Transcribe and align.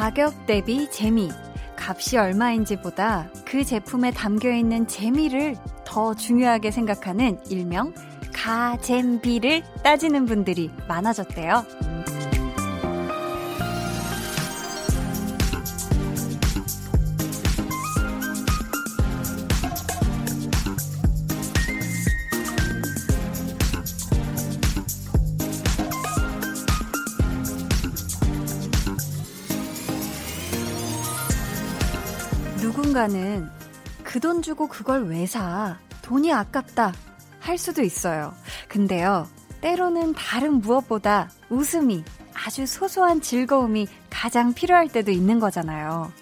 가격 0.00 0.46
대비 0.46 0.90
재미. 0.90 1.28
값이 1.76 2.16
얼마인지보다 2.16 3.28
그 3.44 3.66
제품에 3.66 4.12
담겨 4.12 4.50
있는 4.50 4.86
재미를 4.86 5.56
더 5.84 6.14
중요하게 6.14 6.70
생각하는 6.70 7.38
일명 7.50 7.92
가잼비를 8.32 9.62
따지는 9.84 10.24
분들이 10.24 10.70
많아졌대요. 10.88 11.66
누군가는 33.00 33.48
그 34.04 34.20
돈 34.20 34.42
주고 34.42 34.68
그걸 34.68 35.06
왜 35.06 35.24
사? 35.24 35.78
돈이 36.02 36.32
아깝다. 36.32 36.92
할 37.38 37.56
수도 37.56 37.82
있어요. 37.82 38.34
근데요, 38.68 39.26
때로는 39.62 40.12
다른 40.12 40.60
무엇보다 40.60 41.30
웃음이 41.48 42.04
아주 42.34 42.66
소소한 42.66 43.22
즐거움이 43.22 43.86
가장 44.10 44.52
필요할 44.52 44.88
때도 44.88 45.10
있는 45.10 45.40
거잖아요. 45.40 46.12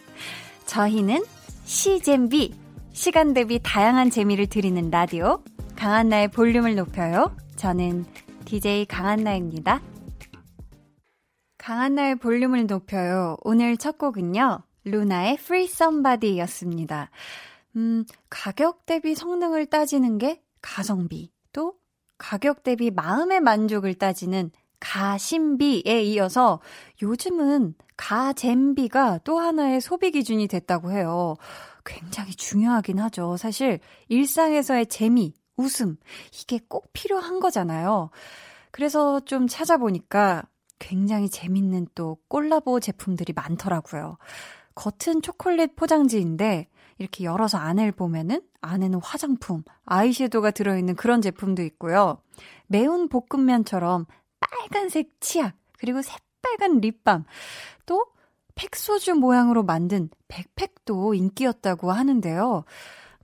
저희는 0.67 1.25
시잼비, 1.65 2.55
시간 2.93 3.35
대비 3.35 3.59
다양한 3.61 4.11
재미를 4.11 4.47
드리는 4.47 4.91
라디오, 4.91 5.43
강한나의 5.75 6.29
볼륨을 6.29 6.77
높여요. 6.77 7.35
저는 7.57 8.05
DJ 8.45 8.87
강한나입니다. 8.87 9.81
강한나의 11.59 12.17
볼륨을 12.17 12.67
높여요. 12.67 13.37
오늘 13.43 13.77
첫 13.77 13.99
곡은요. 13.99 14.61
루나의 14.91 15.35
Free 15.35 15.65
Somebody 15.65 16.39
였습니다. 16.41 17.11
음, 17.77 18.05
가격 18.31 18.87
대비 18.87 19.15
성능을 19.15 19.67
따지는 19.67 20.19
게 20.19 20.43
가성비, 20.61 21.31
또 21.53 21.75
가격 22.17 22.63
대비 22.63 22.91
마음의 22.91 23.41
만족을 23.41 23.95
따지는 23.95 24.51
가심비에 24.81 26.03
이어서 26.03 26.61
요즘은 27.03 27.75
가잼비가 27.97 29.21
또 29.25 29.39
하나의 29.39 29.81
소비 29.81 30.11
기준이 30.11 30.47
됐다고 30.47 30.93
해요. 30.93 31.37
굉장히 31.85 32.33
중요하긴 32.33 32.99
하죠. 33.01 33.37
사실 33.37 33.81
일상에서의 34.09 34.87
재미, 34.87 35.35
웃음, 35.57 35.97
이게 36.33 36.61
꼭 36.69 36.93
필요한 36.93 37.41
거잖아요. 37.41 38.11
그래서 38.71 39.21
좀 39.21 39.49
찾아보니까 39.49 40.45
굉장히 40.79 41.29
재밌는 41.29 41.89
또 41.95 42.19
콜라보 42.29 42.79
제품들이 42.79 43.33
많더라고요. 43.33 44.19
겉은 44.79 45.23
초콜릿 45.23 45.75
포장지인데 45.75 46.69
이렇게 46.99 47.25
열어서 47.25 47.59
안을 47.59 47.91
보면은 47.91 48.41
안에는 48.61 49.01
화장품, 49.03 49.65
아이섀도우가 49.85 50.53
들어있는 50.53 50.95
그런 50.95 51.21
제품도 51.21 51.63
있고요. 51.63 52.19
매운 52.69 53.09
볶음면처럼 53.09 54.07
빨간색 54.39 55.21
치약, 55.21 55.57
그리고 55.79 56.01
새빨간 56.01 56.81
립밤, 56.81 57.25
또 57.87 58.07
팩소주 58.55 59.15
모양으로 59.15 59.65
만든 59.65 60.11
백팩도 60.29 61.15
인기였다고 61.15 61.91
하는데요. 61.91 62.65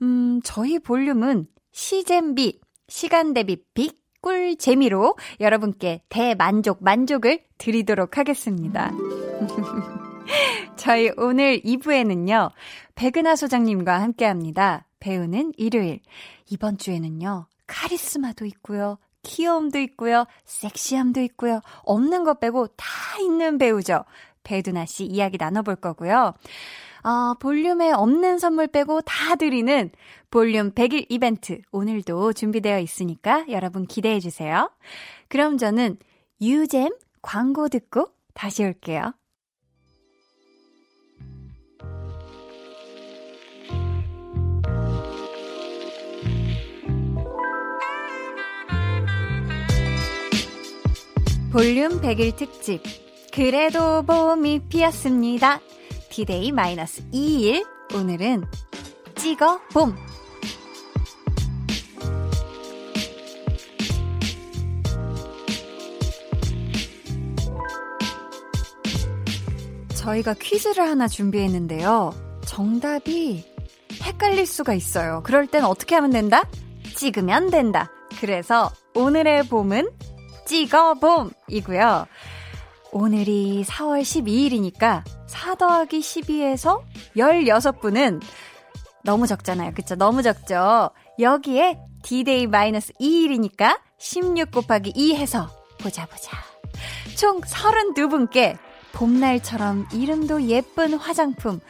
음, 0.03 0.41
저희 0.43 0.81
볼륨은 0.81 1.47
시잼비, 1.71 2.61
시간 2.89 3.33
대비 3.33 3.63
빅, 3.75 4.03
꿀 4.21 4.57
재미로 4.57 5.17
여러분께 5.39 6.03
대만족, 6.09 6.83
만족을 6.83 7.45
드리도록 7.59 8.19
하겠습니다. 8.19 8.91
저희 10.77 11.11
오늘 11.17 11.61
2부에는요, 11.61 12.51
백은하 12.95 13.37
소장님과 13.37 14.01
함께 14.01 14.25
합니다. 14.25 14.87
배우는 15.01 15.53
일요일. 15.57 16.01
이번 16.51 16.79
주에는요, 16.79 17.47
카리스마도 17.67 18.45
있고요, 18.47 18.99
귀여움도 19.23 19.79
있고요, 19.81 20.27
섹시함도 20.45 21.21
있고요, 21.23 21.61
없는 21.85 22.25
것 22.25 22.41
빼고 22.41 22.69
다 22.69 22.87
있는 23.21 23.59
배우죠. 23.59 24.05
배두나 24.43 24.87
씨 24.87 25.05
이야기 25.05 25.39
나눠볼 25.39 25.77
거고요. 25.77 26.35
어, 27.03 27.35
볼륨에 27.39 27.93
없는 27.93 28.39
선물 28.39 28.67
빼고 28.67 29.03
다 29.03 29.37
드리는 29.37 29.91
볼륨 30.31 30.71
100일 30.73 31.07
이벤트 31.09 31.61
오늘도 31.71 32.33
준비되어 32.33 32.79
있으니까 32.79 33.45
여러분 33.51 33.87
기대해 33.87 34.21
주세요. 34.21 34.71
그럼 35.29 35.59
저는 35.59 35.99
유잼 36.41 36.95
광고 37.21 37.69
듣고 37.69 38.09
다시 38.33 38.65
올게요. 38.65 39.13
볼륨 51.55 52.01
100일 52.01 52.35
특집. 52.35 52.83
그래도 53.33 54.03
봄이 54.03 54.63
피었습니다. 54.69 55.61
디데이 56.11 56.51
마이너스 56.51 57.09
2일. 57.13 57.65
오늘은 57.95 58.45
찍어 59.15 59.61
봄. 59.73 59.95
저희가 69.95 70.35
퀴즈를 70.35 70.83
하나 70.83 71.07
준비했는데요. 71.07 72.41
정답이 72.47 73.45
헷갈릴 74.03 74.45
수가 74.47 74.75
있어요. 74.75 75.23
그럴 75.23 75.47
땐 75.47 75.63
어떻게 75.63 75.95
하면 75.95 76.11
된다? 76.11 76.43
찍으면 76.97 77.51
된다. 77.51 77.93
그래서 78.19 78.73
오늘의 78.97 79.47
봄은 79.47 80.14
찍어봄이고요. 80.47 82.07
오늘이 82.93 83.65
4월 83.67 84.03
12일이니까 84.03 85.03
4 85.27 85.55
더하기 85.57 85.99
12에서 85.99 86.83
16분은 87.17 88.23
너무 89.03 89.27
적잖아요. 89.27 89.73
그쵸? 89.75 89.97
너무 89.97 90.23
적죠? 90.23 90.91
여기에 91.19 91.79
D-Day 92.03 92.47
마이너스 92.47 92.93
2일이니까 93.01 93.81
16 93.99 94.51
곱하기 94.51 94.93
2 94.95 95.17
해서 95.17 95.49
보자 95.81 96.07
보자. 96.07 96.31
총 97.17 97.41
32분께 97.41 98.57
봄날처럼 98.93 99.87
이름도 99.93 100.43
예쁜 100.43 100.95
화장품 100.95 101.61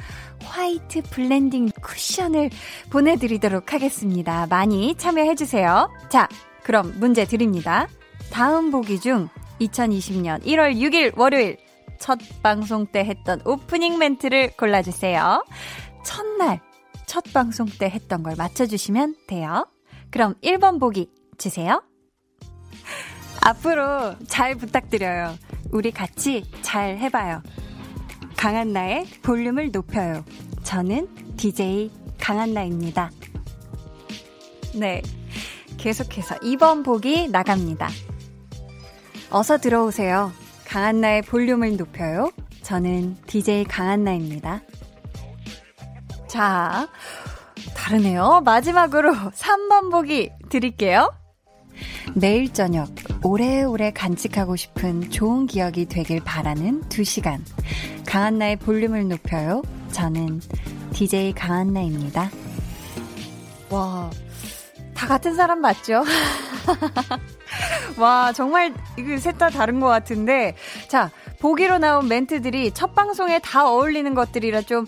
화이트 0.44 1.02
블렌딩 1.04 1.70
쿠션을 1.82 2.50
보내드리도록 2.90 3.72
하겠습니다. 3.72 4.46
많이 4.46 4.94
참여해주세요. 4.94 5.90
자, 6.10 6.28
그럼 6.62 6.94
문제 6.98 7.24
드립니다. 7.24 7.88
다음 8.30 8.70
보기 8.70 9.00
중 9.00 9.28
2020년 9.60 10.42
1월 10.44 10.76
6일 10.76 11.16
월요일 11.16 11.56
첫 11.98 12.18
방송 12.42 12.86
때 12.86 13.04
했던 13.04 13.40
오프닝 13.44 13.98
멘트를 13.98 14.56
골라주세요. 14.56 15.44
첫날, 16.04 16.60
첫 17.06 17.24
방송 17.32 17.66
때 17.66 17.88
했던 17.88 18.22
걸 18.22 18.34
맞춰주시면 18.36 19.16
돼요. 19.26 19.66
그럼 20.10 20.34
1번 20.42 20.80
보기 20.80 21.10
주세요. 21.38 21.82
앞으로 23.40 24.16
잘 24.26 24.54
부탁드려요. 24.56 25.36
우리 25.70 25.90
같이 25.90 26.44
잘 26.62 26.98
해봐요. 26.98 27.42
강한나의 28.36 29.06
볼륨을 29.22 29.70
높여요. 29.70 30.24
저는 30.62 31.36
DJ 31.36 31.90
강한나입니다. 32.20 33.10
네. 34.74 35.02
계속해서 35.78 36.36
2번 36.36 36.84
보기 36.84 37.28
나갑니다. 37.28 37.88
어서 39.30 39.58
들어오세요. 39.58 40.32
강한나의 40.66 41.22
볼륨을 41.22 41.76
높여요. 41.76 42.30
저는 42.62 43.16
DJ 43.26 43.64
강한나입니다. 43.64 44.60
자, 46.28 46.88
다르네요. 47.76 48.40
마지막으로 48.44 49.12
3번 49.32 49.90
보기 49.90 50.30
드릴게요. 50.48 51.12
내일 52.14 52.52
저녁 52.52 52.88
오래오래 53.22 53.92
간직하고 53.92 54.56
싶은 54.56 55.10
좋은 55.10 55.46
기억이 55.46 55.86
되길 55.86 56.22
바라는 56.22 56.82
2시간. 56.88 57.40
강한나의 58.06 58.56
볼륨을 58.56 59.08
높여요. 59.08 59.62
저는 59.90 60.40
DJ 60.92 61.32
강한나입니다. 61.34 62.30
와, 63.70 64.10
다 64.94 65.06
같은 65.08 65.34
사람 65.34 65.60
맞죠? 65.60 66.04
와, 67.98 68.32
정말 68.32 68.74
이거 68.98 69.16
셋다 69.18 69.50
다른 69.50 69.80
것 69.80 69.88
같은데. 69.88 70.56
자, 70.88 71.10
보기로 71.40 71.78
나온 71.78 72.08
멘트들이 72.08 72.72
첫 72.72 72.94
방송에 72.94 73.38
다 73.38 73.68
어울리는 73.68 74.14
것들이라 74.14 74.62
좀 74.62 74.86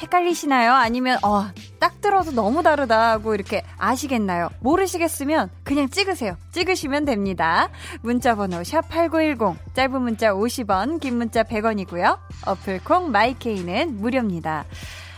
헷갈리시나요? 0.00 0.72
아니면, 0.72 1.18
어, 1.22 1.46
딱 1.78 2.00
들어도 2.00 2.32
너무 2.32 2.62
다르다 2.62 3.12
하고 3.12 3.34
이렇게 3.34 3.62
아시겠나요? 3.78 4.50
모르시겠으면 4.60 5.50
그냥 5.62 5.88
찍으세요. 5.88 6.36
찍으시면 6.52 7.04
됩니다. 7.04 7.68
문자 8.02 8.34
번호 8.34 8.58
샵8910, 8.62 9.56
짧은 9.74 10.02
문자 10.02 10.32
50원, 10.32 11.00
긴 11.00 11.16
문자 11.16 11.44
100원이고요. 11.44 12.18
어플 12.46 12.80
콩 12.84 13.12
마이케이는 13.12 13.98
무료입니다. 13.98 14.64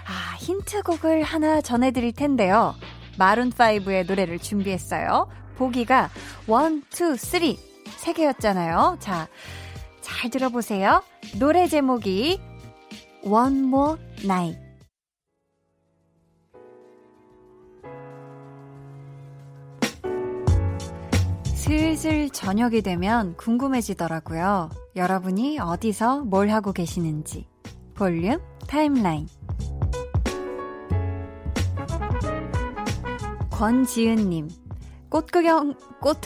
아, 0.07 0.37
힌트곡을 0.39 1.23
하나 1.23 1.61
전해 1.61 1.91
드릴 1.91 2.13
텐데요. 2.13 2.75
마룬5의 3.19 4.07
노래를 4.07 4.39
준비했어요. 4.39 5.27
보기가 5.57 6.11
1, 6.47 6.83
2, 6.93 7.17
3. 7.17 7.41
세 7.97 8.13
개였잖아요. 8.13 8.99
자, 9.01 9.29
잘 10.01 10.31
들어보세요. 10.31 11.03
노래 11.39 11.67
제목이 11.67 12.41
One 13.25 13.59
More 13.59 14.01
Night. 14.25 14.67
슬슬 21.55 22.31
저녁이 22.31 22.83
되면 22.83 23.37
궁금해지더라고요. 23.37 24.71
여러분이 24.95 25.59
어디서 25.59 26.21
뭘 26.21 26.49
하고 26.51 26.73
계시는지. 26.73 27.49
볼륨 27.95 28.41
타임라인. 28.69 29.27
권지은님, 33.51 34.49
꽃 35.09 35.31
구경, 35.31 35.75
꽃, 36.01 36.19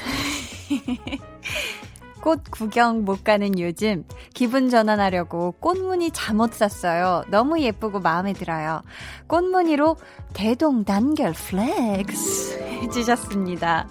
꽃 2.23 2.43
구경 2.51 3.05
못 3.05 3.25
가는 3.25 3.59
요즘 3.59 4.05
기분 4.35 4.71
전환하려고 4.71 5.53
꽃무늬 5.61 6.11
잠옷 6.13 6.55
샀어요. 6.55 7.25
너무 7.29 7.61
예쁘고 7.61 8.01
마음에 8.01 8.33
들어요. 8.33 8.83
꽃무늬로 9.27 9.97
대동단결 10.33 11.33
플렉스 11.33 12.59
해주셨습니다. 12.83 13.89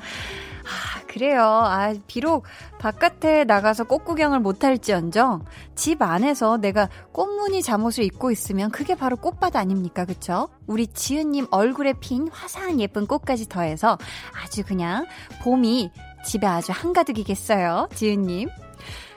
아, 1.10 1.12
그래요. 1.12 1.44
아, 1.44 1.94
비록 2.06 2.44
바깥에 2.78 3.44
나가서 3.44 3.86
꽃 3.86 4.06
구경을 4.06 4.40
못할지언정 4.40 5.44
집 5.76 6.02
안에서 6.02 6.58
내가 6.58 6.88
꽃무늬 7.12 7.64
잠옷을 7.64 8.04
입고 8.04 8.30
있으면 8.32 8.70
그게 8.70 8.94
바로 8.96 9.16
꽃밭 9.18 9.56
아닙니까? 9.56 10.06
그쵸? 10.06 10.50
우리 10.68 10.86
지은님 10.86 11.48
얼굴에 11.50 11.94
핀 12.00 12.28
화사한 12.32 12.80
예쁜 12.80 13.08
꽃까지 13.08 13.50
더해서 13.50 13.98
아주 14.44 14.64
그냥 14.64 15.08
봄이 15.42 15.92
집에 16.24 16.46
아주 16.46 16.72
한가득이겠어요. 16.72 17.90
지은님. 17.96 18.50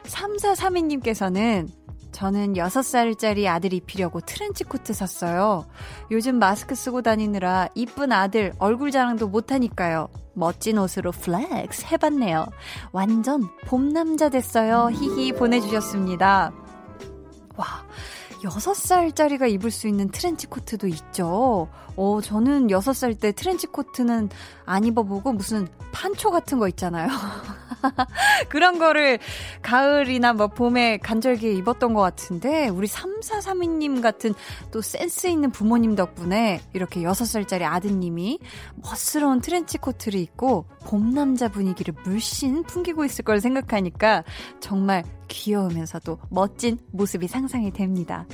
3432님께서는 0.04 1.68
저는 2.12 2.54
6살짜리 2.54 3.46
아들 3.46 3.72
입히려고 3.72 4.20
트렌치 4.20 4.64
코트 4.64 4.92
샀어요. 4.92 5.66
요즘 6.10 6.38
마스크 6.38 6.74
쓰고 6.74 7.02
다니느라 7.02 7.68
이쁜 7.74 8.12
아들 8.12 8.52
얼굴 8.58 8.90
자랑도 8.90 9.28
못하니까요. 9.28 10.08
멋진 10.34 10.78
옷으로 10.78 11.10
플렉스 11.10 11.86
해봤네요. 11.90 12.46
완전 12.92 13.48
봄남자 13.66 14.28
됐어요. 14.28 14.90
히히 14.92 15.32
보내주셨습니다. 15.32 16.52
와, 17.56 17.66
6살짜리가 18.42 19.50
입을 19.52 19.70
수 19.70 19.88
있는 19.88 20.08
트렌치 20.08 20.46
코트도 20.46 20.86
있죠. 20.88 21.68
어, 21.96 22.20
저는 22.22 22.68
6살 22.68 23.18
때 23.20 23.32
트렌치 23.32 23.66
코트는 23.66 24.30
안 24.64 24.84
입어보고 24.84 25.32
무슨 25.32 25.68
판초 25.92 26.30
같은 26.30 26.58
거 26.58 26.68
있잖아요. 26.68 27.08
그런 28.48 28.78
거를 28.78 29.18
가을이나 29.62 30.32
뭐 30.32 30.46
봄에 30.48 30.98
간절기에 30.98 31.52
입었던 31.52 31.94
것 31.94 32.00
같은데, 32.00 32.68
우리 32.68 32.86
3432님 32.86 34.00
같은 34.00 34.34
또 34.70 34.80
센스 34.80 35.26
있는 35.26 35.50
부모님 35.50 35.94
덕분에 35.94 36.60
이렇게 36.72 37.00
6살짜리 37.00 37.62
아드님이 37.62 38.38
멋스러운 38.76 39.40
트렌치 39.40 39.78
코트를 39.78 40.18
입고 40.20 40.66
봄남자 40.84 41.48
분위기를 41.48 41.94
물씬 42.04 42.62
풍기고 42.64 43.04
있을 43.04 43.24
걸 43.24 43.40
생각하니까 43.40 44.24
정말 44.60 45.04
귀여우면서도 45.28 46.18
멋진 46.30 46.78
모습이 46.92 47.28
상상이 47.28 47.72
됩니다. 47.72 48.26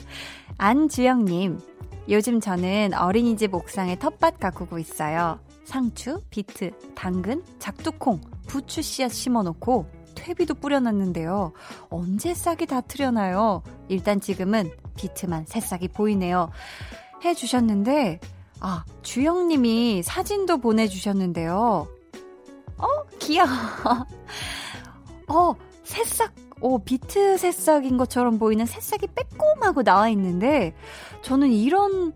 안주영님, 0.58 1.60
요즘 2.10 2.40
저는 2.40 2.94
어린이집 2.94 3.54
옥상에 3.54 3.98
텃밭 3.98 4.40
가꾸고 4.40 4.78
있어요. 4.78 5.38
상추, 5.64 6.22
비트, 6.30 6.70
당근, 6.94 7.44
작두콩, 7.58 8.20
부추 8.46 8.80
씨앗 8.80 9.12
심어놓고 9.12 9.86
퇴비도 10.14 10.54
뿌려놨는데요. 10.54 11.52
언제 11.90 12.32
싹이 12.32 12.64
다 12.64 12.80
트려나요? 12.80 13.62
일단 13.88 14.20
지금은 14.20 14.70
비트만 14.96 15.44
새싹이 15.46 15.88
보이네요. 15.88 16.50
해주셨는데, 17.24 18.20
아, 18.60 18.84
주영님이 19.02 20.02
사진도 20.02 20.58
보내주셨는데요. 20.58 21.86
어, 22.78 22.86
귀여워. 23.18 23.48
어, 25.28 25.54
새싹, 25.84 26.32
오, 26.60 26.78
비트 26.78 27.38
새싹인 27.38 27.96
것처럼 27.96 28.38
보이는 28.38 28.66
새싹이 28.66 29.06
빼꼼하고 29.14 29.82
나와 29.82 30.08
있는데, 30.08 30.74
저는 31.22 31.52
이런 31.52 32.12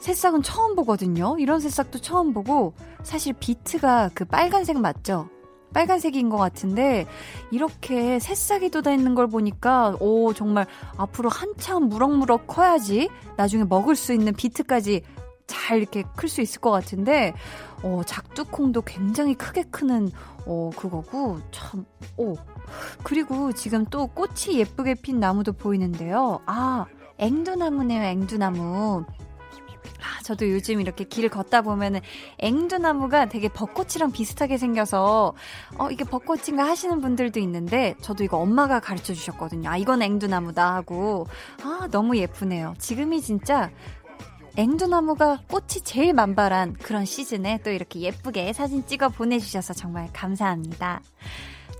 새싹은 0.00 0.42
처음 0.42 0.74
보거든요. 0.76 1.36
이런 1.38 1.60
새싹도 1.60 2.00
처음 2.00 2.32
보고, 2.32 2.74
사실 3.02 3.32
비트가 3.32 4.10
그 4.14 4.24
빨간색 4.24 4.78
맞죠? 4.78 5.28
빨간색인 5.72 6.28
것 6.30 6.36
같은데, 6.36 7.06
이렇게 7.50 8.18
새싹이 8.18 8.70
돋아 8.70 8.92
있는 8.92 9.14
걸 9.14 9.26
보니까, 9.26 9.96
오, 10.00 10.32
정말 10.32 10.66
앞으로 10.96 11.28
한참 11.28 11.88
무럭무럭 11.88 12.46
커야지, 12.46 13.08
나중에 13.36 13.64
먹을 13.64 13.94
수 13.94 14.12
있는 14.12 14.32
비트까지 14.32 15.02
잘 15.46 15.78
이렇게 15.78 16.02
클 16.16 16.28
수 16.28 16.40
있을 16.40 16.60
것 16.60 16.70
같은데, 16.70 17.34
어, 17.82 18.02
작두콩도 18.04 18.82
굉장히 18.82 19.34
크게 19.34 19.64
크는, 19.70 20.10
어, 20.46 20.70
그거고, 20.76 21.38
참, 21.52 21.84
오. 22.16 22.36
그리고 23.02 23.52
지금 23.52 23.84
또 23.86 24.06
꽃이 24.06 24.58
예쁘게 24.58 24.94
핀 24.94 25.20
나무도 25.20 25.52
보이는데요. 25.52 26.40
아, 26.46 26.86
앵두나무네요, 27.18 28.02
앵두나무. 28.02 29.04
아, 30.06 30.22
저도 30.22 30.50
요즘 30.50 30.80
이렇게 30.80 31.04
길을 31.04 31.30
걷다 31.30 31.62
보면은 31.62 32.00
앵두나무가 32.38 33.26
되게 33.26 33.48
벚꽃이랑 33.48 34.12
비슷하게 34.12 34.58
생겨서 34.58 35.34
어 35.78 35.90
이게 35.90 36.04
벚꽃인가 36.04 36.64
하시는 36.66 37.00
분들도 37.00 37.40
있는데 37.40 37.94
저도 38.00 38.24
이거 38.24 38.38
엄마가 38.38 38.80
가르쳐 38.80 39.14
주셨거든요. 39.14 39.68
아 39.70 39.76
이건 39.76 40.02
앵두나무다 40.02 40.74
하고 40.74 41.26
아 41.62 41.88
너무 41.90 42.16
예쁘네요. 42.16 42.74
지금이 42.78 43.20
진짜 43.20 43.70
앵두나무가 44.56 45.40
꽃이 45.48 45.82
제일 45.84 46.14
만발한 46.14 46.74
그런 46.74 47.04
시즌에 47.04 47.60
또 47.62 47.70
이렇게 47.70 48.00
예쁘게 48.00 48.52
사진 48.52 48.86
찍어 48.86 49.10
보내주셔서 49.10 49.74
정말 49.74 50.08
감사합니다. 50.12 51.02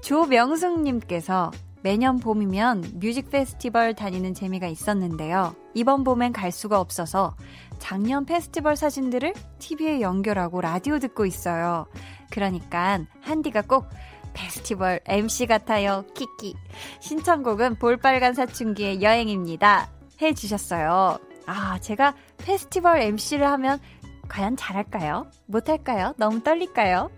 조명숙님께서 0.03 1.50
매년 1.83 2.19
봄이면 2.19 2.95
뮤직 2.95 3.31
페스티벌 3.31 3.95
다니는 3.95 4.35
재미가 4.35 4.67
있었는데요. 4.67 5.55
이번 5.75 6.05
봄엔 6.05 6.33
갈 6.33 6.50
수가 6.50 6.81
없어서 6.81 7.37
작년 7.79 8.25
페스티벌 8.25 8.76
사진들을 8.76 9.35
TV에 9.59 10.00
연결하고 10.00 10.61
라디오 10.61 10.99
듣고 10.99 11.26
있어요. 11.26 11.87
그러니까 12.31 13.00
한디가 13.21 13.62
꼭 13.62 13.87
페스티벌 14.33 15.00
MC 15.07 15.47
같아요. 15.47 16.05
키키. 16.15 16.57
신청곡은 17.00 17.76
볼빨간 17.76 18.35
사춘기의 18.35 19.03
여행입니다. 19.03 19.88
해 20.21 20.35
주셨어요. 20.35 21.19
아, 21.47 21.79
제가 21.79 22.15
페스티벌 22.38 23.00
MC를 23.00 23.47
하면 23.47 23.79
과연 24.28 24.56
잘할까요? 24.56 25.26
못할까요? 25.47 26.14
너무 26.16 26.42
떨릴까요? 26.42 27.11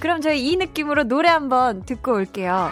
그럼 0.00 0.20
저희 0.20 0.48
이 0.50 0.56
느낌으로 0.56 1.04
노래 1.04 1.28
한번 1.28 1.84
듣고 1.84 2.12
올게요. 2.12 2.70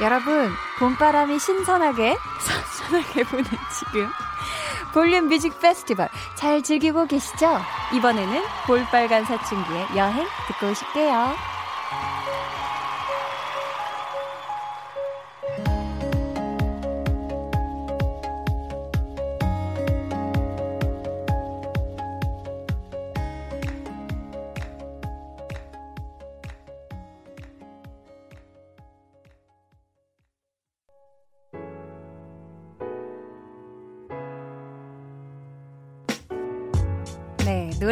여러분, 0.00 0.50
봄바람이 0.78 1.38
신선하게, 1.38 2.16
선선하게 2.40 3.24
부는 3.24 3.44
지금. 3.78 4.08
볼륨 4.92 5.28
뮤직 5.28 5.58
페스티벌 5.60 6.08
잘 6.36 6.62
즐기고 6.62 7.06
계시죠? 7.06 7.58
이번에는 7.94 8.42
볼빨간 8.66 9.24
사춘기의 9.24 9.86
여행 9.96 10.26
듣고 10.48 10.70
오실게요. 10.70 11.34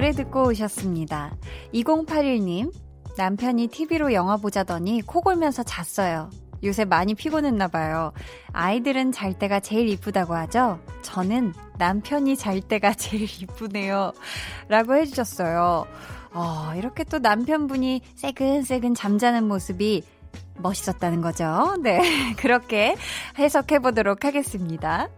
노래 0.00 0.12
듣고 0.12 0.44
오셨습니다. 0.44 1.36
2081님, 1.74 2.72
남편이 3.18 3.66
TV로 3.66 4.14
영화 4.14 4.38
보자더니 4.38 5.02
코 5.02 5.20
골면서 5.20 5.62
잤어요. 5.62 6.30
요새 6.64 6.86
많이 6.86 7.14
피곤했나 7.14 7.68
봐요. 7.68 8.14
아이들은 8.54 9.12
잘 9.12 9.38
때가 9.38 9.60
제일 9.60 9.90
이쁘다고 9.90 10.34
하죠? 10.36 10.80
저는 11.02 11.52
남편이 11.76 12.38
잘 12.38 12.62
때가 12.62 12.94
제일 12.96 13.24
이쁘네요. 13.24 14.12
라고 14.68 14.94
해주셨어요. 14.94 15.86
어, 16.32 16.72
이렇게 16.76 17.04
또 17.04 17.18
남편분이 17.18 18.00
새근새근 18.14 18.94
잠자는 18.94 19.46
모습이 19.46 20.02
멋있었다는 20.60 21.20
거죠. 21.20 21.76
네. 21.82 22.00
그렇게 22.38 22.96
해석해 23.38 23.78
보도록 23.78 24.24
하겠습니다. 24.24 25.08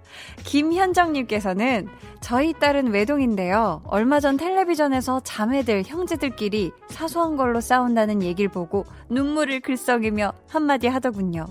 김현정님께서는 0.44 1.88
저희 2.20 2.52
딸은 2.52 2.92
외동인데요. 2.92 3.82
얼마 3.87 4.20
전 4.20 4.37
텔레비전에서 4.37 5.20
자매들, 5.20 5.84
형제들끼리 5.87 6.72
사소한 6.88 7.37
걸로 7.37 7.61
싸운다는 7.61 8.22
얘기를 8.22 8.50
보고 8.50 8.84
눈물을 9.08 9.61
글썽이며 9.61 10.32
한마디 10.49 10.88
하더군요. 10.88 11.46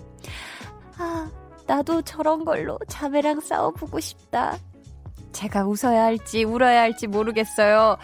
아, 0.97 1.29
나도 1.67 2.01
저런 2.01 2.45
걸로 2.45 2.77
자매랑 2.87 3.39
싸워보고 3.41 3.99
싶다. 3.99 4.57
제가 5.31 5.65
웃어야 5.65 6.03
할지 6.03 6.43
울어야 6.43 6.81
할지 6.81 7.07
모르겠어요. 7.07 7.97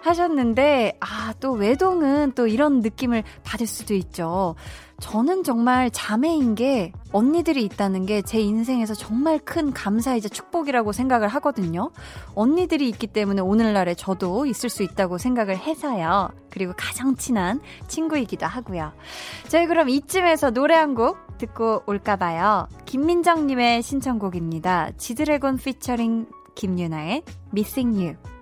하셨는데, 0.00 0.98
아, 1.00 1.34
또 1.40 1.52
외동은 1.52 2.32
또 2.32 2.46
이런 2.46 2.80
느낌을 2.80 3.22
받을 3.44 3.66
수도 3.66 3.94
있죠. 3.94 4.54
저는 4.98 5.42
정말 5.44 5.90
자매인 5.90 6.54
게 6.54 6.90
언니들이 7.12 7.62
있다는 7.64 8.06
게 8.06 8.22
제 8.22 8.40
인생에서 8.40 8.94
정말 8.94 9.38
큰 9.38 9.72
감사이자 9.74 10.28
축복이라고 10.30 10.92
생각을 10.92 11.28
하거든요. 11.28 11.90
언니들이 12.34 12.88
있기 12.88 13.06
때문에 13.08 13.42
오늘날에 13.42 13.94
저도 13.94 14.46
있을 14.46 14.70
수 14.70 14.82
있다고 14.82 15.18
생각을 15.18 15.58
해서요. 15.58 16.30
그리고 16.50 16.72
가장 16.76 17.14
친한 17.16 17.60
친구이기도 17.88 18.46
하고요. 18.46 18.92
저희 19.48 19.66
그럼 19.66 19.88
이쯤에서 19.90 20.50
노래 20.50 20.74
한 20.74 20.94
곡 20.94 21.36
듣고 21.36 21.82
올까봐요. 21.86 22.68
김민정님의 22.86 23.82
신청곡입니다. 23.82 24.92
지드래곤 24.96 25.58
피처링 25.58 26.26
김유나의 26.54 27.22
Missing 27.52 27.98
You. 27.98 28.35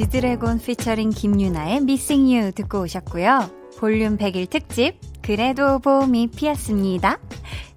지드래곤 0.00 0.60
피처링 0.60 1.10
김유나의 1.10 1.76
Missing 1.76 2.34
You 2.34 2.52
듣고 2.52 2.80
오셨고요. 2.84 3.50
볼륨 3.78 4.16
100일 4.16 4.48
특집 4.48 4.98
그래도 5.20 5.78
봄이 5.78 6.28
피었습니다. 6.28 7.18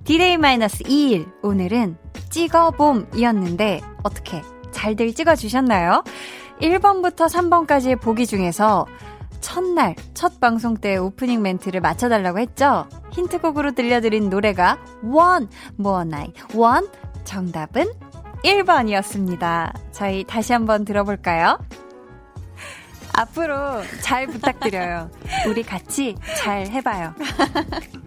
디데이 0.06 0.38
마이너스 0.38 0.86
2일 0.86 1.30
오늘은 1.44 1.98
찍어봄이었는데 2.30 3.82
어떻게 4.04 4.42
잘들 4.72 5.14
찍어주셨나요? 5.14 6.06
1번부터 6.62 7.28
3번까지의 7.28 8.00
보기 8.00 8.26
중에서 8.26 8.86
첫날 9.42 9.94
첫 10.14 10.40
방송 10.40 10.76
때 10.78 10.96
오프닝 10.96 11.42
멘트를 11.42 11.82
맞춰달라고 11.82 12.40
했죠? 12.40 12.88
힌트곡으로 13.12 13.74
들려드린 13.74 14.30
노래가 14.30 14.78
One 15.04 15.48
More 15.78 16.08
Night 16.08 16.42
One 16.56 16.88
정답은 17.26 17.92
1번이었습니다. 18.46 19.74
저희 19.92 20.24
다시 20.24 20.54
한번 20.54 20.86
들어볼까요? 20.86 21.58
앞으로 23.14 23.82
잘 24.02 24.28
부탁드려요. 24.28 25.10
우리 25.48 25.64
같이 25.64 26.16
잘 26.38 26.68
해봐요. 26.68 27.14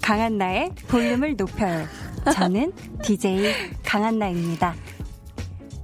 강한 0.03 0.39
나의 0.39 0.73
볼륨을 0.89 1.37
높여요. 1.37 1.87
저는 2.33 2.73
DJ 3.03 3.53
강한나입니다. 3.85 4.75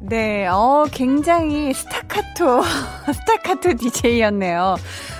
네, 0.05 0.49
어, 0.49 0.85
굉장히 0.91 1.73
스타카토, 1.73 2.62
스타카토 3.14 3.75
DJ였네요. 3.76 4.75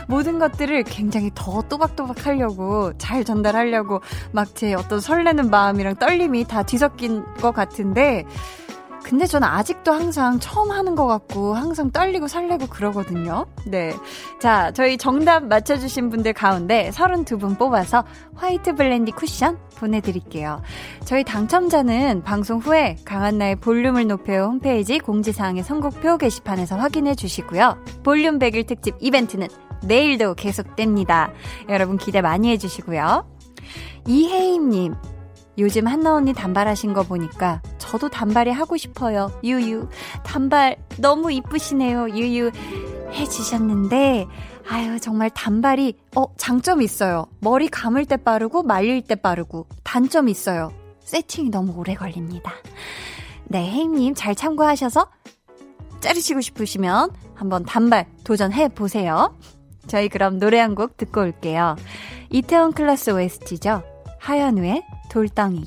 모든 0.09 0.41
것들을 0.41 0.83
굉장히 0.83 1.31
더 1.37 1.63
또박또박 1.63 2.27
하려고, 2.27 2.93
잘 2.99 3.25
전달하려고, 3.25 4.01
막 4.33 4.57
제 4.57 4.75
어떤 4.75 4.99
설레는 4.99 5.51
마음이랑 5.51 5.97
떨림이 5.97 6.45
다 6.47 6.65
뒤섞인 6.65 7.25
것 7.37 7.53
같은데, 7.53 8.25
근데 9.03 9.27
저는 9.27 9.47
아직도 9.47 9.93
항상 9.93 10.39
처음 10.39 10.71
하는 10.71 10.95
것 10.95 11.07
같고 11.07 11.55
항상 11.55 11.91
떨리고 11.91 12.29
설레고 12.29 12.67
그러거든요. 12.69 13.47
네. 13.67 13.95
자, 14.41 14.71
저희 14.73 14.97
정답 14.97 15.45
맞춰주신 15.45 16.09
분들 16.11 16.33
가운데 16.33 16.91
32분 16.91 17.59
뽑아서 17.59 18.05
화이트 18.35 18.75
블렌디 18.75 19.13
쿠션 19.13 19.59
보내드릴게요. 19.77 20.63
저희 21.05 21.25
당첨자는 21.25 22.23
방송 22.23 22.59
후에 22.61 22.97
강한나의 23.05 23.57
볼륨을 23.57 24.07
높여 24.07 24.45
홈페이지 24.45 24.99
공지사항의 24.99 25.63
선곡표 25.65 26.19
게시판에서 26.19 26.77
확인해 26.77 27.15
주시고요. 27.15 27.77
볼륨 28.05 28.39
100일 28.39 28.67
특집 28.67 28.95
이벤트는 29.01 29.49
내일도 29.85 30.35
계속됩니다. 30.35 31.33
여러분 31.69 31.99
기대 31.99 32.21
많이 32.21 32.51
해주시고요. 32.51 33.27
이혜임님, 34.07 34.95
요즘 35.59 35.87
한나 35.87 36.15
언니 36.15 36.33
단발하신 36.33 36.93
거 36.95 37.03
보니까 37.03 37.61
저도 37.79 38.09
단발이 38.09 38.51
하고 38.51 38.77
싶어요. 38.77 39.31
유유. 39.45 39.89
단발 40.25 40.77
너무 40.99 41.31
이쁘시네요. 41.33 42.11
유유. 42.11 42.51
해주셨는데, 43.13 44.27
아유, 44.69 44.99
정말 44.99 45.29
단발이, 45.31 45.99
어, 46.17 46.25
장점이 46.37 46.83
있어요. 46.85 47.27
머리 47.41 47.69
감을 47.69 48.07
때 48.07 48.17
빠르고 48.17 48.63
말릴 48.63 49.03
때 49.03 49.15
빠르고, 49.15 49.67
단점이 49.85 50.31
있어요. 50.31 50.73
세팅이 51.01 51.51
너무 51.51 51.75
오래 51.77 51.95
걸립니다. 51.95 52.53
네, 53.45 53.71
혜임님 53.71 54.15
잘 54.15 54.35
참고하셔서 54.35 55.11
자르시고 56.01 56.41
싶으시면 56.41 57.11
한번 57.35 57.65
단발 57.65 58.07
도전해 58.25 58.69
보세요. 58.69 59.37
저희 59.87 60.09
그럼 60.09 60.39
노래 60.39 60.59
한 60.59 60.75
곡 60.75 60.97
듣고 60.97 61.21
올게요. 61.21 61.77
이태원 62.31 62.73
클래스 62.73 63.11
OST죠. 63.11 63.83
하현우의 64.21 64.83
돌덩이. 65.13 65.67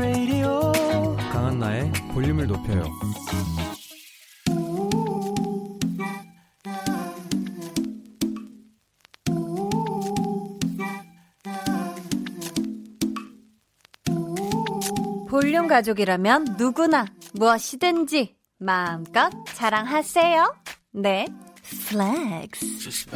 radio. 0.00 0.72
강한 1.32 1.58
나의 1.58 1.92
볼륨을 2.12 2.46
높여요 2.46 2.84
볼륨 15.30 15.68
가족이라면 15.68 16.56
누구나 16.58 17.06
무엇이든지 17.34 18.34
마음껏 18.58 19.30
자랑하세요. 19.54 20.56
네, 20.94 21.24
플렉스. 21.88 23.06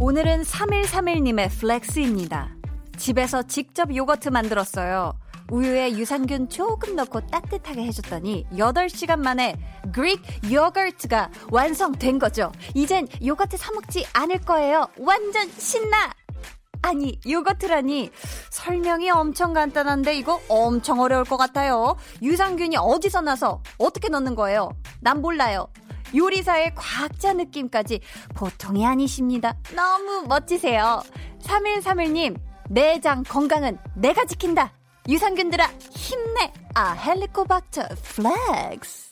오늘은 0.00 0.42
3131님의 0.42 1.50
플렉스입니다. 1.50 2.56
집에서 2.96 3.44
직접 3.44 3.94
요거트 3.94 4.30
만들었어요. 4.30 5.16
우유에 5.52 5.92
유산균 5.92 6.48
조금 6.48 6.96
넣고 6.96 7.28
따뜻하게 7.28 7.84
해줬더니 7.84 8.46
8시간 8.54 9.20
만에 9.20 9.54
그릭 9.92 10.20
요거트가 10.50 11.30
완성된 11.52 12.18
거죠. 12.18 12.50
이젠 12.74 13.06
요거트 13.24 13.56
사먹지 13.56 14.04
않을 14.14 14.40
거예요. 14.40 14.88
완전 14.98 15.48
신나! 15.58 16.10
아니, 16.86 17.18
요거트라니. 17.28 18.12
설명이 18.50 19.10
엄청 19.10 19.52
간단한데 19.52 20.16
이거 20.16 20.40
엄청 20.48 21.00
어려울 21.00 21.24
것 21.24 21.36
같아요. 21.36 21.96
유산균이 22.22 22.76
어디서 22.76 23.22
나서 23.22 23.60
어떻게 23.76 24.08
넣는 24.08 24.36
거예요? 24.36 24.70
난 25.00 25.20
몰라요. 25.20 25.66
요리사의 26.14 26.74
과학자 26.76 27.32
느낌까지 27.32 28.00
보통이 28.36 28.86
아니십니다. 28.86 29.56
너무 29.74 30.26
멋지세요. 30.28 31.02
3131님, 31.40 32.38
내장 32.70 33.24
건강은 33.24 33.78
내가 33.96 34.24
지킨다. 34.24 34.72
유산균들아, 35.08 35.66
힘내! 35.90 36.52
아, 36.74 36.92
헬리코박터 36.92 37.82
플렉스. 38.02 39.10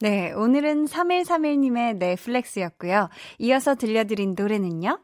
네, 0.00 0.32
오늘은 0.32 0.86
3131님의 0.86 1.96
넷플렉스였고요. 1.98 3.10
이어서 3.40 3.74
들려드린 3.74 4.34
노래는요. 4.38 5.00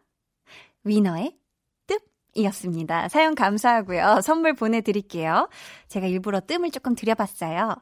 위너의 0.84 1.41
이었습니다. 2.34 3.08
사연 3.08 3.34
감사하고요. 3.34 4.20
선물 4.22 4.54
보내드릴게요. 4.54 5.48
제가 5.88 6.06
일부러 6.06 6.40
뜸을 6.40 6.70
조금 6.70 6.94
들여봤어요. 6.94 7.76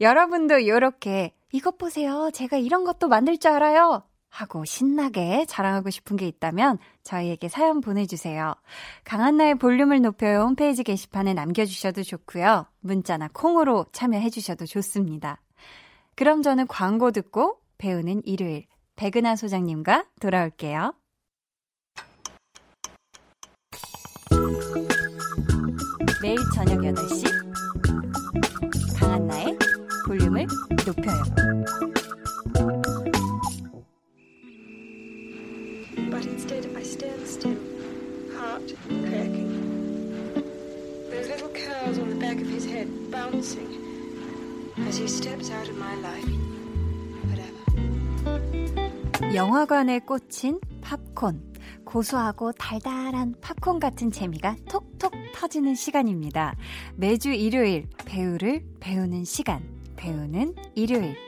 여러분도 0.00 0.58
이렇게 0.58 1.32
이것 1.52 1.78
보세요. 1.78 2.30
제가 2.32 2.56
이런 2.56 2.84
것도 2.84 3.08
만들 3.08 3.38
줄 3.38 3.52
알아요. 3.52 4.02
하고 4.28 4.66
신나게 4.66 5.46
자랑하고 5.46 5.88
싶은 5.88 6.16
게 6.16 6.26
있다면 6.26 6.78
저희에게 7.04 7.48
사연 7.48 7.80
보내주세요. 7.80 8.54
강한나의 9.04 9.54
볼륨을 9.54 10.02
높여요 10.02 10.42
홈페이지 10.42 10.82
게시판에 10.82 11.32
남겨주셔도 11.32 12.02
좋고요. 12.02 12.66
문자나 12.80 13.28
콩으로 13.32 13.86
참여해주셔도 13.92 14.66
좋습니다. 14.66 15.40
그럼 16.16 16.42
저는 16.42 16.66
광고 16.66 17.12
듣고 17.12 17.60
배우는 17.78 18.22
일요일 18.26 18.66
백은하 18.96 19.36
소장님과 19.36 20.06
돌아올게요. 20.20 20.92
매일 26.26 26.38
저녁 26.52 26.80
8시 26.80 27.24
강한나의 28.98 29.56
볼륨을 30.08 30.44
높여요. 30.84 31.22
But 36.10 36.26
instead 36.26 36.66
I 36.74 36.82
stand 36.82 37.22
still, 37.28 37.56
heart 38.34 38.74
cracking. 38.88 39.54
Those 41.12 41.28
little 41.28 41.50
curls 41.54 41.96
on 42.00 42.08
the 42.08 42.16
back 42.18 42.40
of 42.40 42.48
his 42.48 42.66
head 42.66 42.88
bouncing 43.12 43.70
as 44.88 44.98
he 44.98 45.06
steps 45.06 45.52
out 45.52 45.68
of 45.68 45.78
my 45.78 45.94
life. 46.02 46.26
Whatever. 47.30 47.62
영화관에 49.32 50.00
꽂힌 50.00 50.58
팝콘. 50.80 51.54
고소하고 51.86 52.52
달달한 52.52 53.34
팝콘 53.40 53.80
같은 53.80 54.10
재미가 54.10 54.56
톡톡 54.68 55.12
터지는 55.32 55.74
시간입니다. 55.74 56.54
매주 56.96 57.32
일요일 57.32 57.88
배우를 58.04 58.62
배우는 58.80 59.24
시간. 59.24 59.62
배우는 59.96 60.54
일요일. 60.74 61.25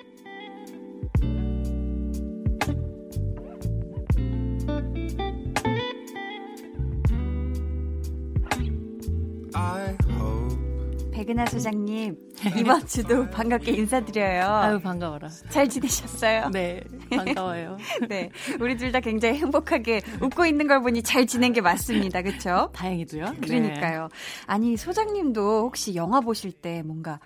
백은하 11.28 11.44
소장님, 11.44 12.16
이번 12.58 12.87
주도 12.87 13.28
반갑게 13.28 13.73
인사드려요. 13.73 14.44
아유, 14.47 14.80
반가워라. 14.80 15.28
잘 15.50 15.68
지내셨어요? 15.68 16.49
네, 16.49 16.82
반가워요. 17.11 17.76
네, 18.08 18.30
우리 18.58 18.78
둘 18.78 18.92
다 18.92 19.00
굉장히 19.00 19.37
행복하게 19.38 20.00
웃고 20.23 20.47
있는 20.47 20.66
걸 20.66 20.80
보니 20.80 21.02
잘 21.02 21.26
지낸 21.26 21.52
게 21.52 21.61
맞습니다. 21.61 22.23
그쵸? 22.23 22.70
다행이도요. 22.73 23.35
그러니까요. 23.42 24.02
네. 24.04 24.08
아니, 24.47 24.78
소장님도 24.78 25.64
혹시 25.66 25.94
영화 25.97 26.23
보실 26.23 26.50
때 26.50 26.82
뭔가 26.82 27.20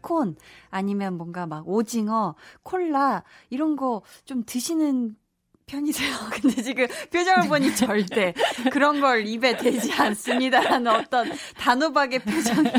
팝콘 0.00 0.36
아니면 0.70 1.18
뭔가 1.18 1.44
막 1.46 1.68
오징어, 1.68 2.36
콜라 2.62 3.24
이런 3.50 3.76
거 3.76 4.00
좀 4.24 4.42
드시는 4.46 5.16
편이세요. 5.66 6.14
근데 6.30 6.62
지금 6.62 6.86
표정을 7.12 7.48
보니 7.48 7.74
절대 7.76 8.34
그런 8.70 9.00
걸 9.00 9.26
입에 9.26 9.56
대지 9.56 9.92
않습니다라는 9.92 10.86
어떤 10.90 11.32
단호박의 11.58 12.18
표정이 12.20 12.70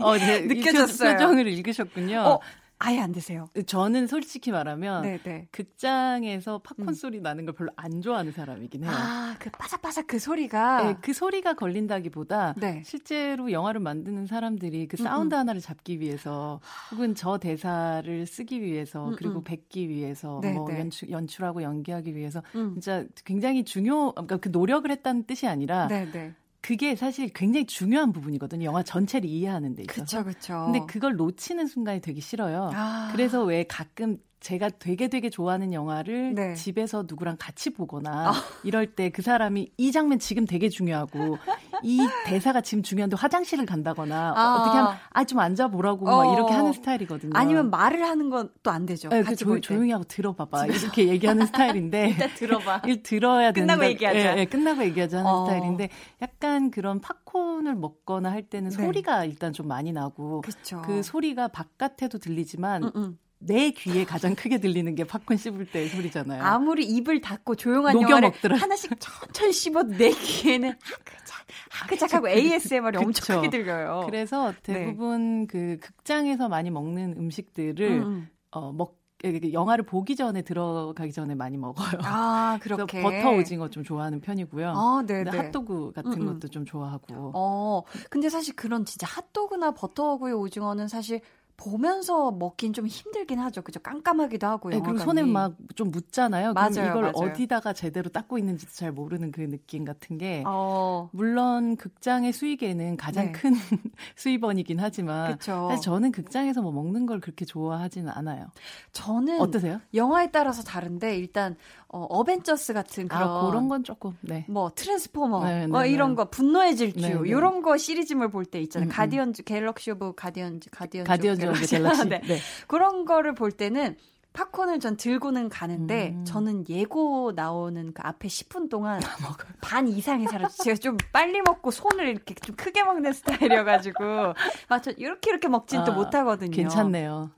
어, 0.00 0.16
네, 0.16 0.40
느껴졌어요. 0.40 1.12
표정을 1.12 1.46
읽으셨군요. 1.48 2.18
어, 2.20 2.40
아예 2.84 2.98
안 2.98 3.12
드세요. 3.12 3.48
저는 3.66 4.08
솔직히 4.08 4.50
말하면 4.50 5.02
네네. 5.02 5.22
네. 5.22 5.48
극장에서 5.52 6.58
팝콘 6.58 6.88
음. 6.88 6.94
소리 6.94 7.20
나는 7.20 7.44
걸 7.44 7.54
별로 7.54 7.70
안 7.76 8.00
좋아하는 8.00 8.32
사람이긴 8.32 8.82
해요. 8.82 8.92
아, 8.92 9.36
그 9.38 9.50
바삭바삭 9.50 10.08
그 10.08 10.18
소리가 10.18 10.82
네, 10.82 10.96
그 11.00 11.12
소리가 11.12 11.54
걸린다기보다 11.54 12.54
네. 12.56 12.82
실제로 12.84 13.52
영화를 13.52 13.80
만드는 13.80 14.26
사람들이 14.26 14.88
그 14.88 14.96
사운드 14.96 15.32
음음. 15.34 15.40
하나를 15.40 15.60
잡기 15.60 16.00
위해서 16.00 16.60
혹은 16.90 17.14
저 17.14 17.38
대사를 17.38 18.26
쓰기 18.26 18.60
위해서 18.60 19.06
음음. 19.06 19.16
그리고 19.16 19.44
뱉기 19.44 19.88
위해서 19.88 20.40
네, 20.42 20.52
뭐 20.52 20.68
네. 20.68 20.80
연출 20.80 21.10
연출하고 21.10 21.62
연기하기 21.62 22.16
위해서 22.16 22.42
음. 22.56 22.72
진짜 22.74 23.04
굉장히 23.24 23.64
중요 23.64 24.10
그러니까 24.12 24.38
그 24.38 24.48
노력을 24.48 24.90
했다는 24.90 25.24
뜻이 25.26 25.46
아니라 25.46 25.86
네네. 25.86 26.34
네. 26.62 26.68
그게 26.68 26.96
사실 26.96 27.28
굉장히 27.28 27.66
중요한 27.66 28.12
부분이거든요. 28.12 28.64
영화 28.64 28.82
전체를 28.82 29.28
이해하는 29.28 29.74
데 29.74 29.82
있어서. 29.82 29.94
그렇죠, 29.94 30.24
그렇죠. 30.24 30.64
근데 30.66 30.86
그걸 30.86 31.16
놓치는 31.16 31.66
순간이 31.66 32.00
되게 32.00 32.20
싫어요. 32.20 32.70
아. 32.72 33.10
그래서 33.12 33.42
왜 33.44 33.64
가끔 33.64 34.18
제가 34.42 34.70
되게 34.80 35.06
되게 35.06 35.30
좋아하는 35.30 35.72
영화를 35.72 36.34
네. 36.34 36.54
집에서 36.54 37.04
누구랑 37.06 37.36
같이 37.38 37.70
보거나 37.70 38.30
아. 38.30 38.32
이럴 38.64 38.86
때 38.94 39.08
그 39.10 39.22
사람이 39.22 39.70
이 39.76 39.92
장면 39.92 40.18
지금 40.18 40.46
되게 40.46 40.68
중요하고 40.68 41.38
이 41.84 42.00
대사가 42.26 42.60
지금 42.60 42.82
중요한데 42.82 43.16
화장실을 43.16 43.66
간다거나 43.66 44.34
아. 44.36 44.56
어떻게 44.60 44.78
하면 44.78 44.94
아 45.10 45.24
좀 45.24 45.38
앉아 45.38 45.68
보라고 45.68 46.08
어. 46.10 46.24
막 46.24 46.32
이렇게 46.34 46.52
하는 46.52 46.72
스타일이거든요. 46.72 47.30
아니면 47.34 47.70
말을 47.70 48.02
하는 48.04 48.28
건 48.30 48.50
또 48.62 48.70
안 48.72 48.84
되죠. 48.86 49.08
네, 49.10 49.22
같이 49.22 49.44
그 49.44 49.60
조, 49.60 49.74
용히 49.74 49.92
하고 49.92 50.04
들어봐봐 50.04 50.66
이렇게 50.66 51.08
얘기하는 51.08 51.46
스타일인데 51.46 52.08
일단 52.18 52.30
들어봐. 52.34 52.82
일 52.86 53.02
들어야 53.02 53.52
된다. 53.52 53.74
끝나고 53.76 53.90
얘기하자. 53.92 54.18
예, 54.18 54.40
예, 54.40 54.44
끝나고 54.44 54.82
얘기하자 54.84 55.18
하는 55.18 55.30
어. 55.30 55.44
스타일인데 55.46 55.88
약간 56.20 56.70
그런 56.70 57.00
팝콘을 57.00 57.74
먹거나 57.76 58.30
할 58.32 58.42
때는 58.42 58.70
네. 58.70 58.76
소리가 58.84 59.24
일단 59.24 59.52
좀 59.52 59.68
많이 59.68 59.92
나고 59.92 60.40
그쵸. 60.42 60.82
그 60.84 61.02
소리가 61.02 61.48
바깥에도 61.48 62.18
들리지만 62.18 62.84
음, 62.84 62.90
음. 62.96 63.18
내 63.44 63.70
귀에 63.70 64.04
가장 64.04 64.34
크게 64.34 64.58
들리는 64.58 64.94
게 64.94 65.04
팝콘 65.04 65.36
씹을 65.36 65.66
때 65.66 65.88
소리잖아요. 65.88 66.42
아무리 66.42 66.84
입을 66.86 67.20
닫고 67.20 67.56
조용한 67.56 68.00
영화를 68.00 68.28
먹더라. 68.28 68.56
하나씩 68.56 68.92
천천히 69.00 69.52
씹어도 69.52 69.96
내 69.96 70.10
귀에는 70.10 70.70
하크작 70.70 71.46
하크작하고 71.70 72.28
ASMR이 72.28 72.98
엄청 72.98 73.36
크게 73.36 73.50
들려요. 73.50 74.02
그래서 74.06 74.52
네. 74.62 74.74
대부분 74.74 75.42
네. 75.42 75.46
그 75.46 75.78
극장에서 75.80 76.48
많이 76.48 76.70
먹는 76.70 77.16
음식들을 77.18 77.90
음. 77.90 78.02
음. 78.02 78.28
어, 78.52 78.72
먹 78.72 79.02
영화를 79.24 79.84
보기 79.84 80.16
전에 80.16 80.42
들어가기 80.42 81.12
전에 81.12 81.36
많이 81.36 81.56
먹어요. 81.56 82.00
아, 82.02 82.58
그렇게. 82.60 83.00
버터 83.02 83.30
오징어 83.30 83.68
좀 83.68 83.84
좋아하는 83.84 84.20
편이고요. 84.20 84.70
아, 84.70 85.04
네, 85.06 85.22
네. 85.22 85.30
핫도그 85.30 85.92
같은 85.92 86.12
음음. 86.12 86.26
것도 86.26 86.48
좀 86.48 86.64
좋아하고. 86.64 87.30
어, 87.34 87.82
근데 88.10 88.28
사실 88.28 88.56
그런 88.56 88.84
진짜 88.84 89.06
핫도그나 89.06 89.72
버터구이 89.72 90.32
오징어는 90.32 90.88
사실 90.88 91.20
보면서 91.56 92.30
먹긴 92.32 92.72
좀 92.72 92.86
힘들긴 92.86 93.38
하죠. 93.38 93.62
그죠? 93.62 93.80
깜깜하기도 93.80 94.46
하고요. 94.46 94.74
네, 94.74 94.80
그리고 94.82 94.98
손에 94.98 95.22
막 95.22 95.52
좀 95.74 95.90
묻잖아요. 95.90 96.52
맞아요. 96.52 96.70
그럼 96.70 96.88
이걸 96.90 97.02
맞아요. 97.12 97.12
어디다가 97.32 97.72
제대로 97.72 98.10
닦고 98.10 98.38
있는지도 98.38 98.72
잘 98.72 98.92
모르는 98.92 99.32
그 99.32 99.40
느낌 99.48 99.84
같은 99.84 100.18
게 100.18 100.42
어. 100.46 101.08
물론 101.12 101.76
극장의 101.76 102.32
수익에는 102.32 102.96
가장 102.96 103.26
네. 103.26 103.32
큰 103.32 103.52
수입원이긴 104.16 104.78
하지만 104.80 105.32
그쵸. 105.38 105.68
사실 105.70 105.82
저는 105.84 106.12
극장에서 106.12 106.62
뭐 106.62 106.72
먹는 106.72 107.06
걸 107.06 107.20
그렇게 107.20 107.44
좋아하지는 107.44 108.10
않아요. 108.10 108.46
저는 108.92 109.40
어떠세요? 109.40 109.80
영화에 109.94 110.30
따라서 110.30 110.62
다른데 110.62 111.16
일단 111.16 111.56
어, 111.92 112.04
어벤져스 112.08 112.72
같은 112.72 113.06
아, 113.10 113.14
그런 113.18 113.30
아, 113.30 113.46
그런 113.50 113.68
건 113.68 113.84
조금 113.84 114.16
네. 114.22 114.46
뭐 114.48 114.72
트랜스포머 114.74 115.44
네, 115.44 115.60
네, 115.60 115.66
뭐 115.66 115.84
이런 115.84 116.10
네. 116.10 116.16
거 116.16 116.24
분노의 116.30 116.74
질주 116.74 117.00
네, 117.00 117.14
네. 117.14 117.20
이런 117.28 117.60
거 117.62 117.76
시리즈물 117.76 118.30
볼 118.30 118.46
때 118.46 118.60
있잖아요. 118.62 118.88
음, 118.88 118.90
음. 118.90 118.92
가디언즈 118.92 119.44
갤럭시 119.44 119.90
오브 119.92 120.14
가디언즈 120.16 120.70
가디언즈 120.70 121.06
가디언즈 121.08 121.46
오브 121.46 121.66
갤럭시 121.66 122.08
네. 122.08 122.20
그런 122.66 123.04
거를 123.04 123.34
볼 123.34 123.52
때는 123.52 123.96
팝콘을 124.32 124.80
전 124.80 124.96
들고는 124.96 125.50
가는데 125.50 126.14
음. 126.16 126.24
저는 126.24 126.64
예고 126.70 127.32
나오는 127.36 127.92
그 127.92 128.00
앞에 128.02 128.28
10분 128.28 128.70
동안 128.70 128.98
반 129.60 129.86
이상이 129.86 130.26
사라져. 130.26 130.62
제가 130.64 130.76
좀 130.76 130.96
빨리 131.12 131.42
먹고 131.42 131.70
손을 131.70 132.08
이렇게 132.08 132.34
좀 132.36 132.56
크게 132.56 132.82
먹는 132.84 133.12
스타일이어가지고 133.12 134.02
맞죠 134.70 134.92
이렇게 134.96 135.30
이렇게 135.30 135.48
먹진 135.48 135.80
아, 135.80 135.84
또 135.84 135.92
못하거든요. 135.92 136.50
괜찮네요. 136.50 137.30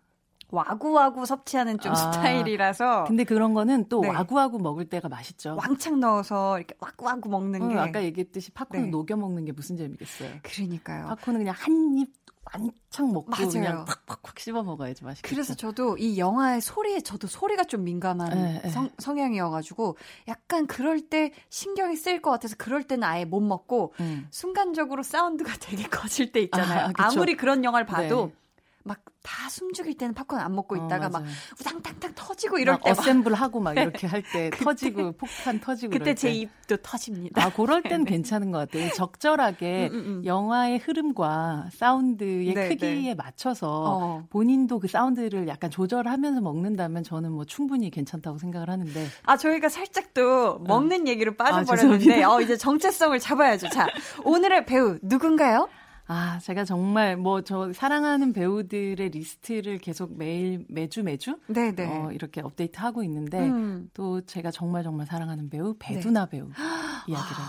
와구와구 0.51 1.27
섭취하는 1.27 1.79
좀 1.79 1.93
아, 1.93 1.95
스타일이라서. 1.95 3.05
근데 3.05 3.25
그런 3.25 3.55
거는 3.55 3.89
또 3.89 4.01
네. 4.01 4.09
와구와구 4.09 4.59
먹을 4.59 4.85
때가 4.89 5.09
맛있죠. 5.09 5.57
왕창 5.57 6.01
넣어서 6.01 6.59
이렇게 6.59 6.75
와구와구 6.79 7.29
먹는 7.29 7.63
어, 7.63 7.69
게. 7.69 7.75
아까 7.79 8.03
얘기했듯이 8.03 8.51
팝콘 8.53 8.83
네. 8.83 8.87
녹여 8.89 9.17
먹는 9.17 9.45
게 9.45 9.53
무슨 9.53 9.77
재미겠어요. 9.77 10.31
그러니까요. 10.43 11.07
팝콘은 11.07 11.41
그냥 11.41 11.55
한 11.57 11.99
입 11.99 12.13
완창 12.53 13.13
먹고 13.13 13.31
맞아요. 13.31 13.49
그냥 13.49 13.85
팍팍팍 14.07 14.39
씹어 14.39 14.63
먹어야지 14.63 15.03
맛있겠죠. 15.05 15.35
그래서 15.35 15.55
저도 15.55 15.97
이 15.97 16.19
영화의 16.19 16.61
소리에 16.61 17.01
저도 17.01 17.27
소리가 17.27 17.65
좀 17.65 17.85
민감한 17.85 18.37
에, 18.37 18.61
에. 18.65 18.69
성, 18.69 18.91
성향이어가지고 18.99 19.97
약간 20.29 20.67
그럴 20.67 21.01
때 21.01 21.33
신경이 21.49 21.97
쓰일 21.97 22.21
것 22.23 22.31
같아서 22.31 22.55
그럴 22.59 22.85
때는 22.85 23.03
아예 23.05 23.25
못 23.25 23.41
먹고 23.41 23.95
음. 24.01 24.27
순간적으로 24.31 25.03
사운드가 25.03 25.53
되게 25.61 25.85
커질 25.89 26.33
때 26.33 26.41
있잖아요. 26.41 26.93
아, 26.97 27.11
무리 27.15 27.37
그런 27.37 27.65
영화를 27.65 27.87
봐도 27.87 28.27
네. 28.27 28.35
막 28.85 29.15
다 29.25 29.49
숨죽일 29.49 29.97
때는 29.97 30.13
팝콘 30.15 30.39
안 30.39 30.55
먹고 30.55 30.77
어, 30.77 30.85
있다가 30.85 31.07
어, 31.07 31.09
막 31.09 31.25
우당탕탕 31.59 32.13
터지고 32.15 32.59
이럴 32.59 32.79
때 32.79 32.91
어셈블 32.91 33.33
하고 33.33 33.59
막 33.59 33.73
이렇게 33.77 34.07
할때 34.07 34.51
터지고 34.63 35.13
폭탄 35.13 35.59
터지고 35.61 35.93
그때 35.93 36.15
제 36.15 36.31
입도 36.31 36.77
터집니다. 36.77 37.43
아 37.43 37.51
그럴 37.51 37.83
땐 37.83 38.05
네. 38.05 38.11
괜찮은 38.11 38.51
것 38.51 38.59
같아요. 38.59 38.91
적절하게 38.91 39.89
음, 39.91 39.95
음, 39.95 40.05
음. 40.07 40.25
영화의 40.27 40.79
흐름과 40.79 41.71
사운드의 41.73 42.53
네, 42.53 42.69
크기에 42.69 43.01
네. 43.01 43.15
맞춰서 43.15 43.69
어. 43.71 44.27
본인도 44.29 44.79
그 44.79 44.89
사운드를 44.89 45.49
약간 45.49 45.71
조절하면서 45.71 46.43
먹는다면 46.43 47.03
저는 47.03 47.33
뭐 47.33 47.47
충분히 47.47 47.89
괜찮다고 47.89 48.37
생각을 48.37 48.69
하는데 48.69 49.07
아 49.25 49.39
저희가 49.39 49.71
살짝 49.71 50.13
또 50.13 50.59
먹는 50.59 51.07
어. 51.07 51.09
얘기로 51.09 51.35
빠져버렸는데 51.37 52.23
아, 52.23 52.35
어, 52.35 52.43
이제 52.43 52.59
정체성을 52.59 53.19
잡아야죠. 53.19 53.71
자 53.71 53.87
오늘의 54.23 54.67
배우 54.67 54.99
누군가요? 55.01 55.71
아, 56.07 56.39
제가 56.43 56.65
정말 56.65 57.17
뭐 57.17 57.43
저 57.43 57.73
사랑하는 57.73 58.33
배우들의 58.33 59.09
리스트를 59.11 59.79
계속 59.79 60.17
매일 60.17 60.65
매주 60.69 61.03
매주 61.03 61.39
네네. 61.47 61.73
네. 61.73 61.87
어, 61.87 62.11
이렇게 62.13 62.41
업데이트하고 62.41 63.03
있는데 63.05 63.39
음. 63.41 63.91
또 63.95 64.21
제가 64.23 64.51
정말 64.51 64.83
정말 64.83 65.07
사랑하는 65.07 65.51
배우 65.51 65.75
배두나 65.79 66.27
네. 66.27 66.31
배우 66.39 66.49
이야기를 67.09 67.43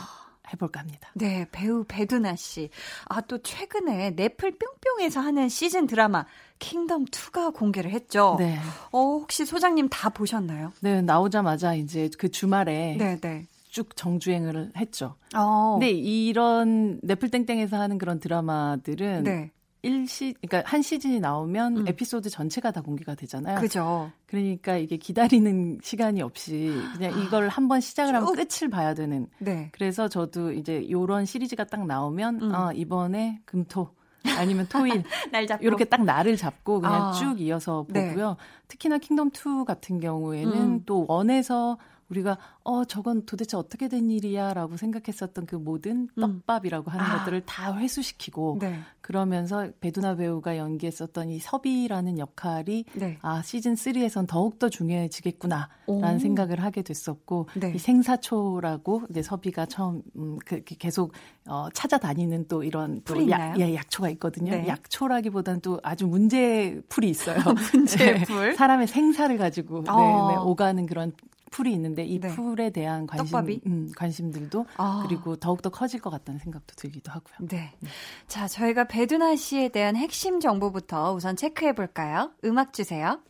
해볼까 0.53 0.81
합니다. 0.81 1.09
네, 1.15 1.45
배우 1.51 1.83
배두나 1.87 2.35
씨. 2.35 2.69
아, 3.05 3.21
또 3.21 3.39
최근에 3.41 4.11
넷플 4.15 4.55
뿅뿅에서 4.57 5.19
하는 5.19 5.49
시즌 5.49 5.87
드라마 5.87 6.25
킹덤 6.59 7.05
2가 7.05 7.53
공개를 7.53 7.91
했죠. 7.91 8.35
네. 8.37 8.59
어, 8.91 8.99
혹시 8.99 9.45
소장님 9.45 9.89
다 9.89 10.09
보셨나요? 10.09 10.71
네, 10.81 11.01
나오자마자 11.01 11.73
이제 11.73 12.09
그 12.17 12.29
주말에 12.29 12.95
네, 12.97 13.19
네. 13.19 13.47
쭉 13.75 13.93
정주행을 13.93 14.71
했죠. 14.77 15.15
어. 15.35 15.73
근데 15.73 15.91
이런 15.91 16.97
넷플땡땡에서 17.03 17.77
하는 17.77 17.97
그런 17.97 18.21
드라마들은 18.21 19.25
네. 19.25 19.51
1시 19.83 20.35
그러니까 20.41 20.63
한 20.65 20.81
시즌이 20.81 21.19
나오면 21.19 21.77
음. 21.79 21.87
에피소드 21.89 22.29
전체가 22.29 22.71
다 22.71 22.79
공개가 22.79 23.15
되잖아요. 23.15 23.59
그죠. 23.59 24.13
그러니까 24.27 24.77
이게 24.77 24.95
기다리는 24.95 25.79
시간이 25.83 26.21
없이 26.21 26.73
그냥 26.93 27.19
이걸 27.19 27.49
한번 27.49 27.81
시작을 27.81 28.15
하면 28.15 28.33
끝을 28.33 28.69
봐야 28.69 28.93
되는. 28.93 29.27
네. 29.39 29.69
그래서 29.73 30.07
저도 30.07 30.53
이제 30.53 30.89
요런 30.89 31.25
시리즈가 31.25 31.65
딱 31.65 31.85
나오면 31.85 32.43
음. 32.43 32.55
아, 32.55 32.71
이번에 32.73 33.41
금토 33.43 33.89
아니면 34.37 34.67
토일 34.69 35.03
날 35.33 35.47
잡고 35.47 35.65
이렇게 35.65 35.83
딱 35.83 36.01
날을 36.05 36.37
잡고 36.37 36.79
그냥 36.79 37.09
아. 37.09 37.11
쭉 37.11 37.41
이어서 37.41 37.85
네. 37.89 38.07
보고요. 38.07 38.29
네. 38.29 38.35
특히나 38.69 38.99
킹덤 38.99 39.31
2 39.31 39.65
같은 39.65 39.99
경우에는 39.99 40.53
음. 40.53 40.83
또 40.85 41.05
원에서 41.09 41.77
우리가 42.09 42.37
어 42.63 42.85
저건 42.85 43.25
도대체 43.25 43.57
어떻게 43.57 43.87
된 43.87 44.11
일이야라고 44.11 44.77
생각했었던 44.77 45.45
그 45.45 45.55
모든 45.55 46.07
음. 46.17 46.21
떡밥이라고 46.21 46.91
하는 46.91 47.05
아. 47.05 47.19
것들을 47.19 47.45
다 47.45 47.75
회수시키고 47.75 48.59
네. 48.61 48.79
그러면서 49.01 49.69
배두나 49.79 50.15
배우가 50.15 50.57
연기했었던 50.57 51.29
이 51.29 51.39
섭이라는 51.39 52.19
역할이 52.19 52.85
네. 52.93 53.17
아 53.21 53.41
시즌 53.41 53.73
3에선 53.75 54.27
더욱 54.27 54.59
더 54.59 54.69
중요해지겠구나라는 54.69 55.69
오. 55.87 56.19
생각을 56.19 56.61
하게 56.61 56.81
됐었고 56.81 57.47
네. 57.55 57.73
이 57.75 57.77
생사초라고 57.77 59.03
이제 59.09 59.21
섭이가 59.21 59.65
처음 59.65 60.01
음, 60.15 60.37
그, 60.45 60.63
계속 60.63 61.13
어, 61.47 61.67
찾아다니는 61.73 62.47
또 62.47 62.63
이런 62.63 63.01
또 63.03 63.29
약, 63.29 63.59
예, 63.59 63.75
약초가 63.75 64.09
있거든요. 64.11 64.51
네. 64.51 64.67
약초라기보다는 64.67 65.61
또 65.61 65.79
아주 65.83 66.07
문제 66.07 66.81
풀이 66.89 67.09
있어요. 67.09 67.37
문제 67.73 68.23
풀 68.23 68.55
사람의 68.55 68.87
생사를 68.87 69.37
가지고 69.37 69.83
어. 69.87 70.27
네, 70.27 70.33
네, 70.33 70.39
오가는 70.39 70.85
그런 70.85 71.13
풀이 71.55 71.71
있는데 71.71 72.03
이 72.03 72.19
네. 72.19 72.27
풀에 72.27 72.69
대한 72.69 73.07
관심, 73.07 73.61
음, 73.65 73.89
관심들도 73.95 74.65
아. 74.75 75.05
그리고 75.07 75.37
더욱더 75.37 75.69
커질 75.69 76.01
것 76.01 76.09
같다는 76.09 76.37
생각도 76.37 76.75
들기도 76.75 77.13
하고요. 77.13 77.47
네. 77.47 77.71
네. 77.79 77.89
자, 78.27 78.45
저희가 78.45 78.89
배두나 78.89 79.37
씨에 79.37 79.69
대한 79.69 79.95
핵심 79.95 80.41
정보부터 80.41 81.13
우선 81.13 81.37
체크해 81.37 81.71
볼까요? 81.71 82.33
음악 82.43 82.73
주세요. 82.73 83.21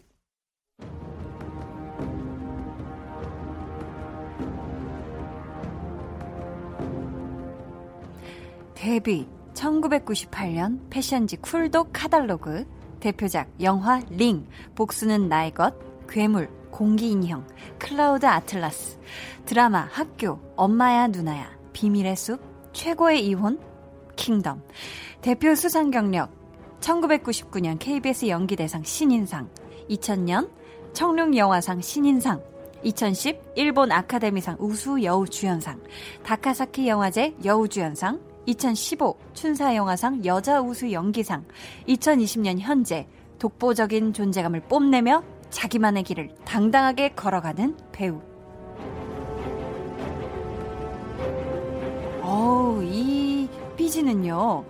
데뷔 8.73 9.27
1998년 9.53 10.79
패션지 10.89 11.37
쿨독 11.37 11.91
카달로그 11.93 12.65
대표작 12.99 13.49
영화 13.61 14.01
링 14.09 14.47
복수는 14.73 15.29
나의 15.29 15.51
것 15.51 15.75
괴물 16.07 16.64
공기인형, 16.75 17.47
클라우드 17.79 18.25
아틀라스, 18.25 18.97
드라마 19.45 19.87
학교, 19.89 20.41
엄마야 20.57 21.07
누나야, 21.07 21.49
비밀의 21.71 22.17
숲, 22.17 22.41
최고의 22.73 23.25
이혼, 23.25 23.57
킹덤, 24.17 24.61
대표 25.21 25.55
수상 25.55 25.89
경력, 25.89 26.29
1999년 26.81 27.79
KBS 27.79 28.27
연기대상 28.27 28.83
신인상, 28.83 29.49
2000년 29.89 30.49
청룡 30.91 31.37
영화상 31.37 31.79
신인상, 31.79 32.41
2010 32.83 33.39
일본 33.55 33.93
아카데미상 33.93 34.57
우수 34.59 35.01
여우주연상, 35.01 35.81
다카사키 36.23 36.89
영화제 36.89 37.35
여우주연상, 37.45 38.19
2015 38.47 39.17
춘사영화상 39.33 40.25
여자 40.25 40.59
우수 40.59 40.91
연기상, 40.91 41.45
2020년 41.87 42.59
현재 42.59 43.07
독보적인 43.39 44.11
존재감을 44.11 44.59
뽐내며 44.61 45.23
자기만의 45.55 46.03
길을 46.03 46.35
당당하게 46.43 47.09
걸어가는 47.13 47.77
배우. 47.93 48.21
어우, 52.21 52.83
이 52.83 53.47
BG는요, 53.77 54.65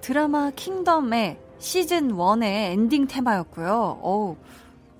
드라마 0.00 0.50
킹덤의 0.50 1.38
시즌 1.58 2.12
1의 2.12 2.42
엔딩 2.72 3.06
테마였고요. 3.06 3.98
어우, 4.00 4.36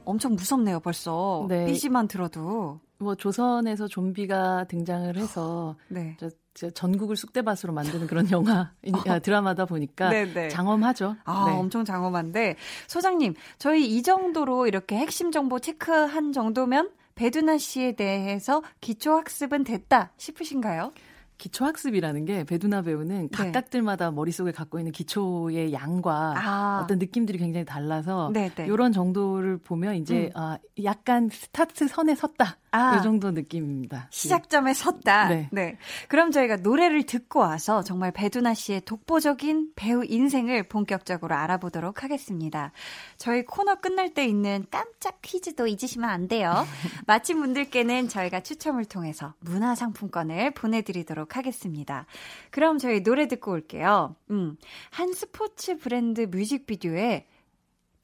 엄청 0.05 0.35
무섭네요, 0.35 0.81
벌써. 0.81 1.47
네. 1.49 1.65
BG만 1.65 2.07
들어도. 2.07 2.81
뭐 2.99 3.15
조선에서 3.15 3.89
좀비가 3.89 4.65
등장을 4.65 5.17
해서 5.17 5.75
네. 5.89 6.17
전국을 6.55 7.17
쑥대밭으로 7.17 7.73
만드는 7.73 8.07
그런 8.07 8.31
영화 8.31 8.73
아, 9.09 9.19
드라마다 9.19 9.65
보니까 9.65 10.11
네네. 10.11 10.33
네. 10.33 10.49
장엄하죠. 10.49 11.17
아, 11.25 11.45
네. 11.49 11.57
엄청 11.57 11.85
장엄한데 11.85 12.57
소장님, 12.87 13.35
저희 13.59 13.87
이 13.87 14.03
정도로 14.03 14.67
이렇게 14.67 14.97
핵심 14.97 15.33
정보 15.33 15.59
체크한 15.59 16.33
정도면 16.33 16.91
배두나 17.15 17.59
씨에 17.59 17.93
대해서 17.93 18.63
기초 18.81 19.13
학습은 19.13 19.65
됐다 19.65 20.13
싶으신가요? 20.17 20.93
기초학습이라는 21.39 22.25
게 22.25 22.45
배두나 22.45 22.83
배우는 22.83 23.29
네. 23.29 23.37
각각들마다 23.37 24.11
머릿속에 24.11 24.53
갖고 24.53 24.79
있는 24.79 24.93
기초의 24.93 25.73
양과 25.73 26.35
아. 26.37 26.81
어떤 26.83 26.99
느낌들이 26.99 27.39
굉장히 27.39 27.65
달라서 27.65 28.31
네, 28.33 28.51
네. 28.55 28.67
이런 28.67 28.93
정도를 28.93 29.59
보면 29.59 29.97
이제 29.97 30.31
음. 30.37 30.41
아, 30.41 30.59
약간 30.85 31.29
스타트 31.31 31.89
선에 31.89 32.15
섰다. 32.15 32.59
아. 32.75 32.97
이 32.97 33.03
정도 33.03 33.31
느낌입니다. 33.31 34.09
시작점에 34.11 34.75
섰다. 34.75 35.29
네. 35.29 35.49
네. 35.53 35.79
그럼 36.09 36.33
저희가 36.33 36.57
노래를 36.57 37.05
듣고 37.05 37.39
와서 37.39 37.85
정말 37.85 38.11
배두나 38.11 38.53
씨의 38.53 38.81
독보적인 38.81 39.75
배우 39.77 40.05
인생을 40.05 40.65
본격적으로 40.65 41.37
알아보도록 41.37 42.03
하겠습니다. 42.03 42.73
저희 43.17 43.45
코너 43.45 43.77
끝날 43.77 44.13
때 44.13 44.27
있는 44.27 44.67
깜짝 44.73 45.23
퀴즈도 45.23 45.69
잊으시면 45.69 46.11
안 46.11 46.27
돼요. 46.27 46.67
마침 47.07 47.41
분들께는 47.41 48.09
저희가 48.09 48.41
추첨을 48.41 48.87
통해서 48.87 49.35
문화상품권을 49.39 50.55
보내드리도록 50.55 51.37
하겠습니다. 51.37 52.07
그럼 52.51 52.79
저희 52.79 53.05
노래 53.05 53.29
듣고 53.29 53.53
올게요. 53.53 54.17
음, 54.31 54.57
한 54.91 55.13
스포츠 55.13 55.77
브랜드 55.77 56.23
뮤직비디오에 56.23 57.27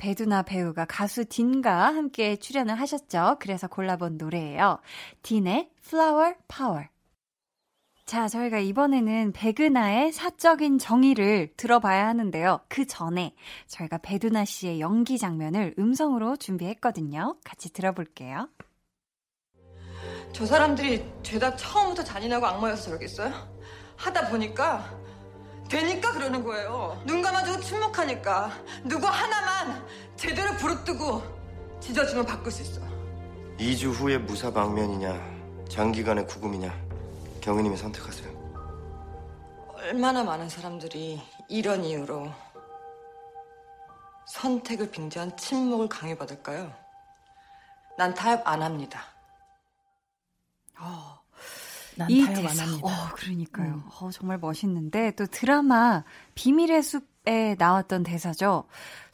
배두나 0.00 0.42
배우가 0.42 0.86
가수 0.86 1.26
딘과 1.26 1.94
함께 1.94 2.36
출연을 2.36 2.74
하셨죠. 2.80 3.36
그래서 3.38 3.68
골라본 3.68 4.16
노래예요. 4.16 4.80
딘의 5.22 5.68
Flower 5.86 6.36
Power. 6.48 6.86
자, 8.06 8.26
저희가 8.26 8.58
이번에는 8.58 9.32
백은하의 9.32 10.12
사적인 10.12 10.78
정의를 10.78 11.52
들어봐야 11.58 12.08
하는데요. 12.08 12.60
그 12.68 12.86
전에 12.86 13.34
저희가 13.66 13.98
배두나 13.98 14.46
씨의 14.46 14.80
연기 14.80 15.18
장면을 15.18 15.74
음성으로 15.78 16.36
준비했거든요. 16.36 17.36
같이 17.44 17.70
들어볼게요. 17.70 18.48
저 20.32 20.46
사람들이 20.46 21.04
죄다 21.22 21.54
처음부터 21.56 22.02
잔인하고 22.04 22.46
악마여서 22.46 22.84
저러겠어요? 22.84 23.32
하다 23.96 24.30
보니까 24.30 24.98
되니까 25.70 26.12
그러는 26.12 26.42
거예요. 26.42 27.00
눈 27.06 27.22
감아주고 27.22 27.60
침묵하니까 27.60 28.52
누구 28.84 29.06
하나만 29.06 29.86
제대로 30.16 30.52
부릅뜨고 30.56 31.22
짖어주면 31.80 32.26
바꿀 32.26 32.50
수 32.52 32.62
있어. 32.62 32.80
2주 33.56 33.92
후에 33.92 34.18
무사 34.18 34.52
방면이냐 34.52 35.14
장기간의 35.70 36.26
구금이냐 36.26 36.74
경위님이 37.40 37.76
선택하세요. 37.76 38.40
얼마나 39.74 40.24
많은 40.24 40.48
사람들이 40.48 41.22
이런 41.48 41.84
이유로 41.84 42.30
선택을 44.26 44.90
빙자한 44.90 45.36
침묵을 45.36 45.88
강요받을까요? 45.88 46.72
난 47.96 48.12
타협 48.14 48.46
안 48.46 48.62
합니다. 48.62 49.04
어, 50.78 51.09
이 52.08 52.24
대사, 52.26 52.64
어, 52.82 52.90
그러니까요. 53.14 53.74
음. 53.74 53.82
어, 54.00 54.10
정말 54.10 54.38
멋있는데 54.38 55.12
또 55.12 55.26
드라마 55.26 56.04
비밀의 56.34 56.82
숲에 56.82 57.56
나왔던 57.58 58.02
대사죠. 58.02 58.64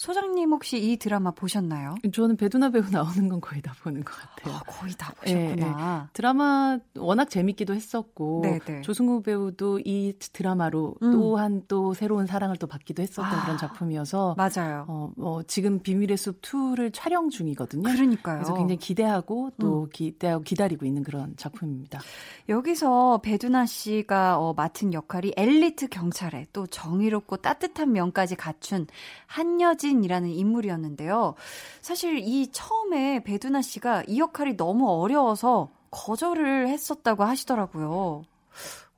소장님 0.06 0.52
혹시 0.52 0.78
이 0.78 0.96
드라마 0.98 1.32
보셨나요? 1.32 1.96
저는 2.12 2.36
배두나 2.36 2.70
배우 2.70 2.84
나오는 2.88 3.28
건 3.28 3.40
거의 3.40 3.60
다 3.60 3.74
보는 3.82 4.04
것 4.04 4.14
같아요. 4.14 4.54
아, 4.54 4.60
거의 4.60 4.92
다 4.96 5.12
보셨구나. 5.16 5.66
예, 5.66 6.04
예. 6.04 6.08
드라마 6.12 6.78
워낙 6.94 7.28
재밌기도 7.28 7.74
했었고 7.74 8.42
네네. 8.44 8.58
네. 8.60 8.80
조승우 8.82 9.22
배우도 9.22 9.80
이 9.84 10.14
드라마로 10.32 10.94
음. 11.02 11.10
또한 11.10 11.64
또 11.66 11.92
새로운 11.92 12.26
사랑을 12.26 12.56
또 12.56 12.68
받기도 12.68 13.02
했었던 13.02 13.24
아, 13.24 13.42
그런 13.42 13.58
작품이어서 13.58 14.36
맞아요. 14.38 14.84
어, 14.86 15.10
어, 15.18 15.40
지금 15.48 15.80
비밀의 15.80 16.16
숲 16.16 16.40
2를 16.40 16.92
촬영 16.94 17.28
중이거든요. 17.28 17.82
그러니까요. 17.82 18.36
그래서 18.36 18.54
굉장히 18.54 18.78
기대하고 18.78 19.50
또 19.58 19.82
음. 19.82 19.88
기대하고 19.92 20.44
기다리고 20.44 20.86
있는 20.86 21.02
그런 21.02 21.34
작품입니다. 21.36 22.00
여기서 22.48 23.22
배두나 23.24 23.66
씨가 23.66 24.38
어, 24.38 24.54
맡은 24.54 24.94
역할이 24.94 25.32
엘리트 25.36 25.88
경찰에 25.88 26.46
또 26.52 26.68
정의롭고 26.68 27.38
따뜻한 27.38 27.90
면까지 27.90 28.36
갖춘 28.36 28.86
한여진 29.26 29.95
이라는 30.04 30.28
인물이었는데요. 30.30 31.34
사실 31.80 32.18
이 32.18 32.50
처음에 32.52 33.22
배두나 33.24 33.62
씨가 33.62 34.04
이 34.06 34.18
역할이 34.18 34.56
너무 34.56 34.88
어려워서 34.90 35.70
거절을 35.90 36.68
했었다고 36.68 37.24
하시더라고요. 37.24 38.24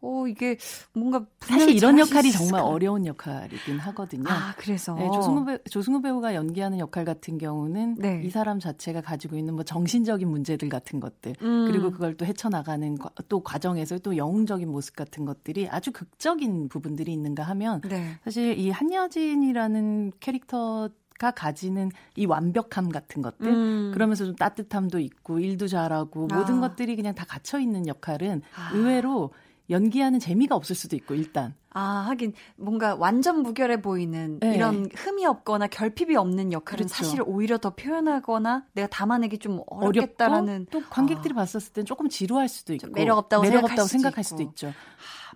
어, 0.01 0.27
이게 0.29 0.57
뭔가 0.93 1.25
사실 1.41 1.71
이런 1.71 1.99
역할이 1.99 2.31
정말 2.31 2.61
어려운 2.61 3.05
역할이긴 3.05 3.79
하거든요. 3.81 4.31
아, 4.31 4.55
그래서 4.57 4.95
네, 4.95 5.11
조승우, 5.13 5.45
배우, 5.45 5.59
조승우 5.69 6.01
배우가 6.01 6.35
연기하는 6.35 6.79
역할 6.79 7.05
같은 7.05 7.37
경우는 7.37 7.97
네. 7.99 8.23
이 8.25 8.31
사람 8.31 8.61
자체가 8.61 9.01
가지고 9.01 9.37
있는 9.37 9.55
뭐 9.55 9.65
정신적인 9.65 10.29
문제들 10.29 10.69
같은 10.69 11.01
것들 11.01 11.35
음. 11.43 11.65
그리고 11.67 11.91
그걸 11.91 12.17
또 12.17 12.25
헤쳐나가는 12.25 12.97
또 13.29 13.41
과정에서 13.41 13.99
또 13.99 14.17
영웅적인 14.17 14.69
모습 14.69 14.95
같은 14.95 15.25
것들이 15.25 15.69
아주 15.69 15.91
극적인 15.91 16.69
부분들이 16.69 17.13
있는가 17.13 17.43
하면 17.43 17.81
네. 17.83 18.19
사실 18.23 18.57
이 18.57 18.71
한여진이라는 18.71 20.13
캐릭터 20.21 20.91
가 21.19 21.33
가지는 21.33 21.91
이 22.15 22.27
완벽함 22.27 22.91
같은 22.91 23.23
것들 23.23 23.49
음. 23.49 23.91
그러면서 23.93 24.25
좀 24.25 24.37
따뜻함도 24.37 25.01
있고 25.01 25.41
일도 25.41 25.67
잘하고 25.67 26.29
아. 26.31 26.37
모든 26.37 26.61
것들이 26.61 26.95
그냥 26.95 27.13
다 27.17 27.25
갇혀 27.29 27.59
있는 27.59 27.89
역할은 27.89 28.43
아. 28.55 28.71
의외로 28.73 29.33
연기하는 29.71 30.19
재미가 30.19 30.55
없을 30.55 30.75
수도 30.75 30.97
있고 30.97 31.15
일단. 31.15 31.55
아 31.71 32.07
하긴 32.09 32.33
뭔가 32.57 32.95
완전 32.95 33.43
무결해 33.43 33.81
보이는 33.83 34.41
네. 34.41 34.55
이런 34.55 34.89
흠이 34.95 35.27
없거나 35.27 35.69
결핍이 35.69 36.17
없는 36.17 36.53
역할은 36.53 36.87
그렇죠. 36.87 36.95
사실 36.95 37.23
오히려 37.25 37.59
더 37.59 37.71
표현하거나 37.71 38.67
내가 38.73 38.89
담아내기 38.89 39.39
좀 39.39 39.61
어렵겠다라는 39.67 40.67
또 40.71 40.83
관객들이 40.89 41.33
아. 41.35 41.37
봤었을 41.37 41.73
땐 41.73 41.85
조금 41.85 42.09
지루할 42.09 42.49
수도 42.49 42.75
있고 42.75 42.89
매력 42.91 43.19
없다고 43.19 43.43
매력 43.43 43.59
생각할, 43.59 43.73
없다고 43.73 43.87
수도, 43.87 43.99
생각할 43.99 44.25
수도 44.25 44.43
있죠. 44.43 44.69
아, 44.69 44.73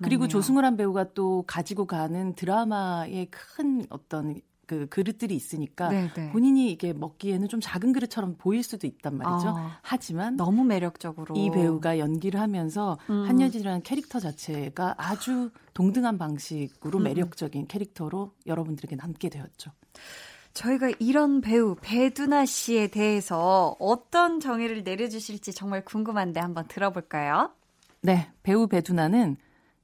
그리고 0.02 0.26
조승우란 0.26 0.76
배우가 0.76 1.12
또 1.12 1.44
가지고 1.46 1.86
가는 1.86 2.34
드라마의 2.34 3.28
큰 3.30 3.84
어떤 3.90 4.40
그 4.66 4.86
그릇들이 4.88 5.34
있으니까 5.34 5.88
네네. 5.88 6.12
네. 6.14 6.30
본인이 6.30 6.70
이게 6.70 6.92
먹기에는 6.92 7.48
좀 7.48 7.60
작은 7.60 7.92
그릇처럼 7.92 8.36
보일 8.38 8.62
수도 8.62 8.86
있단 8.86 9.16
말이죠. 9.16 9.48
아, 9.48 9.78
하지만 9.82 10.36
너무 10.36 10.64
매력적으로 10.64 11.34
이 11.36 11.50
배우가 11.50 11.98
연기를 11.98 12.40
하면서 12.40 12.98
음. 13.10 13.24
한여진이라는 13.28 13.82
캐릭터 13.82 14.20
자체가 14.20 14.94
아주 14.98 15.50
동등한 15.74 16.16
방식으로 16.16 16.98
음. 16.98 17.04
매력적인 17.04 17.66
캐릭터로 17.66 18.32
여러분들에게 18.46 18.96
남게 18.96 19.28
되었죠. 19.28 19.72
저희가 20.54 20.92
이런 20.98 21.40
배우 21.40 21.76
배두나 21.80 22.44
씨에 22.46 22.88
대해서 22.88 23.74
어떤 23.78 24.38
정의를 24.38 24.84
내려주실지 24.84 25.54
정말 25.54 25.84
궁금한데 25.84 26.40
한번 26.40 26.68
들어볼까요? 26.68 27.50
네, 28.02 28.30
배우 28.42 28.66
배두나는 28.66 29.36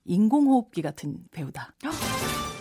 인공호흡기 0.04 0.82
같은 0.82 1.24
배우다. 1.30 1.74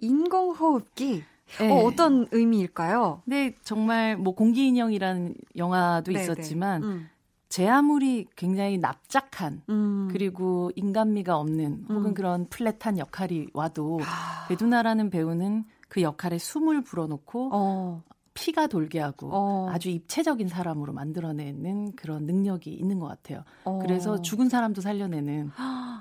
인공호흡기. 0.00 1.22
네. 1.58 1.70
어, 1.70 1.84
어떤 1.84 2.28
의미일까요? 2.30 3.22
네, 3.24 3.54
정말 3.64 4.16
뭐 4.16 4.34
공기인형이라는 4.34 5.34
영화도 5.56 6.12
네네. 6.12 6.22
있었지만 6.22 6.82
음. 6.82 7.08
제 7.48 7.66
아무리 7.68 8.26
굉장히 8.36 8.78
납작한 8.78 9.62
음. 9.68 10.08
그리고 10.12 10.70
인간미가 10.76 11.36
없는 11.36 11.86
혹은 11.88 12.06
음. 12.06 12.14
그런 12.14 12.46
플랫한 12.48 12.98
역할이 12.98 13.48
와도 13.52 13.98
아. 14.02 14.46
배두나라는 14.48 15.10
배우는 15.10 15.64
그 15.88 16.02
역할에 16.02 16.38
숨을 16.38 16.82
불어넣고 16.82 17.50
어. 17.52 18.02
피가 18.34 18.68
돌게 18.68 19.00
하고 19.00 19.30
어. 19.32 19.68
아주 19.70 19.90
입체적인 19.90 20.46
사람으로 20.46 20.92
만들어내는 20.92 21.96
그런 21.96 22.24
능력이 22.26 22.72
있는 22.72 23.00
것 23.00 23.08
같아요. 23.08 23.42
어. 23.64 23.80
그래서 23.82 24.22
죽은 24.22 24.48
사람도 24.48 24.80
살려내는 24.80 25.50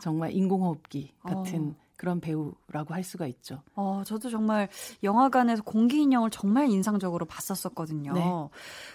정말 0.03 0.31
인공호흡기 0.33 1.13
같은 1.23 1.75
어. 1.75 1.88
그런 1.99 2.21
배우라고 2.21 2.93
할 2.93 3.03
수가 3.03 3.27
있죠. 3.27 3.62
어, 3.75 4.03
저도 4.05 4.29
정말 4.29 4.69
영화관에서 5.03 5.63
공기 5.63 6.01
인형을 6.01 6.29
정말 6.29 6.69
인상적으로 6.69 7.25
봤었었거든요. 7.25 8.13
네. 8.13 8.23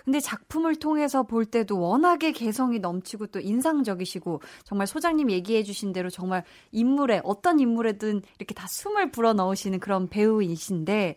근데 0.07 0.21
작품을 0.21 0.77
통해서 0.77 1.23
볼 1.23 1.45
때도 1.45 1.79
워낙에 1.79 2.33
개성이 2.33 2.79
넘치고 2.79 3.27
또 3.27 3.41
인상적이시고 3.41 4.41
정말 4.65 4.87
소장님 4.87 5.31
얘기해 5.31 5.65
주신 5.65 5.93
대로 5.93 6.09
정말 6.09 6.45
인물에 6.73 7.21
어떤 7.25 7.61
인물에든 7.61 8.23
이렇게 8.39 8.55
다 8.55 8.67
숨을 8.67 9.11
불어 9.11 9.35
넣으시는 9.35 9.81
그런 9.81 10.09
배우이신데 10.09 11.17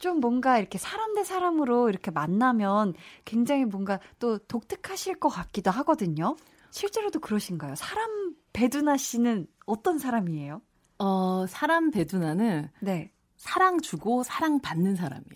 좀 0.00 0.20
뭔가 0.20 0.58
이렇게 0.58 0.76
사람 0.76 1.14
대 1.14 1.24
사람으로 1.24 1.88
이렇게 1.88 2.10
만나면 2.10 2.92
굉장히 3.24 3.64
뭔가 3.64 4.00
또 4.18 4.36
독특하실 4.36 5.18
것 5.18 5.30
같기도 5.30 5.70
하거든요. 5.70 6.36
실제로도 6.72 7.20
그러신가요? 7.20 7.74
사람 7.74 8.34
배두나 8.52 8.98
씨는 8.98 9.46
어떤 9.64 9.96
사람이에요? 9.96 10.60
어, 11.02 11.46
사람 11.48 11.90
배두나는 11.90 12.68
네. 12.80 13.10
사랑 13.36 13.80
주고 13.80 14.22
사랑 14.22 14.60
받는 14.60 14.94
사람이에요. 14.94 15.34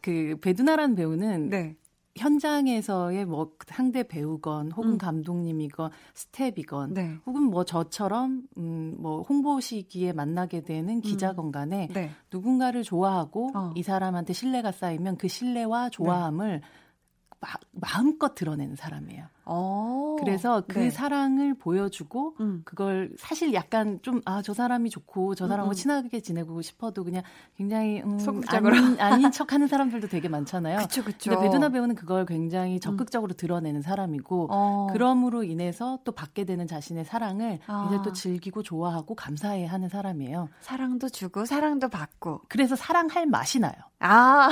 그 0.00 0.38
배두나라는 0.40 0.94
배우는 0.94 1.50
네. 1.50 1.76
현장에서의 2.16 3.26
뭐 3.26 3.52
상대 3.66 4.02
배우건 4.02 4.72
혹은 4.72 4.92
음. 4.92 4.98
감독님이건 4.98 5.90
스텝이건 6.14 6.94
네. 6.94 7.18
혹은 7.26 7.42
뭐 7.42 7.64
저처럼 7.64 8.44
음뭐 8.56 9.22
홍보 9.28 9.60
시기에 9.60 10.14
만나게 10.14 10.62
되는 10.62 11.02
기자건 11.02 11.52
간에 11.52 11.88
음. 11.90 11.92
네. 11.92 12.10
누군가를 12.32 12.84
좋아하고 12.84 13.50
어. 13.54 13.72
이 13.74 13.82
사람한테 13.82 14.32
신뢰가 14.32 14.72
쌓이면 14.72 15.18
그 15.18 15.28
신뢰와 15.28 15.90
좋아함을 15.90 16.60
네. 16.62 16.66
마, 17.40 17.48
마음껏 17.72 18.34
드러내는 18.34 18.76
사람이에요. 18.76 19.24
오, 19.48 19.52
어. 19.52 20.16
그래서 20.18 20.62
그 20.66 20.78
네. 20.78 20.90
사랑을 20.90 21.54
보여주고 21.54 22.36
음. 22.40 22.62
그걸 22.64 23.12
사실 23.18 23.52
약간 23.54 24.00
좀 24.02 24.20
아 24.24 24.42
저 24.42 24.54
사람이 24.54 24.90
좋고 24.90 25.34
저 25.34 25.46
사람하고 25.48 25.70
음, 25.70 25.72
음. 25.72 25.74
친하게 25.74 26.20
지내고 26.20 26.62
싶어도 26.62 27.02
그냥 27.04 27.22
굉장히 27.56 28.00
음, 28.02 28.18
아닌, 28.48 29.00
아닌 29.00 29.30
척하는 29.32 29.66
사람들도 29.66 30.08
되게 30.08 30.28
많잖아요. 30.28 30.78
그쵸, 30.78 31.02
그쵸. 31.02 31.30
근데 31.30 31.44
배두나 31.46 31.68
배우는 31.70 31.94
그걸 31.96 32.26
굉장히 32.26 32.74
음. 32.74 32.80
적극적으로 32.80 33.34
드러내는 33.34 33.82
사람이고 33.82 34.48
어. 34.50 34.86
그럼으로 34.92 35.42
인해서 35.42 35.98
또 36.04 36.12
받게 36.12 36.44
되는 36.44 36.66
자신의 36.66 37.04
사랑을 37.04 37.58
아. 37.66 37.86
이제 37.88 37.98
또 38.04 38.12
즐기고 38.12 38.62
좋아하고 38.62 39.14
감사해하는 39.16 39.88
사람이에요. 39.88 40.48
사랑도 40.60 41.08
주고 41.08 41.44
사랑도 41.44 41.88
받고. 41.88 42.42
그래서 42.48 42.76
사랑할 42.76 43.26
맛이 43.26 43.58
나요. 43.58 43.74
아. 43.98 44.48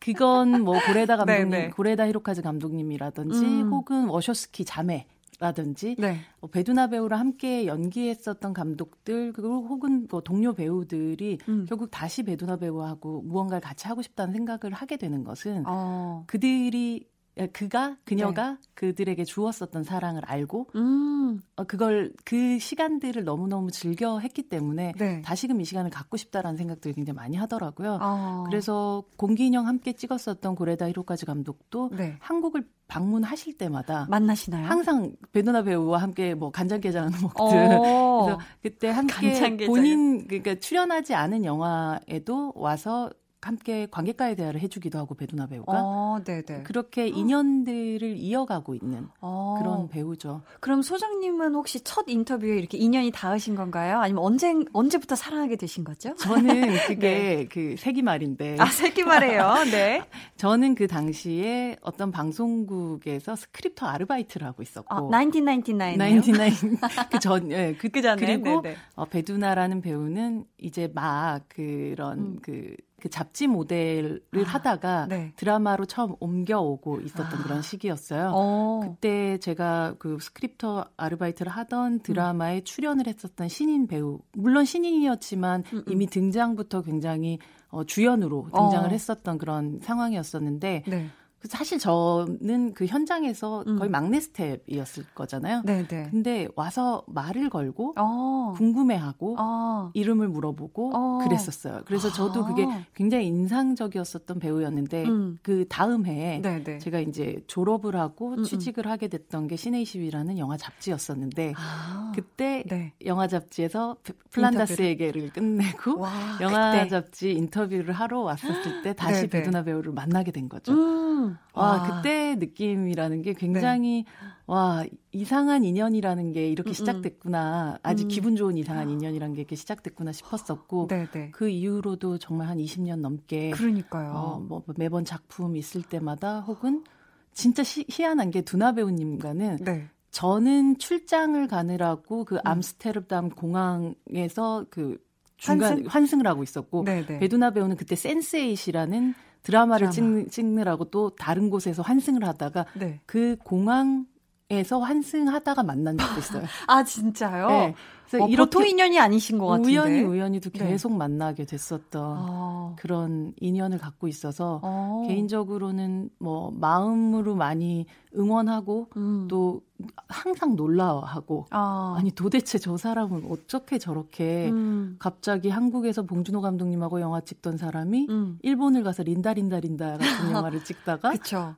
그건 0.00 0.62
뭐 0.62 0.78
고레다 0.86 1.16
감독님, 1.18 1.50
네, 1.50 1.62
네. 1.64 1.70
고레다 1.70 2.08
히로카즈 2.08 2.42
감독님이라든지 2.42 3.44
음. 3.44 3.70
혹은 3.70 4.08
워쇼스키 4.08 4.64
자매 4.64 5.06
라든지 5.40 5.96
네. 5.98 6.18
어, 6.40 6.48
배두나 6.48 6.88
배우랑 6.88 7.18
함께 7.18 7.64
연기했었던 7.64 8.52
감독들 8.52 9.32
그리고 9.32 9.66
혹은 9.66 10.06
뭐 10.10 10.20
동료 10.20 10.52
배우들이 10.52 11.38
음. 11.48 11.64
결국 11.66 11.90
다시 11.90 12.22
배두나 12.22 12.56
배우하고 12.56 13.22
무언가를 13.22 13.62
같이 13.62 13.88
하고 13.88 14.02
싶다는 14.02 14.34
생각을 14.34 14.74
하게 14.74 14.98
되는 14.98 15.24
것은 15.24 15.64
어. 15.66 16.24
그들이 16.26 17.08
그가 17.48 17.96
그녀가 18.04 18.50
네. 18.50 18.56
그들에게 18.74 19.24
주었었던 19.24 19.84
사랑을 19.84 20.24
알고 20.24 20.68
음. 20.74 21.40
어, 21.56 21.64
그걸 21.64 22.12
그 22.24 22.58
시간들을 22.58 23.24
너무 23.24 23.46
너무 23.48 23.70
즐겨 23.70 24.18
했기 24.18 24.42
때문에 24.42 24.92
네. 24.98 25.22
다시금 25.22 25.60
이 25.60 25.64
시간을 25.64 25.90
갖고 25.90 26.16
싶다라는 26.16 26.56
생각들을 26.56 26.94
굉장히 26.94 27.16
많이 27.16 27.36
하더라고요. 27.36 27.98
어. 28.00 28.44
그래서 28.46 29.04
공기인형 29.16 29.66
함께 29.66 29.92
찍었었던 29.92 30.54
고레다 30.54 30.88
히로까지 30.88 31.26
감독도 31.26 31.90
네. 31.96 32.16
한국을 32.20 32.64
방문하실 32.88 33.56
때마다 33.56 34.06
만나시나요? 34.10 34.66
항상 34.66 35.12
베누나 35.32 35.62
배우와 35.62 35.98
함께 36.02 36.34
뭐 36.34 36.50
간장게장 36.50 37.10
어. 37.38 38.24
그래서 38.24 38.40
그때 38.62 38.88
함께. 38.88 39.66
본인 39.66 40.26
그러니까 40.26 40.56
출연하지 40.56 41.14
않은 41.14 41.44
영화에도 41.44 42.52
와서 42.56 43.10
함께 43.42 43.86
관객과의 43.90 44.36
대화를 44.36 44.60
해주기도 44.60 44.98
하고 44.98 45.14
배두나 45.14 45.46
배우가 45.46 45.72
어, 45.74 46.20
네네. 46.24 46.64
그렇게 46.64 47.08
인연들을 47.08 48.16
이어가고 48.16 48.74
있는 48.74 49.08
어. 49.20 49.56
그런 49.58 49.88
배우죠. 49.88 50.42
그럼 50.60 50.82
소장님은 50.82 51.54
혹시 51.54 51.80
첫 51.82 52.04
인터뷰에 52.06 52.58
이렇게 52.58 52.76
인연이 52.76 53.10
닿으신 53.10 53.54
건가요? 53.54 53.98
아니면 53.98 54.22
언제 54.22 54.54
언제부터 54.72 55.16
사랑하게 55.16 55.56
되신 55.56 55.84
거죠? 55.84 56.14
저는 56.16 56.50
그게 56.86 56.98
네. 56.98 57.46
그 57.50 57.76
세기 57.78 58.02
말인데 58.02 58.56
아 58.58 58.66
세기 58.66 59.04
말이에요. 59.04 59.54
네. 59.70 60.02
저는 60.36 60.74
그 60.74 60.86
당시에 60.86 61.76
어떤 61.80 62.10
방송국에서 62.10 63.36
스크립터 63.36 63.86
아르바이트를 63.86 64.46
하고 64.46 64.62
있었고 64.62 64.94
아, 64.94 65.08
1999 65.10 65.78
99 65.96 66.76
그전 67.10 67.50
예, 67.52 67.74
그, 67.78 67.88
그 67.88 68.02
전에 68.02 68.16
그리고 68.16 68.62
어, 68.96 69.06
배두나라는 69.06 69.80
배우는 69.80 70.44
이제 70.58 70.90
막 70.94 71.42
그런 71.48 72.18
음. 72.18 72.38
그 72.42 72.74
그 73.00 73.08
잡지 73.08 73.46
모델을 73.46 74.22
아, 74.36 74.40
하다가 74.42 75.06
네. 75.08 75.32
드라마로 75.36 75.86
처음 75.86 76.14
옮겨오고 76.20 77.00
있었던 77.00 77.40
아. 77.40 77.42
그런 77.42 77.62
시기였어요. 77.62 78.32
어. 78.34 78.80
그때 78.82 79.38
제가 79.38 79.94
그 79.98 80.18
스크립터 80.20 80.86
아르바이트를 80.96 81.50
하던 81.50 82.00
드라마에 82.00 82.58
음. 82.58 82.64
출연을 82.64 83.06
했었던 83.06 83.48
신인 83.48 83.86
배우, 83.86 84.20
물론 84.32 84.64
신인이었지만 84.64 85.64
음, 85.72 85.78
음. 85.78 85.84
이미 85.88 86.06
등장부터 86.06 86.82
굉장히 86.82 87.38
어, 87.68 87.84
주연으로 87.84 88.48
등장을 88.54 88.88
어. 88.88 88.90
했었던 88.90 89.38
그런 89.38 89.80
상황이었었는데 89.82 90.84
네. 90.86 91.06
사실 91.48 91.78
저는 91.78 92.74
그 92.74 92.84
현장에서 92.86 93.64
음. 93.66 93.78
거의 93.78 93.90
막내 93.90 94.20
스텝이었을 94.20 95.04
거잖아요. 95.14 95.62
네네. 95.64 95.86
네. 95.88 96.08
근데 96.10 96.48
와서 96.54 97.02
말을 97.06 97.48
걸고 97.48 97.94
어. 97.96 98.52
궁금해하고 98.56 99.36
어. 99.38 99.90
이름을 99.94 100.28
물어보고 100.28 100.92
어. 100.94 101.18
그랬었어요. 101.24 101.80
그래서 101.86 102.12
저도 102.12 102.44
그게 102.44 102.64
아. 102.64 102.84
굉장히 102.94 103.26
인상적이었었던 103.28 104.38
배우였는데 104.38 105.04
음. 105.06 105.38
그 105.42 105.64
다음 105.68 106.04
해에 106.04 106.40
네네. 106.42 106.64
네. 106.64 106.78
제가 106.78 107.00
이제 107.00 107.42
졸업을 107.46 107.96
하고 107.96 108.32
음음. 108.34 108.44
취직을 108.44 108.86
하게 108.86 109.08
됐던 109.08 109.48
게 109.48 109.56
시네이십이라는 109.56 110.36
영화 110.38 110.58
잡지였었는데 110.58 111.54
아. 111.56 112.12
그때 112.14 112.64
네. 112.68 112.92
영화 113.06 113.26
잡지에서 113.26 113.96
플란다스에게를 114.30 115.30
끝내고 115.30 116.00
와, 116.00 116.10
영화 116.40 116.72
그때. 116.72 116.88
잡지 116.88 117.32
인터뷰를 117.32 117.92
하러 117.94 118.20
왔었을 118.20 118.82
때 118.82 118.92
다시 118.92 119.22
네네. 119.22 119.28
네. 119.28 119.38
베드나 119.38 119.62
배우를 119.64 119.92
만나게 119.92 120.32
된 120.32 120.48
거죠. 120.48 120.72
음. 120.72 121.29
와, 121.54 121.72
와, 121.72 121.82
그때 121.82 122.36
느낌이라는 122.36 123.22
게 123.22 123.32
굉장히 123.34 124.04
네. 124.04 124.28
와 124.46 124.84
이상한 125.12 125.64
인연이라는 125.64 126.32
게 126.32 126.48
이렇게 126.48 126.70
음, 126.70 126.72
음. 126.72 126.74
시작됐구나. 126.74 127.78
아주 127.82 128.04
음. 128.04 128.08
기분 128.08 128.36
좋은 128.36 128.56
이상한 128.56 128.90
인연이라는 128.90 129.34
게 129.34 129.40
이렇게 129.40 129.56
시작됐구나 129.56 130.12
싶었었고 130.12 130.88
네네. 130.88 131.10
네. 131.10 131.30
그 131.32 131.48
이후로도 131.48 132.18
정말 132.18 132.48
한 132.48 132.58
20년 132.58 133.00
넘게 133.00 133.50
그러니까요. 133.50 134.10
어, 134.12 134.40
뭐 134.40 134.62
매번 134.76 135.04
작품 135.04 135.56
있을 135.56 135.82
때마다 135.82 136.40
혹은 136.40 136.84
진짜 137.32 137.62
시, 137.62 137.84
희한한 137.88 138.30
게 138.30 138.42
두나 138.42 138.72
배우님과는 138.72 139.58
네. 139.64 139.88
저는 140.10 140.78
출장을 140.78 141.46
가느라고 141.46 142.24
그 142.24 142.36
음. 142.36 142.40
암스테르담 142.44 143.30
공항에서 143.30 144.66
그 144.70 144.98
중간 145.36 145.72
환승? 145.72 145.86
환승을 145.88 146.26
하고 146.26 146.42
있었고 146.42 146.84
네네. 146.84 147.06
네. 147.06 147.18
베두나 147.18 147.50
배우는 147.52 147.76
그때 147.76 147.96
센스에잇이라는 147.96 149.14
드라마를 149.42 149.90
드라마. 149.90 150.24
찍, 150.30 150.46
느라고 150.46 150.84
또 150.86 151.10
다른 151.10 151.50
곳에서 151.50 151.82
환승을 151.82 152.24
하다가 152.24 152.66
네. 152.74 153.00
그 153.06 153.36
공항에서 153.42 154.80
환승하다가 154.80 155.62
만난 155.62 155.96
적도 155.96 156.18
있어요. 156.18 156.44
아 156.66 156.84
진짜요? 156.84 157.48
네. 157.48 157.74
어, 158.18 158.26
보통 158.26 158.66
인연이 158.66 158.98
아니신 158.98 159.38
것 159.38 159.46
같은데 159.46 159.70
우연히 159.70 160.00
우연히도 160.02 160.50
네. 160.50 160.70
계속 160.70 160.92
네. 160.92 160.98
만나게 160.98 161.44
됐었던 161.44 162.16
어. 162.18 162.76
그런 162.76 163.34
인연을 163.40 163.78
갖고 163.78 164.08
있어서 164.08 164.60
어. 164.62 165.04
개인적으로는 165.06 166.10
뭐 166.18 166.50
마음으로 166.50 167.34
많이 167.34 167.86
응원하고 168.16 168.88
음. 168.96 169.26
또 169.28 169.62
항상 170.08 170.56
놀라워하고 170.56 171.46
아. 171.50 171.94
아니 171.96 172.10
도대체 172.10 172.58
저 172.58 172.76
사람은 172.76 173.26
어떻게 173.30 173.78
저렇게 173.78 174.50
음. 174.50 174.96
갑자기 174.98 175.48
한국에서 175.48 176.02
봉준호 176.02 176.40
감독님하고 176.40 177.00
영화 177.00 177.20
찍던 177.20 177.56
사람이 177.56 178.06
음. 178.10 178.38
일본을 178.42 178.82
가서 178.82 179.02
린다 179.02 179.34
린다 179.34 179.60
린다 179.60 179.98
같은 179.98 180.00
영화를 180.32 180.64
찍다가 180.64 181.12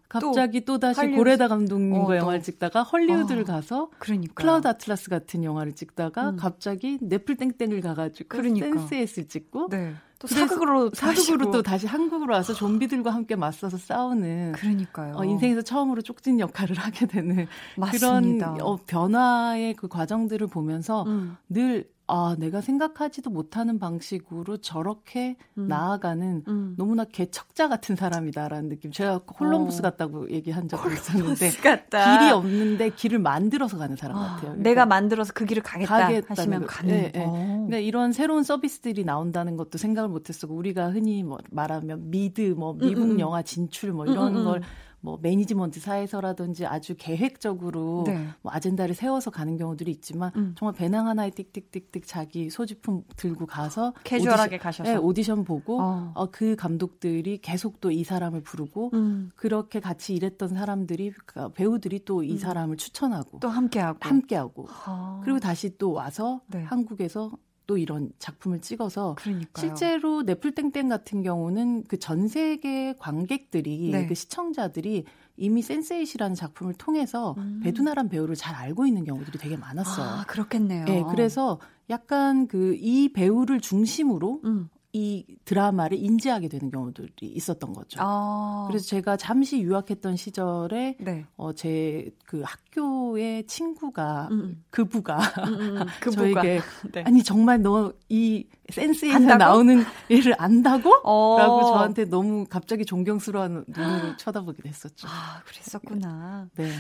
갑자기 0.08 0.64
또, 0.64 0.78
다시 0.78 1.06
고레다 1.08 1.48
감독님과 1.48 2.12
어, 2.12 2.16
영화를 2.16 2.42
찍다가 2.42 2.82
헐리우드를 2.82 3.42
어. 3.42 3.44
가서 3.44 3.90
그러니까요. 3.98 4.34
클라우드 4.34 4.68
아틀라스 4.68 5.10
같은 5.10 5.44
영화를 5.44 5.74
찍다가 5.74 6.30
음. 6.30 6.36
갑자기 6.42 6.98
넷플 7.00 7.36
땡땡을 7.36 7.80
가가지고 7.82 8.28
그러니까. 8.28 8.66
센스에스 8.66 9.28
찍고 9.28 9.68
네. 9.70 9.94
또 10.18 10.26
사극으로 10.26 10.90
사극으로 10.92 11.52
또 11.52 11.62
다시 11.62 11.86
한국으로 11.86 12.34
와서 12.34 12.52
좀비들과 12.52 13.12
함께 13.12 13.36
맞서서 13.36 13.78
싸우는 13.78 14.52
그러니까요. 14.52 15.14
어, 15.16 15.24
인생에서 15.24 15.62
처음으로 15.62 16.02
쪽진 16.02 16.40
역할을 16.40 16.76
하게 16.76 17.06
되는 17.06 17.46
맞습니다. 17.76 18.54
그런 18.54 18.60
어, 18.60 18.76
변화의 18.84 19.74
그 19.74 19.86
과정들을 19.86 20.48
보면서 20.48 21.04
음. 21.04 21.36
늘 21.48 21.88
아, 22.08 22.36
내가 22.38 22.60
생각하지도 22.60 23.30
못하는 23.30 23.78
방식으로 23.78 24.58
저렇게 24.58 25.36
음. 25.56 25.68
나아가는 25.68 26.44
음. 26.46 26.74
너무나 26.76 27.04
개척자 27.04 27.68
같은 27.68 27.96
사람이다라는 27.96 28.68
느낌. 28.68 28.90
제가 28.90 29.22
홀럼부스 29.38 29.80
어. 29.80 29.82
같다고 29.82 30.30
얘기한 30.30 30.68
적이 30.68 30.94
있었는데 30.94 31.50
같다. 31.62 32.18
길이 32.18 32.30
없는데 32.32 32.90
길을 32.90 33.18
만들어서 33.18 33.78
가는 33.78 33.96
사람 33.96 34.16
어, 34.16 34.20
같아요. 34.20 34.40
그러니까 34.40 34.62
내가 34.62 34.86
만들어서 34.86 35.32
그 35.32 35.44
길을 35.44 35.62
가겠다 35.62 36.24
하시면 36.28 36.66
가는. 36.66 36.92
네, 36.92 37.12
네. 37.12 37.24
그러니까 37.24 37.78
이런 37.78 38.12
새로운 38.12 38.42
서비스들이 38.42 39.04
나온다는 39.04 39.56
것도 39.56 39.78
생각을 39.78 40.08
못했었고 40.10 40.54
우리가 40.54 40.90
흔히 40.90 41.22
뭐 41.22 41.38
말하면 41.50 42.10
미드, 42.10 42.40
뭐 42.56 42.74
미국 42.74 43.02
음, 43.02 43.02
음, 43.02 43.10
음. 43.12 43.20
영화 43.20 43.42
진출 43.42 43.92
뭐 43.92 44.06
이런 44.06 44.36
음, 44.36 44.44
걸 44.44 44.62
뭐 45.02 45.18
매니지먼트 45.22 45.78
사에서라든지 45.78 46.66
아주 46.66 46.94
계획적으로 46.98 48.04
네. 48.06 48.28
뭐 48.42 48.52
아젠다를 48.52 48.94
세워서 48.94 49.30
가는 49.30 49.56
경우들이 49.56 49.90
있지만 49.92 50.32
음. 50.36 50.54
정말 50.58 50.74
배낭 50.74 51.06
하나에 51.06 51.30
띡띡띡띡 51.30 52.02
자기 52.06 52.50
소지품 52.50 53.04
들고 53.16 53.46
가서 53.46 53.92
캐주얼하게 54.04 54.56
오디션, 54.56 54.58
가셔서 54.58 54.90
네, 54.90 54.96
오디션 54.96 55.44
보고 55.44 55.80
어. 55.80 56.12
어. 56.14 56.26
그 56.32 56.56
감독들이 56.56 57.38
계속 57.38 57.80
또 57.80 57.92
이 57.92 58.04
사람을 58.04 58.42
부르고 58.42 58.90
음. 58.94 59.30
그렇게 59.36 59.80
같이 59.80 60.14
일했던 60.14 60.48
사람들이 60.50 61.12
그 61.26 61.52
배우들이 61.52 62.04
또이 62.04 62.32
음. 62.32 62.38
사람을 62.38 62.76
추천하고 62.76 63.38
또 63.40 63.48
함께하고 63.48 63.98
함께하고 64.00 64.68
어. 64.86 65.20
그리고 65.22 65.38
다시 65.38 65.76
또 65.78 65.92
와서 65.92 66.40
네. 66.48 66.62
한국에서 66.62 67.30
또 67.66 67.78
이런 67.78 68.10
작품을 68.18 68.60
찍어서 68.60 69.14
그러니까요. 69.16 69.52
실제로 69.68 70.22
넷플땡땡 70.22 70.88
같은 70.88 71.22
경우는 71.22 71.84
그 71.84 71.96
전 71.98 72.26
세계 72.28 72.94
관객들이 72.98 73.90
네. 73.92 74.06
그 74.06 74.14
시청자들이 74.14 75.04
이미 75.36 75.62
센세이시라는 75.62 76.34
작품을 76.34 76.74
통해서 76.74 77.34
음. 77.38 77.60
배두나란 77.62 78.08
배우를 78.08 78.34
잘 78.34 78.54
알고 78.54 78.86
있는 78.86 79.04
경우들이 79.04 79.38
되게 79.38 79.56
많았어요. 79.56 80.06
아, 80.06 80.24
그렇겠네요. 80.26 80.84
네, 80.84 81.02
그래서 81.10 81.58
약간 81.90 82.46
그 82.48 82.74
이 82.78 83.10
배우를 83.12 83.60
중심으로 83.60 84.40
음. 84.44 84.68
이 84.94 85.24
드라마를 85.46 85.96
인지하게 85.98 86.48
되는 86.48 86.70
경우들이 86.70 87.12
있었던 87.22 87.72
거죠. 87.72 87.98
아. 88.02 88.66
그래서 88.68 88.86
제가 88.86 89.16
잠시 89.16 89.60
유학했던 89.62 90.16
시절에 90.16 90.96
네. 91.00 91.24
어, 91.36 91.52
제 91.52 92.10
그 92.26 92.42
학교의 92.44 93.46
친구가 93.46 94.28
음. 94.30 94.40
음. 94.40 94.64
그부가 94.70 95.18
음, 95.46 95.54
음, 95.54 95.76
음. 95.82 95.86
그 96.00 96.10
저에게 96.10 96.60
네. 96.92 97.04
아니 97.04 97.22
정말 97.22 97.60
너 97.62 97.92
이 98.08 98.46
센스에서 98.70 99.16
안다고? 99.16 99.38
나오는 99.38 99.84
얘를 100.10 100.34
안다고? 100.38 100.90
어. 101.04 101.36
라고 101.38 101.64
저한테 101.64 102.04
너무 102.06 102.46
갑자기 102.48 102.84
존경스러운 102.86 103.64
눈으로 103.68 104.16
쳐다보게 104.16 104.62
됐었죠. 104.62 105.08
아, 105.08 105.42
그랬었구나. 105.44 106.48
네. 106.56 106.70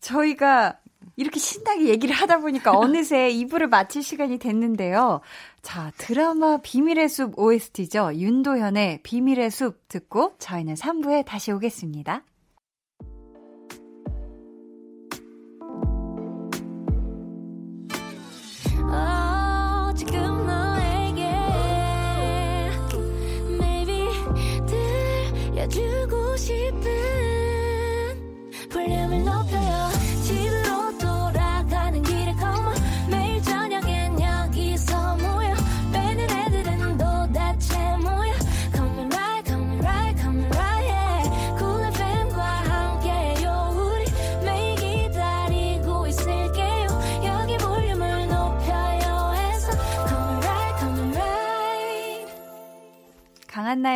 저희가 0.00 0.78
이렇게 1.16 1.38
신나게 1.38 1.88
얘기를 1.88 2.14
하다 2.14 2.38
보니까 2.38 2.72
어느새 2.76 3.30
2부를 3.30 3.68
마칠 3.68 4.02
시간이 4.02 4.38
됐는데요. 4.38 5.20
자, 5.62 5.92
드라마 5.98 6.58
비밀의 6.58 7.08
숲 7.08 7.38
OST죠. 7.38 8.14
윤도현의 8.14 9.00
비밀의 9.02 9.50
숲 9.50 9.88
듣고 9.88 10.34
저희는 10.38 10.74
3부에 10.74 11.24
다시 11.24 11.52
오겠습니다. 11.52 12.24
주고 25.70 26.36
싶은 26.36 27.29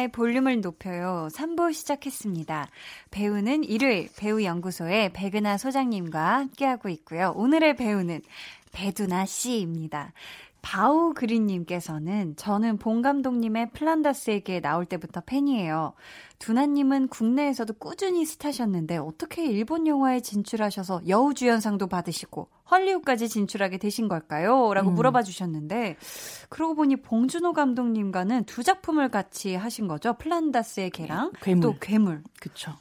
볼륨을 0.08 0.60
높여요. 0.60 1.28
3부 1.32 1.72
시작했습니다. 1.72 2.68
배우는 3.10 3.64
일요일 3.64 4.08
배우연구소의 4.16 5.12
백은하 5.12 5.58
소장님과 5.58 6.38
함께하고 6.38 6.88
있고요. 6.88 7.32
오늘의 7.36 7.76
배우는 7.76 8.22
배두나 8.72 9.24
씨입니다. 9.24 10.12
바우 10.64 11.12
그린님께서는 11.12 12.36
저는 12.36 12.78
봉 12.78 13.02
감독님의 13.02 13.72
플란다스에게 13.72 14.60
나올 14.60 14.86
때부터 14.86 15.20
팬이에요. 15.20 15.92
두나님은 16.38 17.08
국내에서도 17.08 17.74
꾸준히 17.74 18.24
스타셨는데 18.24 18.96
어떻게 18.96 19.44
일본 19.44 19.86
영화에 19.86 20.20
진출하셔서 20.20 21.02
여우주연상도 21.06 21.86
받으시고 21.86 22.48
헐리우드까지 22.70 23.28
진출하게 23.28 23.76
되신 23.76 24.08
걸까요? 24.08 24.72
라고 24.72 24.88
음. 24.88 24.94
물어봐 24.94 25.22
주셨는데 25.22 25.96
그러고 26.48 26.74
보니 26.74 26.96
봉준호 26.96 27.52
감독님과는 27.52 28.44
두 28.44 28.62
작품을 28.62 29.10
같이 29.10 29.54
하신 29.54 29.86
거죠. 29.86 30.14
플란다스의 30.14 30.90
개랑 30.90 31.32
괴물. 31.42 31.60
또 31.60 31.78
괴물. 31.78 32.22
그쵸. 32.40 32.72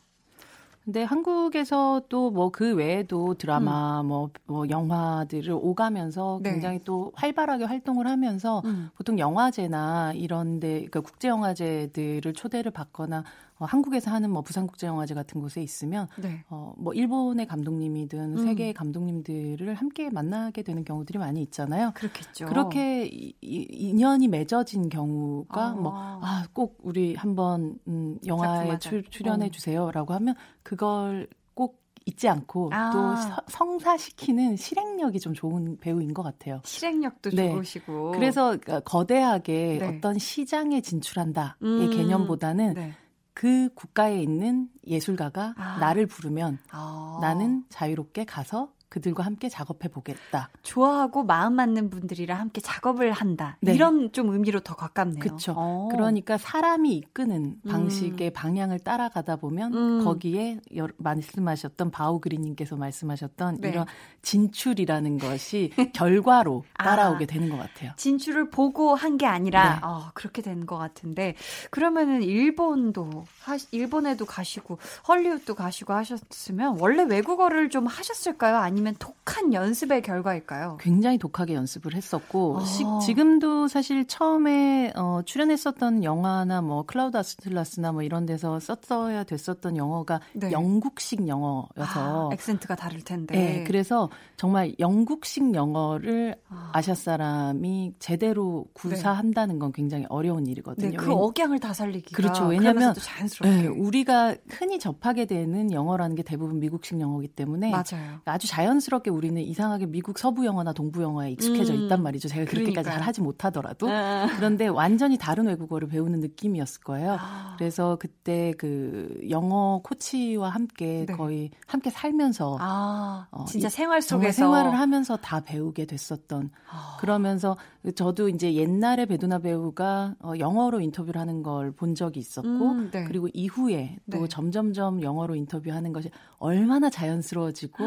근데 0.85 1.03
한국에서 1.03 2.01
또 2.09 2.29
뭐 2.31 2.49
그 2.51 2.75
외에도 2.75 3.35
드라마 3.35 4.01
음. 4.01 4.07
뭐, 4.07 4.29
뭐 4.45 4.67
영화들을 4.69 5.51
오가면서 5.53 6.39
네. 6.43 6.51
굉장히 6.51 6.81
또 6.83 7.11
활발하게 7.15 7.63
활동을 7.65 8.05
하면서 8.07 8.61
음. 8.65 8.89
보통 8.97 9.17
영화제나 9.17 10.11
이런 10.13 10.59
데 10.59 10.73
그러니까 10.75 10.99
국제 11.01 11.29
영화제들을 11.29 12.33
초대를 12.33 12.71
받거나 12.71 13.23
어, 13.59 13.65
한국에서 13.65 14.11
하는 14.11 14.31
뭐 14.31 14.41
부산국제영화제 14.41 15.13
같은 15.13 15.41
곳에 15.41 15.61
있으면 15.61 16.07
네. 16.17 16.43
어, 16.49 16.73
뭐 16.77 16.93
일본의 16.93 17.47
감독님이든 17.47 18.37
음. 18.37 18.45
세계의 18.45 18.73
감독님들을 18.73 19.73
함께 19.73 20.09
만나게 20.09 20.63
되는 20.63 20.83
경우들이 20.83 21.19
많이 21.19 21.41
있잖아요. 21.43 21.91
그렇겠죠. 21.95 22.45
그렇게 22.45 23.05
이, 23.05 23.33
이, 23.41 23.67
인연이 23.69 24.27
맺어진 24.27 24.89
경우가 24.89 25.71
어. 25.71 25.75
뭐아꼭 25.75 26.79
우리 26.83 27.15
한번 27.15 27.77
음, 27.87 28.17
영화에 28.25 28.79
출, 28.79 29.03
출연해 29.03 29.47
어. 29.47 29.49
주세요라고 29.49 30.13
하면 30.13 30.35
그걸 30.63 31.27
꼭 31.53 31.81
잊지 32.05 32.27
않고 32.27 32.69
아. 32.73 32.91
또 32.91 33.43
성사시키는 33.47 34.57
실행력이 34.57 35.19
좀 35.19 35.33
좋은 35.33 35.77
배우인 35.77 36.13
것 36.13 36.23
같아요. 36.23 36.61
실행력도 36.65 37.29
네. 37.31 37.51
좋으시고. 37.51 38.11
그래서 38.11 38.57
그러니까 38.57 38.79
거대하게 38.81 39.77
네. 39.79 39.87
어떤 39.87 40.17
시장에 40.17 40.81
진출한다의 40.81 41.51
음. 41.61 41.89
개념보다는 41.91 42.73
네. 42.73 42.93
그 43.33 43.69
국가에 43.73 44.21
있는 44.21 44.69
예술가가 44.85 45.53
아. 45.57 45.77
나를 45.79 46.05
부르면 46.05 46.59
아. 46.71 47.17
나는 47.21 47.63
자유롭게 47.69 48.25
가서 48.25 48.71
그들과 48.93 49.23
함께 49.23 49.49
작업해 49.49 49.87
보겠다. 49.89 50.49
좋아하고 50.61 51.23
마음 51.23 51.55
맞는 51.55 51.89
분들이랑 51.89 52.39
함께 52.39 52.61
작업을 52.61 53.11
한다. 53.11 53.57
네. 53.59 53.73
이런 53.73 54.11
좀 54.11 54.29
의미로 54.29 54.59
더 54.59 54.75
가깝네요. 54.75 55.19
그렇죠. 55.19 55.87
그러니까 55.89 56.37
사람이 56.37 56.93
이끄는 56.93 57.59
음. 57.65 57.69
방식의 57.69 58.29
음. 58.29 58.33
방향을 58.33 58.79
따라가다 58.79 59.37
보면 59.37 59.73
음. 59.73 60.03
거기에 60.03 60.59
말씀하셨던 60.97 61.89
바우그리님께서 61.89 62.75
말씀하셨던 62.75 63.57
네. 63.61 63.69
이런 63.69 63.85
진출이라는 64.21 65.17
것이 65.17 65.71
결과로 65.95 66.63
아. 66.77 66.83
따라오게 66.83 67.23
아, 67.23 67.27
되는 67.27 67.49
것 67.49 67.57
같아요. 67.57 67.93
진출을 67.97 68.49
보고 68.49 68.95
한 68.95 69.13
게 69.13 69.27
아니라 69.27 69.75
네. 69.75 69.79
어, 69.85 70.09
그렇게 70.15 70.41
된 70.41 70.65
것 70.65 70.77
같은데 70.77 71.35
그러면은 71.69 72.23
일본도 72.23 73.25
하, 73.41 73.57
일본에도 73.71 74.25
가시고 74.25 74.79
헐리우드도 75.07 75.53
가시고 75.55 75.93
하셨으면 75.93 76.77
원래 76.79 77.03
외국어를 77.03 77.69
좀 77.69 77.85
하셨을까요? 77.85 78.57
아니면 78.57 78.82
아니면 78.83 78.95
독한 78.99 79.53
연습의 79.53 80.01
결과일까요? 80.01 80.77
굉장히 80.79 81.17
독하게 81.17 81.53
연습을 81.53 81.95
했었고 81.95 82.59
아. 82.59 82.65
시, 82.65 82.83
지금도 83.05 83.69
사실 83.69 84.05
처음에 84.05 84.91
어, 84.95 85.21
출연했었던 85.25 86.03
영화나 86.03 86.61
뭐 86.61 86.83
클라우드 86.83 87.15
아스틀라스나 87.15 87.93
뭐 87.93 88.03
이런 88.03 88.25
데서 88.25 88.59
썼어야 88.59 89.23
됐었던 89.23 89.77
영어가 89.77 90.19
네. 90.33 90.51
영국식 90.51 91.27
영어여서 91.27 92.29
아, 92.29 92.29
액센트가 92.33 92.75
다를 92.75 93.01
텐데. 93.01 93.35
네, 93.35 93.63
그래서 93.63 94.09
정말 94.35 94.75
영국식 94.79 95.55
영어를 95.55 96.35
아. 96.49 96.81
시아 96.81 96.93
사람이 96.93 97.93
제대로 97.99 98.65
구사한다는 98.73 99.59
건 99.59 99.71
굉장히 99.71 100.05
어려운 100.09 100.45
일이거든요. 100.45 100.89
네, 100.89 100.95
그 100.97 101.13
억양을 101.13 101.59
다 101.59 101.73
살리기가 101.73 102.17
그렇죠. 102.17 102.47
왜냐하면 102.47 102.93
자연스럽게. 102.93 103.61
네, 103.61 103.67
우리가 103.67 104.35
흔히 104.49 104.77
접하게 104.77 105.25
되는 105.25 105.71
영어라는 105.71 106.17
게 106.17 106.23
대부분 106.23 106.59
미국식 106.59 106.99
영어이기 106.99 107.33
때문에 107.33 107.71
맞아요. 107.71 108.19
아주 108.25 108.47
자연 108.47 108.72
자연스럽게 108.73 109.09
우리는 109.11 109.41
이상하게 109.41 109.85
미국 109.87 110.17
서부 110.17 110.45
영화나 110.45 110.73
동부 110.73 111.01
영화에 111.01 111.31
익숙해져 111.31 111.73
음. 111.73 111.83
있단 111.83 112.01
말이죠. 112.01 112.27
제가 112.27 112.45
그렇게까지 112.45 112.73
그러니까. 112.73 112.91
잘 112.91 113.01
하지 113.01 113.21
못하더라도 113.21 113.87
아. 113.89 114.27
그런데 114.35 114.67
완전히 114.67 115.17
다른 115.17 115.47
외국어를 115.47 115.87
배우는 115.87 116.19
느낌이었을 116.19 116.81
거예요. 116.81 117.17
아. 117.19 117.55
그래서 117.57 117.97
그때 117.99 118.53
그 118.57 119.19
영어 119.29 119.81
코치와 119.83 120.49
함께 120.49 121.05
네. 121.07 121.13
거의 121.13 121.51
함께 121.67 121.89
살면서 121.89 122.57
아. 122.59 123.27
어, 123.31 123.45
진짜 123.45 123.69
생활 123.69 124.01
속에서 124.01 124.31
생활을 124.31 124.77
하면서 124.77 125.17
다 125.17 125.41
배우게 125.41 125.85
됐었던 125.85 126.49
아. 126.71 126.97
그러면서 126.99 127.57
저도 127.95 128.29
이제 128.29 128.53
옛날에 128.53 129.05
베두나 129.05 129.39
배우가 129.39 130.15
어, 130.19 130.33
영어로 130.39 130.79
인터뷰를 130.81 131.19
하는 131.19 131.43
걸 131.43 131.73
본 131.75 131.95
적이 131.95 132.19
있었고 132.19 132.49
음, 132.49 132.91
네. 132.91 133.03
그리고 133.05 133.27
이후에 133.33 133.97
또 134.11 134.19
네. 134.19 134.27
점점점 134.27 135.01
영어로 135.01 135.35
인터뷰하는 135.35 135.91
것이 135.91 136.09
얼마나 136.37 136.89
자연스러워지고 136.89 137.83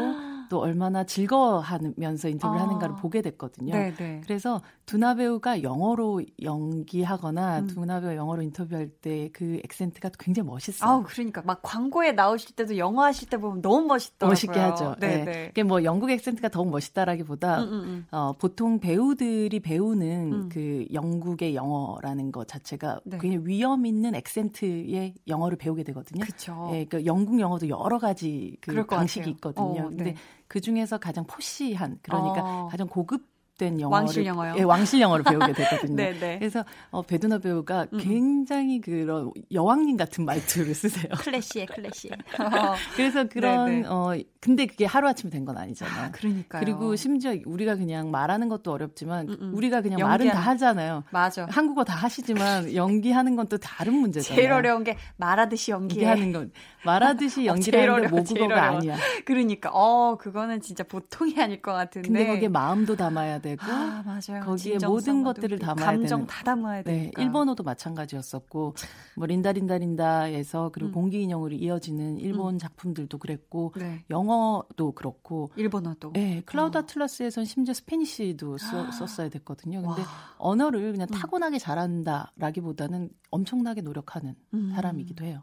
또 0.49 0.59
얼마나 0.59 1.03
즐거워하면서 1.05 2.29
인터뷰를 2.29 2.59
아. 2.59 2.63
하는가를 2.63 2.95
보게 2.95 3.21
됐거든요. 3.21 3.73
네네. 3.73 3.95
네. 3.95 4.21
그래서 4.23 4.61
두나 4.85 5.15
배우가 5.15 5.63
영어로 5.63 6.21
연기하거나 6.41 7.59
음. 7.59 7.67
두나 7.67 8.01
배우 8.01 8.15
영어로 8.15 8.41
인터뷰할 8.41 8.89
때 8.89 9.27
그 9.37 9.59
액센트가 9.63 10.09
굉장히 10.19 10.47
멋있어요. 10.47 10.89
아, 10.89 11.03
그러니까 11.03 11.41
막 11.43 11.59
광고에 11.61 12.11
나오실 12.11 12.55
때도 12.55 12.77
영어 12.77 13.03
하실 13.03 13.29
때 13.29 13.37
보면 13.37 13.61
너무 13.61 13.85
멋있더라고요. 13.87 14.31
멋있게 14.31 14.59
하죠. 14.59 14.95
네, 14.99 15.23
네. 15.23 15.51
네. 15.53 15.63
뭐 15.63 15.83
영국 15.83 16.09
액센트가 16.09 16.49
더욱 16.49 16.69
멋있다라기보다 16.69 17.63
음, 17.63 17.67
음, 17.67 17.73
음. 17.73 18.07
어, 18.11 18.33
보통 18.33 18.79
배우들이 18.79 19.59
배우는 19.59 20.33
음. 20.33 20.49
그 20.51 20.85
영국의 20.93 21.55
영어라는 21.55 22.31
것 22.31 22.47
자체가 22.47 23.01
네. 23.03 23.17
굉장히 23.19 23.45
위험 23.45 23.85
있는 23.85 24.15
액센트의 24.15 25.13
영어를 25.27 25.57
배우게 25.57 25.83
되거든요. 25.83 26.23
그렇죠. 26.23 26.69
예, 26.73 26.85
그 26.85 27.05
영국 27.05 27.39
영어도 27.39 27.69
여러 27.69 27.99
가지 27.99 28.57
그 28.61 28.85
방식이 28.85 29.29
있거든요. 29.31 29.83
어, 29.83 29.89
근데 29.89 30.03
네. 30.03 30.15
그 30.47 30.61
중에서 30.61 30.97
가장 30.97 31.25
포시한 31.25 31.99
그러니까 32.01 32.41
어. 32.43 32.67
가장 32.69 32.87
고급 32.87 33.25
된 33.57 33.81
영어를 33.81 34.03
왕실 34.05 34.25
영어요. 34.25 34.53
예, 34.57 34.61
왕실 34.63 35.01
영어를 35.01 35.23
배우게 35.23 35.53
되거든요. 35.53 35.95
그래서 35.95 36.63
어, 36.91 37.01
베드나 37.01 37.39
배우가 37.39 37.87
음. 37.91 37.97
굉장히 37.97 38.79
그런 38.79 39.31
여왕님 39.51 39.97
같은 39.97 40.25
말투를 40.25 40.75
쓰세요. 40.75 41.11
클래시해, 41.17 41.65
클래시. 41.65 42.09
어. 42.11 42.75
그래서 42.95 43.27
그런. 43.27 43.81
네. 43.81 43.87
어 43.87 44.15
근데 44.39 44.65
그게 44.67 44.85
하루 44.85 45.07
아침에 45.07 45.29
된 45.31 45.45
건 45.47 45.57
아니잖아요. 45.57 46.05
아, 46.07 46.11
그러니까 46.11 46.59
그리고 46.59 46.95
심지어 46.95 47.33
우리가 47.45 47.75
그냥 47.75 48.11
말하는 48.11 48.49
것도 48.49 48.71
어렵지만 48.71 49.29
음, 49.29 49.37
음. 49.41 49.51
우리가 49.55 49.81
그냥 49.81 49.99
연기하는. 49.99 50.25
말은 50.27 50.41
다 50.41 50.49
하잖아요. 50.51 51.03
맞아. 51.11 51.47
한국어 51.49 51.83
다 51.83 51.93
하시지만 51.95 52.73
연기하는 52.75 53.35
건 53.35 53.47
또 53.47 53.57
다른 53.57 53.93
문제잖아요. 53.93 54.35
제일 54.35 54.51
어려운 54.51 54.83
게 54.83 54.97
말하듯이 55.15 55.71
연기하는 55.71 56.33
건 56.33 56.51
말하듯이 56.83 57.45
연기하는 57.47 58.01
게 58.01 58.07
모국어가 58.09 58.63
아니야. 58.63 58.97
그러니까 59.25 59.69
어 59.73 60.17
그거는 60.17 60.59
진짜 60.59 60.83
보통이 60.83 61.39
아닐 61.39 61.61
것 61.61 61.71
같은데. 61.71 62.07
근데 62.09 62.27
거기에 62.27 62.49
마음도 62.49 62.95
담아야 62.97 63.39
되고 63.39 63.61
아, 63.63 64.03
맞아요. 64.05 64.43
거기에 64.43 64.77
모든 64.85 65.23
것들을 65.23 65.59
담아야 65.59 65.85
감정 65.85 66.19
되는. 66.19 66.27
다 66.27 66.43
담아야 66.43 66.83
되니까. 66.83 67.11
네, 67.21 67.23
일본어도 67.23 67.63
마찬가지였었고 67.63 68.75
뭐 69.15 69.25
린다 69.25 69.53
린다 69.53 69.77
린다에서 69.77 70.71
그리고 70.73 70.89
음. 70.89 70.93
공기 70.93 71.21
인형으로 71.23 71.53
이어지는 71.55 72.17
일본 72.19 72.55
음. 72.55 72.59
작품들도 72.59 73.17
그랬고 73.17 73.71
네. 73.77 74.03
영 74.09 74.26
어도 74.29 74.91
그렇고 74.93 75.49
일본어도. 75.55 76.11
네, 76.13 76.41
클라우드 76.45 76.77
어. 76.77 76.81
아틀라스에선 76.81 77.45
심지어 77.45 77.73
Spanish도 77.73 78.57
써, 78.57 78.87
아. 78.87 78.91
썼어야 78.91 79.29
됐거든요. 79.29 79.81
근데 79.81 80.01
와. 80.01 80.07
언어를 80.37 80.91
그냥 80.91 81.07
음. 81.11 81.13
타고나게 81.17 81.59
잘한다라기보다는 81.59 83.09
엄청나게 83.31 83.81
노력하는 83.81 84.35
음. 84.53 84.71
사람이기도 84.75 85.25
해요. 85.25 85.41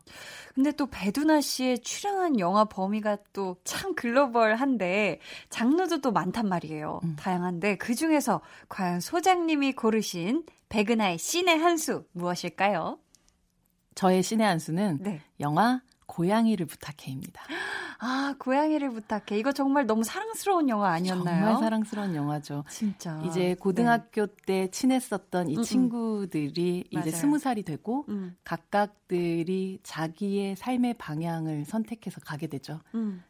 근데 0.55 0.73
또 0.73 0.87
배두나 0.87 1.41
씨의 1.41 1.81
출연한 1.81 2.39
영화 2.41 2.65
범위가 2.65 3.19
또 3.33 3.57
참 3.65 3.95
글로벌한데 3.95 5.21
장르도 5.51 6.01
또 6.01 6.13
많단 6.13 6.49
말이에요. 6.49 7.01
음. 7.05 7.17
다양한데 7.19 7.77
그 7.77 7.95
중에서 7.95 8.41
과연 8.69 9.01
소장님이 9.01 9.73
고르신 9.73 10.45
백은하의 10.69 11.19
신의 11.19 11.59
한 11.59 11.77
수 11.77 12.05
무엇일까요? 12.13 12.99
저의 13.95 14.23
신의 14.23 14.47
한 14.47 14.59
수는 14.59 14.99
네. 15.03 15.21
영화 15.41 15.81
고양이를 16.07 16.67
부탁해입니다. 16.67 17.43
아, 17.99 18.35
고양이를 18.39 18.91
부탁해. 18.91 19.39
이거 19.39 19.53
정말 19.53 19.87
너무 19.87 20.05
사랑스러운 20.05 20.69
영화 20.69 20.91
아니었나요? 20.91 21.45
정말 21.45 21.63
사랑스러운 21.63 22.15
영화죠. 22.15 22.65
진짜. 22.69 23.23
이제 23.27 23.55
고등학교 23.59 24.27
네. 24.27 24.35
때 24.47 24.71
친했었던 24.71 25.49
이 25.49 25.55
음, 25.55 25.59
음. 25.59 25.63
친구들이 25.63 26.85
음. 26.93 26.99
이제 26.99 27.11
스무 27.11 27.39
살이 27.39 27.63
되고 27.63 28.05
음. 28.09 28.37
각각들이 28.45 29.81
자기의 29.83 30.57
삶의 30.57 30.95
방향을 30.95 31.65
선택해서 31.65 32.21
가게 32.21 32.47
되죠. 32.47 32.81
음. 32.95 33.23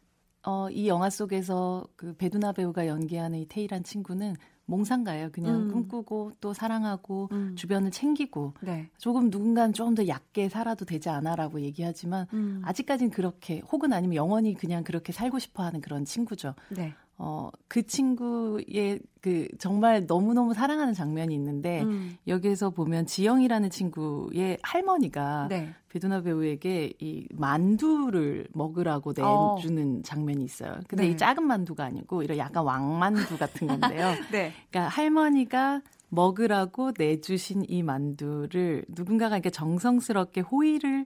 어, 0.43 0.69
이 0.69 0.87
영화 0.87 1.09
속에서 1.09 1.87
그 1.95 2.15
베두나 2.15 2.51
배우가 2.51 2.87
연기하는 2.87 3.39
이 3.39 3.47
테이란 3.47 3.83
친구는 3.83 4.35
몽상가예요. 4.65 5.31
그냥 5.31 5.63
음. 5.63 5.71
꿈꾸고 5.71 6.33
또 6.41 6.53
사랑하고 6.53 7.29
음. 7.31 7.55
주변을 7.55 7.91
챙기고 7.91 8.53
네. 8.61 8.89
조금 8.97 9.29
누군가는 9.29 9.73
좀 9.73 9.95
더 9.95 10.07
얕게 10.07 10.49
살아도 10.49 10.83
되지 10.83 11.07
않아라고 11.09 11.61
얘기하지만 11.61 12.27
음. 12.33 12.61
아직까진 12.65 13.11
그렇게 13.11 13.61
혹은 13.71 13.93
아니면 13.93 14.15
영원히 14.15 14.53
그냥 14.55 14.83
그렇게 14.83 15.13
살고 15.13 15.39
싶어하는 15.39 15.79
그런 15.79 16.03
친구죠. 16.03 16.53
네. 16.69 16.93
어, 17.17 17.49
그 17.69 17.83
친구의 17.83 18.99
그 19.21 19.47
정말 19.57 20.05
너무너무 20.05 20.53
사랑하는 20.53 20.93
장면이 20.93 21.33
있는데 21.35 21.81
음. 21.83 22.17
여기에서 22.27 22.71
보면 22.71 23.05
지영이라는 23.05 23.69
친구의 23.69 24.57
할머니가 24.61 25.47
네. 25.49 25.73
베두나 25.89 26.21
배우에게 26.21 26.93
이 26.99 27.25
만두를 27.33 28.47
먹으라고 28.53 29.13
어. 29.21 29.55
내주는 29.55 29.99
어. 29.99 30.01
장면이 30.03 30.43
있어요. 30.43 30.75
근데 30.89 31.05
네. 31.05 31.11
이 31.11 31.17
작은 31.17 31.43
만두가 31.43 31.85
아니고 31.85 32.21
이런 32.21 32.37
약간 32.37 32.65
왕만두 32.65 33.37
같은 33.37 33.67
건데요. 33.67 34.13
네. 34.31 34.51
그러니까 34.69 34.89
할머니가 34.89 35.81
먹으라고 36.09 36.91
내주신 36.97 37.65
이 37.69 37.81
만두를 37.81 38.85
누군가가 38.89 39.37
이렇게 39.37 39.49
정성스럽게 39.49 40.41
호의를 40.41 41.05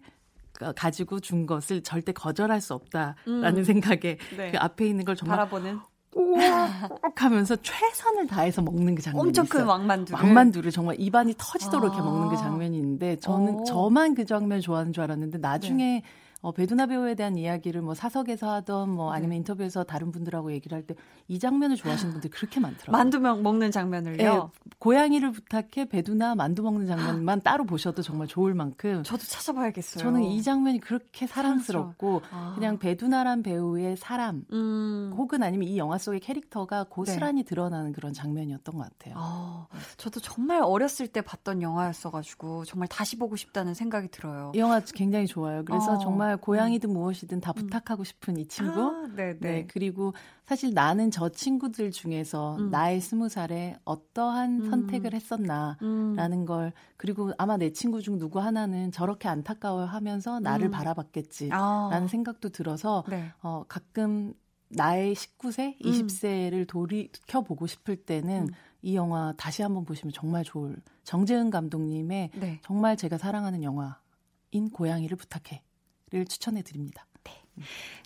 가지고 0.76 1.20
준 1.20 1.46
것을 1.46 1.84
절대 1.84 2.12
거절할 2.12 2.60
수 2.60 2.74
없다라는 2.74 3.58
음. 3.58 3.64
생각에 3.64 4.18
네. 4.36 4.52
그 4.52 4.58
앞에 4.58 4.88
있는 4.88 5.06
걸 5.06 5.16
정말 5.16 5.38
바라보는 5.38 5.80
우악 6.16 7.22
하면서 7.22 7.56
최선을 7.56 8.28
다해서 8.28 8.62
먹는 8.62 8.96
그 8.96 9.02
장면이 9.02 9.28
엄청 9.28 9.46
있어요. 9.46 9.60
큰 9.60 9.68
왕만두를 9.68 10.20
왕만두를 10.20 10.72
정말 10.72 10.96
입안이 11.00 11.36
터지도록 11.38 11.92
아. 11.92 11.96
이렇게 11.96 12.02
먹는 12.02 12.30
그 12.30 12.38
장면이 12.38 12.78
있는데 12.78 13.18
저는 13.18 13.60
오. 13.60 13.64
저만 13.64 14.16
그 14.16 14.26
장면 14.26 14.60
좋아하는 14.60 14.92
줄 14.92 15.04
알았는데 15.04 15.38
나중에 15.38 15.84
네. 15.84 16.04
어, 16.42 16.52
베두나 16.54 16.86
배우에 16.86 17.16
대한 17.16 17.38
이야기를 17.38 17.82
뭐 17.82 17.94
사석에서 17.94 18.50
하던 18.54 18.90
뭐 18.90 19.12
아니면 19.12 19.32
네. 19.32 19.36
인터뷰에서 19.38 19.84
다른 19.84 20.12
분들하고 20.12 20.52
얘기를 20.54 20.76
할 20.76 20.84
때 20.86 20.96
이 21.30 21.38
장면을 21.38 21.76
좋아하시는 21.76 22.12
분들이 22.12 22.32
그렇게 22.32 22.60
많더라고요. 22.60 22.92
만두 22.92 23.20
먹는 23.20 23.70
장면을요? 23.70 24.18
네, 24.18 24.42
고양이를 24.80 25.32
부탁해 25.32 25.86
베두나 25.90 26.34
만두 26.34 26.64
먹는 26.64 26.88
장면만 26.88 27.42
따로 27.42 27.66
보셔도 27.66 28.02
정말 28.02 28.28
좋을 28.28 28.56
만큼 28.56 29.04
저도 29.04 29.24
찾아봐야겠어요. 29.26 30.04
저는 30.04 30.24
이 30.24 30.42
장면이 30.42 30.80
그렇게 30.80 31.28
사랑스럽고 31.28 32.24
아. 32.32 32.54
그냥 32.56 32.80
베두나란 32.80 33.44
배우의 33.44 33.98
사람 33.98 34.44
음. 34.52 35.14
혹은 35.16 35.44
아니면 35.44 35.68
이 35.68 35.78
영화 35.78 36.00
속의 36.00 36.20
캐릭터가 36.22 36.86
고스란히 36.90 37.44
네. 37.44 37.48
드러나는 37.48 37.92
그런 37.94 38.12
장면이었던 38.12 38.76
것 38.76 38.82
같아요. 38.84 39.14
아, 39.18 39.68
저도 39.98 40.20
정말 40.20 40.64
어렸을 40.64 41.08
때 41.08 41.22
봤던 41.22 41.62
영화였어가지고 41.62 42.66
정말 42.66 42.88
다시 42.88 43.18
보고 43.20 43.36
싶다는 43.36 43.76
생각이 43.76 44.08
들어요. 44.08 44.52
이 44.56 44.60
영화 44.60 44.80
굉장히 44.96 45.28
좋아요. 45.28 45.64
그래서 45.64 45.94
어. 45.94 45.98
정말 46.00 46.29
정말 46.30 46.38
고양이든 46.38 46.92
무엇이든 46.92 47.42
다 47.42 47.54
음. 47.56 47.62
부탁하고 47.62 48.04
싶은 48.04 48.38
이 48.38 48.46
친구. 48.48 48.82
아, 48.82 49.08
네, 49.16 49.36
네. 49.40 49.66
그리고 49.68 50.14
사실 50.46 50.74
나는 50.74 51.10
저 51.10 51.30
친구들 51.30 51.92
중에서 51.92 52.58
음. 52.58 52.70
나의 52.70 53.02
스무 53.02 53.30
살에 53.30 53.78
어떠한 53.84 54.62
음. 54.62 54.70
선택을 54.70 55.14
했었나라는 55.14 55.78
음. 55.82 56.46
걸 56.46 56.72
그리고 56.98 57.32
아마 57.38 57.58
내 57.58 57.72
친구 57.72 58.02
중 58.02 58.20
누구 58.20 58.40
하나는 58.40 58.92
저렇게 58.92 59.28
안타까워하면서 59.28 60.42
나를 60.42 60.68
음. 60.68 60.72
바라봤겠지라는 60.72 61.58
아. 62.04 62.08
생각도 62.08 62.50
들어서 62.50 63.04
네. 63.10 63.32
어, 63.42 63.64
가끔 63.68 64.34
나의 64.70 65.16
19세, 65.16 65.80
20세를 65.82 66.68
돌이켜 66.68 67.42
보고 67.42 67.66
싶을 67.66 67.96
때는 67.96 68.44
음. 68.44 68.54
이 68.84 68.96
영화 68.96 69.34
다시 69.36 69.64
한번 69.64 69.84
보시면 69.84 70.14
정말 70.14 70.44
좋을 70.44 70.78
정재은 71.06 71.50
감독님의 71.50 72.30
네. 72.36 72.60
정말 72.64 72.96
제가 72.98 73.18
사랑하는 73.18 73.64
영화인 73.64 74.70
고양이를 74.72 75.18
부탁해. 75.18 75.64
를 76.12 76.26
추천해 76.26 76.62
드립니다. 76.64 77.06
네. 77.24 77.32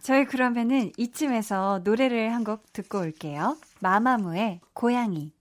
저희 0.01 0.25
그러면은 0.25 0.91
이쯤에서 0.97 1.81
노래를 1.83 2.33
한 2.33 2.43
곡 2.43 2.73
듣고 2.73 2.99
올게요. 2.99 3.57
마마무의 3.79 4.59
고양이. 4.73 5.31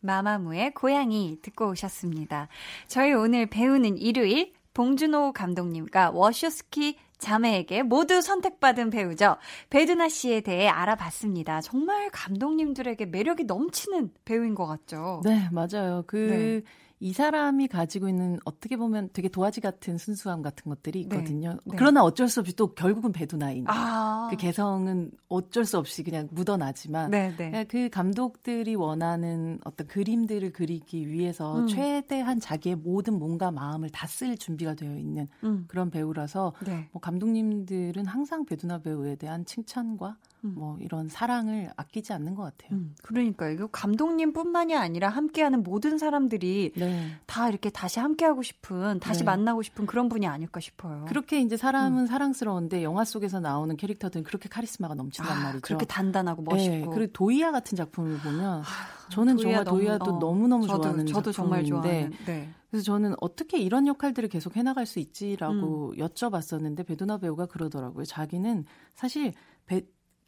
마마무의 0.00 0.72
고양이 0.74 1.38
듣고 1.42 1.70
오셨습니다. 1.70 2.48
저희 2.86 3.12
오늘 3.12 3.46
배우는 3.46 3.96
일요일 3.98 4.52
봉준호 4.72 5.32
감독님과 5.32 6.10
워쇼스키 6.12 6.96
자매에게 7.18 7.82
모두 7.82 8.22
선택받은 8.22 8.88
배우죠. 8.90 9.36
베드나 9.68 10.08
씨에 10.08 10.40
대해 10.40 10.68
알아봤습니다. 10.68 11.60
정말 11.60 12.08
감독님들에게 12.10 13.04
매력이 13.06 13.44
넘치는 13.44 14.12
배우인 14.24 14.54
것 14.54 14.66
같죠. 14.66 15.20
네, 15.24 15.48
맞아요. 15.52 16.04
그 16.06 16.16
네. 16.64 16.72
이 17.02 17.14
사람이 17.14 17.68
가지고 17.68 18.10
있는 18.10 18.38
어떻게 18.44 18.76
보면 18.76 19.08
되게 19.14 19.28
도화지 19.28 19.62
같은 19.62 19.96
순수함 19.96 20.42
같은 20.42 20.68
것들이 20.68 21.06
네. 21.08 21.16
있거든요. 21.16 21.56
네. 21.64 21.76
그러나 21.78 22.02
어쩔 22.02 22.28
수 22.28 22.40
없이 22.40 22.54
또 22.54 22.74
결국은 22.74 23.10
배두나인 23.10 23.64
아. 23.68 24.28
그 24.30 24.36
개성은 24.36 25.10
어쩔 25.28 25.64
수 25.64 25.78
없이 25.78 26.02
그냥 26.02 26.28
묻어나지만 26.30 27.10
네, 27.10 27.34
네. 27.38 27.64
그 27.64 27.88
감독들이 27.88 28.74
원하는 28.74 29.58
어떤 29.64 29.86
그림들을 29.86 30.52
그리기 30.52 31.08
위해서 31.08 31.60
음. 31.60 31.66
최대한 31.66 32.38
자기의 32.38 32.76
모든 32.76 33.18
몸과 33.18 33.50
마음을 33.50 33.88
다 33.90 34.10
쓸 34.10 34.36
준비가 34.36 34.74
되어 34.74 34.98
있는 34.98 35.28
음. 35.44 35.64
그런 35.68 35.88
배우라서 35.88 36.52
네. 36.66 36.88
뭐 36.90 37.00
감독님들은 37.00 38.04
항상 38.06 38.44
배두나 38.44 38.78
배우에 38.78 39.14
대한 39.14 39.44
칭찬과 39.44 40.08
음. 40.08 40.29
뭐 40.42 40.78
이런 40.80 41.08
사랑을 41.08 41.70
아끼지 41.76 42.12
않는 42.12 42.34
것 42.34 42.42
같아요. 42.42 42.78
음, 42.78 42.94
그러니까 43.02 43.48
이거 43.50 43.66
감독님뿐만이 43.66 44.74
아니라 44.74 45.08
함께하는 45.08 45.62
모든 45.62 45.98
사람들이 45.98 46.72
네. 46.76 47.10
다 47.26 47.48
이렇게 47.48 47.70
다시 47.70 48.00
함께하고 48.00 48.42
싶은, 48.42 49.00
다시 49.00 49.20
네. 49.20 49.24
만나고 49.26 49.62
싶은 49.62 49.86
그런 49.86 50.08
분이 50.08 50.26
아닐까 50.26 50.60
싶어요. 50.60 51.04
그렇게 51.08 51.40
이제 51.40 51.56
사람은 51.56 52.02
음. 52.02 52.06
사랑스러운데 52.06 52.82
영화 52.82 53.04
속에서 53.04 53.40
나오는 53.40 53.76
캐릭터들은 53.76 54.24
그렇게 54.24 54.48
카리스마가 54.48 54.94
넘친단 54.94 55.36
아, 55.36 55.42
말이죠. 55.42 55.60
그렇게 55.62 55.86
단단하고 55.86 56.42
네, 56.42 56.50
멋있고. 56.50 56.76
네, 56.76 56.86
그리고 56.94 57.12
도이아 57.12 57.52
같은 57.52 57.76
작품을 57.76 58.18
보면 58.18 58.62
저는 59.10 59.36
도이아 59.36 59.64
정말 59.64 59.64
도이아도 59.64 60.18
너무, 60.18 60.48
너무 60.48 60.66
저도, 60.66 60.82
좋아하는 60.82 61.06
저도 61.06 61.32
정말 61.32 61.64
좋아하는. 61.64 62.12
네. 62.26 62.48
그래서 62.70 62.84
저는 62.84 63.14
어떻게 63.20 63.58
이런 63.58 63.86
역할들을 63.86 64.28
계속 64.28 64.56
해나갈 64.56 64.86
수 64.86 65.00
있지라고 65.00 65.90
음. 65.90 65.96
여쭤봤었는데 65.96 66.86
베두나 66.86 67.18
배우가 67.18 67.46
그러더라고요. 67.46 68.04
자기는 68.04 68.64
사실 68.94 69.32
배, 69.66 69.82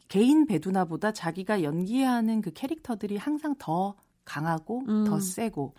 개인 0.07 0.45
배두나보다 0.45 1.11
자기가 1.11 1.63
연기하는 1.63 2.41
그 2.41 2.51
캐릭터들이 2.51 3.17
항상 3.17 3.55
더 3.57 3.95
강하고 4.25 4.83
음. 4.87 5.05
더 5.05 5.19
세고 5.19 5.73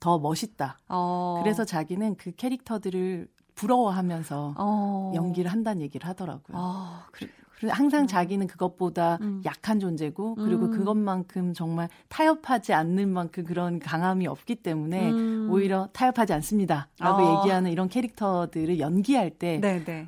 더 0.00 0.18
멋있다. 0.18 0.78
어. 0.88 1.40
그래서 1.42 1.64
자기는 1.64 2.16
그 2.16 2.32
캐릭터들을 2.32 3.28
부러워하면서 3.54 4.54
어. 4.56 5.12
연기를 5.14 5.52
한다는 5.52 5.82
얘기를 5.82 6.08
하더라고요. 6.08 6.56
어, 6.56 7.02
그래, 7.12 7.28
항상 7.68 8.02
음. 8.02 8.06
자기는 8.06 8.46
그것보다 8.46 9.18
음. 9.20 9.42
약한 9.44 9.80
존재고 9.80 10.36
그리고 10.36 10.66
음. 10.66 10.70
그것만큼 10.70 11.52
정말 11.52 11.88
타협하지 12.08 12.72
않는 12.72 13.08
만큼 13.10 13.44
그런 13.44 13.80
강함이 13.80 14.26
없기 14.26 14.56
때문에 14.56 15.10
음. 15.10 15.48
오히려 15.50 15.88
타협하지 15.92 16.32
않습니다라고 16.34 17.22
어. 17.22 17.38
얘기하는 17.40 17.72
이런 17.72 17.88
캐릭터들을 17.88 18.78
연기할 18.78 19.30
때 19.30 19.60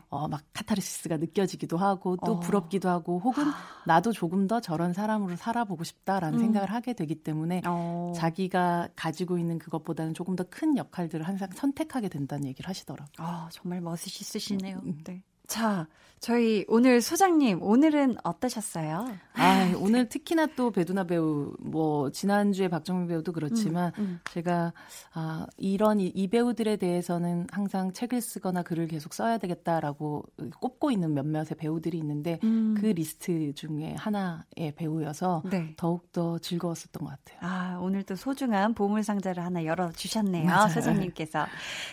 어, 0.09 0.29
막 0.29 0.43
카타르시스가 0.53 1.17
느껴지기도 1.17 1.77
하고 1.77 2.17
또 2.25 2.35
어. 2.35 2.41
부럽기도 2.41 2.89
하고 2.89 3.19
혹은 3.19 3.45
나도 3.85 4.13
조금 4.13 4.47
더 4.47 4.61
저런 4.61 4.93
사람으로 4.93 5.35
살아보고 5.37 5.83
싶다라는 5.83 6.39
음. 6.39 6.41
생각을 6.41 6.71
하게 6.71 6.93
되기 6.93 7.17
때문에 7.17 7.63
어. 7.67 8.13
자기가 8.15 8.89
가지고 8.95 9.39
있는 9.39 9.59
그것보다는 9.59 10.15
조금 10.15 10.37
더 10.37 10.45
큰 10.53 10.77
역할들을 10.77 11.27
항상 11.27 11.49
선택하게 11.55 12.09
된다는 12.09 12.47
얘기를 12.47 12.69
하시더라고요. 12.69 13.13
아, 13.19 13.49
정말 13.51 13.81
멋있으시네요. 13.81 14.81
음. 14.85 15.01
네. 15.05 15.23
자, 15.53 15.87
저희 16.23 16.65
오늘 16.69 17.01
소장님 17.01 17.65
오늘은 17.65 18.15
어떠셨어요? 18.23 19.13
아 19.35 19.73
오늘 19.83 20.09
특히나 20.09 20.47
또 20.55 20.71
배두나 20.71 21.03
배우 21.03 21.53
뭐 21.59 22.13
지난주에 22.13 22.69
박정민 22.69 23.09
배우도 23.09 23.33
그렇지만 23.33 23.91
음, 23.99 24.05
음. 24.05 24.21
제가 24.31 24.73
아 25.15 25.47
이런 25.57 25.99
이, 25.99 26.07
이, 26.15 26.29
배우들에 26.29 26.77
대해서는 26.77 27.49
항상 27.51 27.93
책을 27.93 28.21
쓰거나 28.21 28.63
글을 28.63 28.87
계속 28.87 29.15
써야 29.15 29.37
되겠다라고 29.39 30.23
꼽고 30.61 30.93
있는 30.93 31.13
몇몇의 31.13 31.57
배우들이 31.59 31.99
있는데 31.99 32.39
음. 32.45 32.77
그 32.79 32.87
리스트 32.87 33.53
중에 33.55 33.97
하나의 33.99 34.75
배우여서 34.77 35.43
네. 35.51 35.75
더욱 35.77 36.13
더 36.13 36.39
즐거웠었던 36.39 37.05
것 37.05 37.11
같아요. 37.11 37.39
아 37.41 37.79
오늘 37.81 38.05
또 38.05 38.15
소중한 38.15 38.75
보물 38.75 39.03
상자를 39.03 39.45
하나 39.45 39.65
열어 39.65 39.91
주셨네요. 39.91 40.69
소장님께서. 40.73 41.47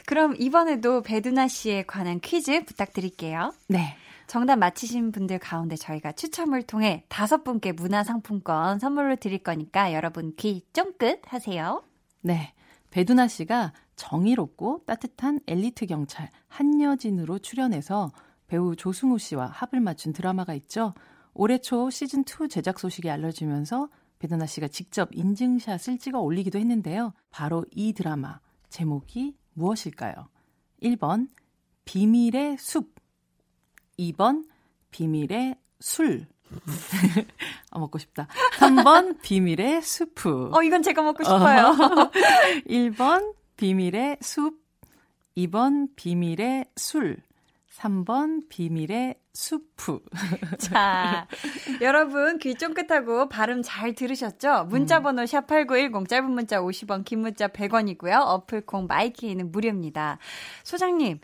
그럼 0.06 0.36
이번에도 0.38 1.02
배두나 1.02 1.48
씨에 1.48 1.82
관한 1.88 2.20
퀴즈 2.20 2.64
부탁드릴게 2.66 3.34
요. 3.50 3.54
네. 3.68 3.96
정답 4.28 4.58
맞히신 4.58 5.12
분들 5.12 5.40
가운데 5.40 5.76
저희가 5.76 6.12
추첨을 6.12 6.62
통해 6.64 7.04
다섯 7.10 7.44
분께 7.44 7.72
문화상품권 7.72 8.78
선물로 8.78 9.16
드릴 9.16 9.40
거니까 9.40 9.94
여러분 9.94 10.34
귀 10.38 10.62
쫑긋 10.72 11.22
하세요. 11.26 11.84
네. 12.22 12.54
배두나 12.92 13.28
씨가 13.28 13.74
정의롭고 13.96 14.84
따뜻한 14.86 15.40
엘리트 15.48 15.88
경찰 15.88 16.30
한여진으로 16.48 17.40
출연해서 17.40 18.12
배우 18.48 18.76
조승우 18.76 19.18
씨와 19.18 19.48
합을 19.48 19.80
맞춘 19.80 20.14
드라마가 20.14 20.54
있죠. 20.56 20.94
올해 21.34 21.58
초 21.60 21.88
시즌2 21.88 22.50
제작 22.50 22.80
소식이 22.80 23.10
알려지면서 23.10 23.90
배두나 24.20 24.46
씨가 24.46 24.68
직접 24.68 25.10
인증샷을 25.12 25.98
찍어 25.98 26.20
올리기도 26.20 26.60
했는데요. 26.60 27.14
바로 27.32 27.66
이 27.72 27.94
드라마 27.94 28.40
제목이 28.70 29.36
무엇일까요? 29.54 30.30
1번 30.84 31.30
비밀의 31.86 32.58
숲 32.60 32.99
2번 34.00 34.46
비밀의 34.92 35.56
술. 35.80 36.26
아, 37.70 37.78
먹고 37.80 38.00
싶다. 38.00 38.28
3번 38.58 39.22
비밀의 39.22 39.82
수프. 39.82 40.52
어, 40.54 40.64
이건 40.64 40.82
제가 40.82 41.02
먹고 41.02 41.24
싶어요. 41.24 41.68
어, 41.70 42.12
1번 42.68 43.36
비밀의 43.58 44.18
숲. 44.22 44.56
2번 45.38 45.90
비밀의 45.96 46.66
술. 46.76 47.18
3번 47.80 48.50
비밀의 48.50 49.16
수프. 49.34 50.02
자, 50.60 51.28
여러분 51.80 52.38
귀 52.40 52.56
쫑긋하고 52.56 53.30
발음 53.30 53.62
잘 53.62 53.94
들으셨죠? 53.94 54.66
문자 54.66 54.98
음. 54.98 55.04
번호 55.04 55.24
샵8910 55.24 56.10
짧은 56.10 56.30
문자 56.30 56.60
50원, 56.60 57.06
긴 57.06 57.20
문자 57.20 57.48
100원이고요. 57.48 58.20
어플 58.20 58.66
콩 58.66 58.88
마이키는 58.88 59.52
무료입니다. 59.52 60.18
소장님, 60.64 61.20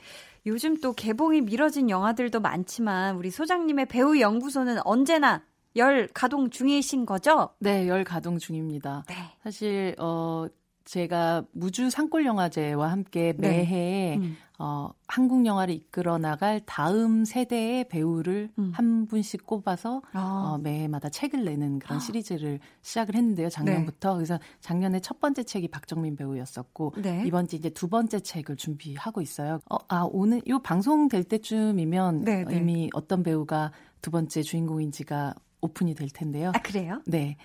요즘 0.45 0.79
또 0.79 0.93
개봉이 0.93 1.41
미뤄진 1.41 1.89
영화들도 1.89 2.39
많지만 2.39 3.15
우리 3.15 3.31
소장님의 3.31 3.87
배우 3.87 4.19
연구소는 4.19 4.77
언제나 4.85 5.43
열 5.75 6.07
가동 6.13 6.49
중이신 6.49 7.05
거죠? 7.05 7.49
네, 7.59 7.87
열 7.87 8.03
가동 8.03 8.37
중입니다. 8.37 9.03
네. 9.07 9.15
사실 9.43 9.95
어 9.99 10.47
제가 10.85 11.45
무주 11.51 11.89
산골 11.89 12.25
영화제와 12.25 12.91
함께 12.91 13.33
네. 13.37 13.49
매해 13.49 14.17
네. 14.17 14.17
음. 14.17 14.37
어, 14.57 14.91
한국 15.07 15.45
영화를 15.45 15.73
이끌어 15.73 16.17
나갈 16.17 16.61
다음 16.65 17.25
세대의 17.25 17.89
배우를 17.89 18.49
음. 18.57 18.71
한 18.73 19.05
분씩 19.05 19.45
꼽아서 19.45 20.01
아. 20.13 20.53
어, 20.53 20.57
매해마다 20.59 21.09
책을 21.09 21.43
내는 21.43 21.79
그런 21.79 21.97
아. 21.97 21.99
시리즈를 21.99 22.59
시작을 22.81 23.15
했는데요. 23.15 23.49
작년부터 23.49 24.11
네. 24.11 24.15
그래서 24.15 24.39
작년에 24.61 25.01
첫 25.01 25.19
번째 25.19 25.43
책이 25.43 25.67
박정민 25.67 26.15
배우였었고 26.15 26.93
네. 27.01 27.23
이번 27.25 27.47
주 27.47 27.55
이제 27.57 27.69
두 27.69 27.89
번째 27.89 28.19
책을 28.19 28.55
준비하고 28.55 29.21
있어요. 29.21 29.59
어, 29.69 29.77
아 29.89 30.07
오늘 30.09 30.41
요 30.47 30.59
방송 30.59 31.09
될 31.09 31.23
때쯤이면 31.23 32.23
네, 32.23 32.45
네. 32.45 32.57
이미 32.57 32.89
어떤 32.93 33.23
배우가 33.23 33.71
두 34.01 34.11
번째 34.11 34.41
주인공인지가 34.41 35.33
오픈이 35.61 35.95
될 35.95 36.09
텐데요. 36.09 36.51
아 36.53 36.61
그래요? 36.61 37.01
네. 37.07 37.37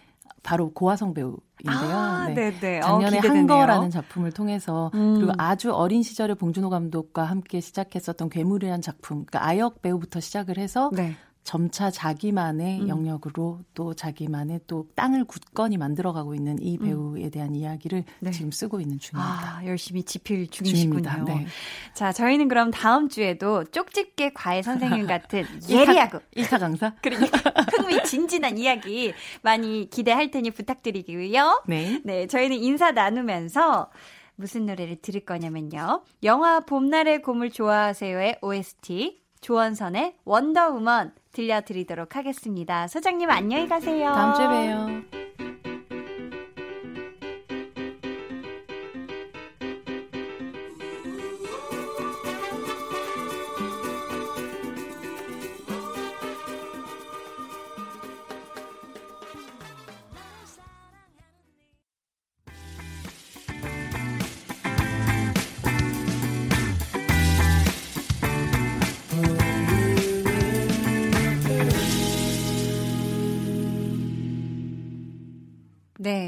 바로 0.42 0.72
고화성 0.72 1.14
배우인데요. 1.14 1.40
아, 1.66 2.26
네. 2.28 2.34
네네. 2.34 2.80
작년에 2.80 3.18
어, 3.18 3.20
한거라는 3.20 3.90
작품을 3.90 4.32
통해서 4.32 4.90
음. 4.94 5.14
그리고 5.16 5.32
아주 5.38 5.72
어린 5.72 6.02
시절에 6.02 6.34
봉준호 6.34 6.70
감독과 6.70 7.24
함께 7.24 7.60
시작했었던 7.60 8.30
괴물이라는 8.30 8.80
작품, 8.80 9.24
그러니까 9.26 9.46
아역 9.46 9.82
배우부터 9.82 10.20
시작을 10.20 10.58
해서 10.58 10.90
네. 10.94 11.14
점차 11.42 11.90
자기만의 11.90 12.82
음. 12.82 12.88
영역으로 12.88 13.60
또 13.74 13.94
자기만의 13.94 14.60
또 14.66 14.86
땅을 14.94 15.24
굳건히 15.24 15.78
만들어가고 15.78 16.34
있는 16.34 16.58
이 16.60 16.76
음. 16.78 16.84
배우에 16.84 17.24
음. 17.24 17.30
대한 17.30 17.54
이야기를 17.54 18.04
네. 18.20 18.30
지금 18.30 18.50
쓰고 18.50 18.80
있는 18.80 18.98
중입니다. 18.98 19.58
아, 19.58 19.66
열심히 19.66 20.02
집필 20.02 20.48
중이시군요. 20.48 21.24
네. 21.26 21.46
자, 21.94 22.12
저희는 22.12 22.48
그럼 22.48 22.70
다음 22.70 23.08
주에도 23.08 23.64
쪽집게 23.64 24.32
과외 24.34 24.62
선생님 24.62 25.06
같은 25.08 25.44
예리하고 25.68 26.20
1타 26.36 26.60
강사? 26.60 26.94
그러니까 27.02 27.38
흥미진진한 27.72 28.58
이야기 28.58 29.12
많이 29.42 29.88
기대할 29.90 30.30
테니 30.30 30.50
부탁드리고요. 30.50 31.64
네. 31.66 32.00
네, 32.04 32.26
저희는 32.26 32.56
인사 32.58 32.92
나누면서 32.92 33.90
무슨 34.36 34.66
노래를 34.66 34.96
들을 35.02 35.20
거냐면요. 35.24 36.02
영화 36.22 36.60
봄날의 36.60 37.22
곰을 37.22 37.50
좋아하세요의 37.50 38.38
OST 38.40 39.20
조원선의 39.40 40.16
원더우먼 40.24 41.12
들려드리도록 41.32 42.16
하겠습니다. 42.16 42.86
소장님 42.88 43.30
안녕히 43.30 43.68
가세요. 43.68 44.12
다음 44.12 44.34
주에 44.34 44.46
봬요. 44.46 45.19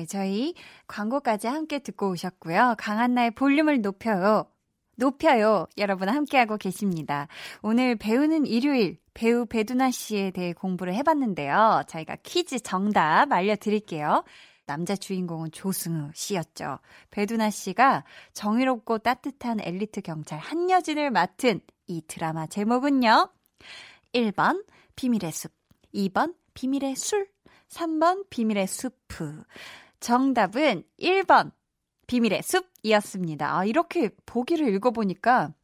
네, 0.03 0.07
저희 0.07 0.55
광고까지 0.89 1.47
함께 1.47 1.79
듣고 1.79 2.11
오셨고요. 2.11 2.75
강한나의 2.77 3.31
볼륨을 3.33 3.83
높여요. 3.83 4.47
높여요. 4.97 5.67
여러분 5.79 6.09
함께하고 6.09 6.57
계십니다. 6.57 7.29
오늘 7.63 7.95
배우는 7.95 8.47
일요일 8.47 8.99
배우 9.15 9.47
배두나 9.47 9.93
씨에 9.93 10.33
대해 10.33 10.53
공부를 10.55 10.95
해봤는데요. 10.95 11.85
저희가 11.87 12.17
퀴즈 12.25 12.59
정답 12.61 13.31
알려드릴게요. 13.31 14.25
남자 14.67 14.97
주인공은 14.97 15.53
조승우 15.53 16.11
씨였죠. 16.15 16.81
배두나 17.13 17.51
씨가 17.51 18.05
정의롭고 18.33 18.99
따뜻한 18.99 19.61
엘리트 19.61 20.01
경찰 20.01 20.41
한여진을 20.41 21.13
맡은 21.13 21.61
이 21.87 22.03
드라마 22.09 22.49
제목은요. 22.49 23.31
1번 24.15 24.65
비밀의 24.97 25.31
숲, 25.31 25.53
2번 25.95 26.35
비밀의 26.55 26.97
술, 26.97 27.29
3번 27.69 28.29
비밀의 28.31 28.67
수프. 28.67 29.45
정답은 30.03 30.83
1번 30.99 31.53
비밀의 32.09 32.43
숲이었습니다. 32.43 33.57
아, 33.57 33.65
이렇게 33.65 34.11
보기를 34.27 34.69
읽어보니까 34.75 35.55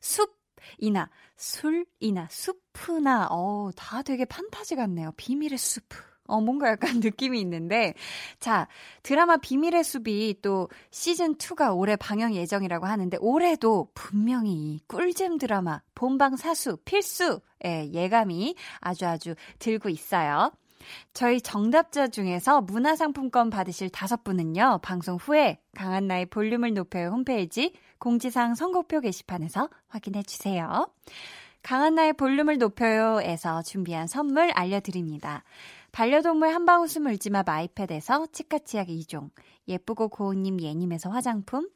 숲이나 0.00 1.08
술이나 1.36 2.26
수프나 2.28 3.28
어, 3.30 3.70
다 3.76 4.02
되게 4.02 4.24
판타지 4.24 4.74
같네요. 4.74 5.12
비밀의 5.16 5.56
수프. 5.56 5.96
어, 6.26 6.40
뭔가 6.40 6.68
약간 6.68 6.98
느낌이 7.00 7.40
있는데. 7.40 7.94
자, 8.40 8.66
드라마 9.04 9.36
비밀의 9.36 9.84
숲이 9.84 10.40
또 10.42 10.68
시즌2가 10.90 11.76
올해 11.76 11.94
방영 11.94 12.34
예정이라고 12.34 12.86
하는데, 12.86 13.16
올해도 13.20 13.90
분명히 13.94 14.80
꿀잼 14.88 15.38
드라마, 15.38 15.80
본방 15.94 16.36
사수, 16.36 16.76
필수의 16.84 17.92
예감이 17.92 18.56
아주 18.80 19.06
아주 19.06 19.34
들고 19.58 19.88
있어요. 19.88 20.52
저희 21.12 21.40
정답자 21.40 22.08
중에서 22.08 22.60
문화상품권 22.60 23.50
받으실 23.50 23.90
다섯 23.90 24.24
분은요, 24.24 24.80
방송 24.82 25.16
후에 25.16 25.58
강한나의 25.74 26.26
볼륨을 26.26 26.74
높여요 26.74 27.08
홈페이지 27.08 27.74
공지사항 27.98 28.54
선곡표 28.54 29.00
게시판에서 29.00 29.68
확인해 29.88 30.22
주세요. 30.22 30.88
강한나의 31.62 32.14
볼륨을 32.14 32.58
높여요에서 32.58 33.62
준비한 33.62 34.06
선물 34.08 34.50
알려드립니다. 34.50 35.44
반려동물 35.92 36.48
한방웃음 36.48 37.04
울지마 37.04 37.42
마이패드에서 37.42 38.26
치카치약 38.32 38.88
2종, 38.88 39.28
예쁘고 39.68 40.08
고운님 40.08 40.62
예님에서 40.62 41.10
화장품, 41.10 41.68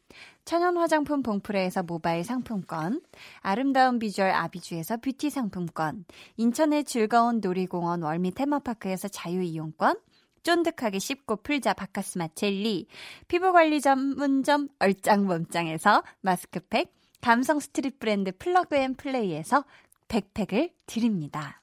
천연 0.47 0.79
화장품 0.79 1.23
봉프레에서 1.23 1.83
모바일 1.83 2.25
상품권, 2.25 3.03
아름다운 3.41 3.99
비주얼 3.99 4.31
아비주에서 4.31 4.97
뷰티 4.97 5.29
상품권, 5.29 6.07
인천의 6.39 6.85
즐거운 6.85 7.41
놀이공원 7.43 8.03
월미 8.03 8.31
테마파크에서 8.31 9.09
자유이용권, 9.09 10.01
쫀득하게 10.43 10.99
씹고 10.99 11.37
풀자 11.43 11.75
박카스맛 11.75 12.29
젤리, 12.29 12.87
피부관리 13.29 13.83
전문점 13.83 14.69
얼짱몸짱에서 14.79 16.03
마스크팩, 16.23 16.91
감성 17.21 17.61
street 17.61 17.99
브랜드 17.99 18.33
플러그 18.39 18.77
앤 18.77 18.95
플레이에서 18.95 19.65
백팩을 20.09 20.71
드립니다. 20.87 21.61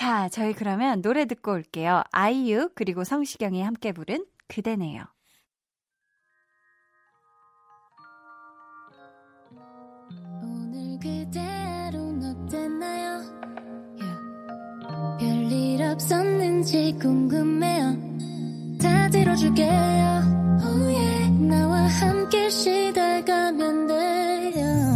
자, 0.00 0.30
저희 0.30 0.54
그러면 0.54 1.02
노래 1.02 1.26
듣고 1.26 1.52
올게요. 1.52 2.02
아이유 2.10 2.70
그리고 2.74 3.04
성시경이 3.04 3.60
함께 3.60 3.92
부른 3.92 4.24
그대네요. 4.48 5.04
오늘 10.42 10.98
그대로는 11.00 12.46
어땠나요? 12.46 13.20
Yeah. 14.00 15.18
별일 15.18 15.82
없었는지 15.82 16.96
궁금해요. 16.98 18.78
다 18.80 19.10
들어줄게요. 19.10 19.68
Oh 20.64 20.96
yeah. 20.96 21.30
나와 21.46 21.82
함께 21.82 22.48
시달가면 22.48 23.86
돼요. 23.86 24.89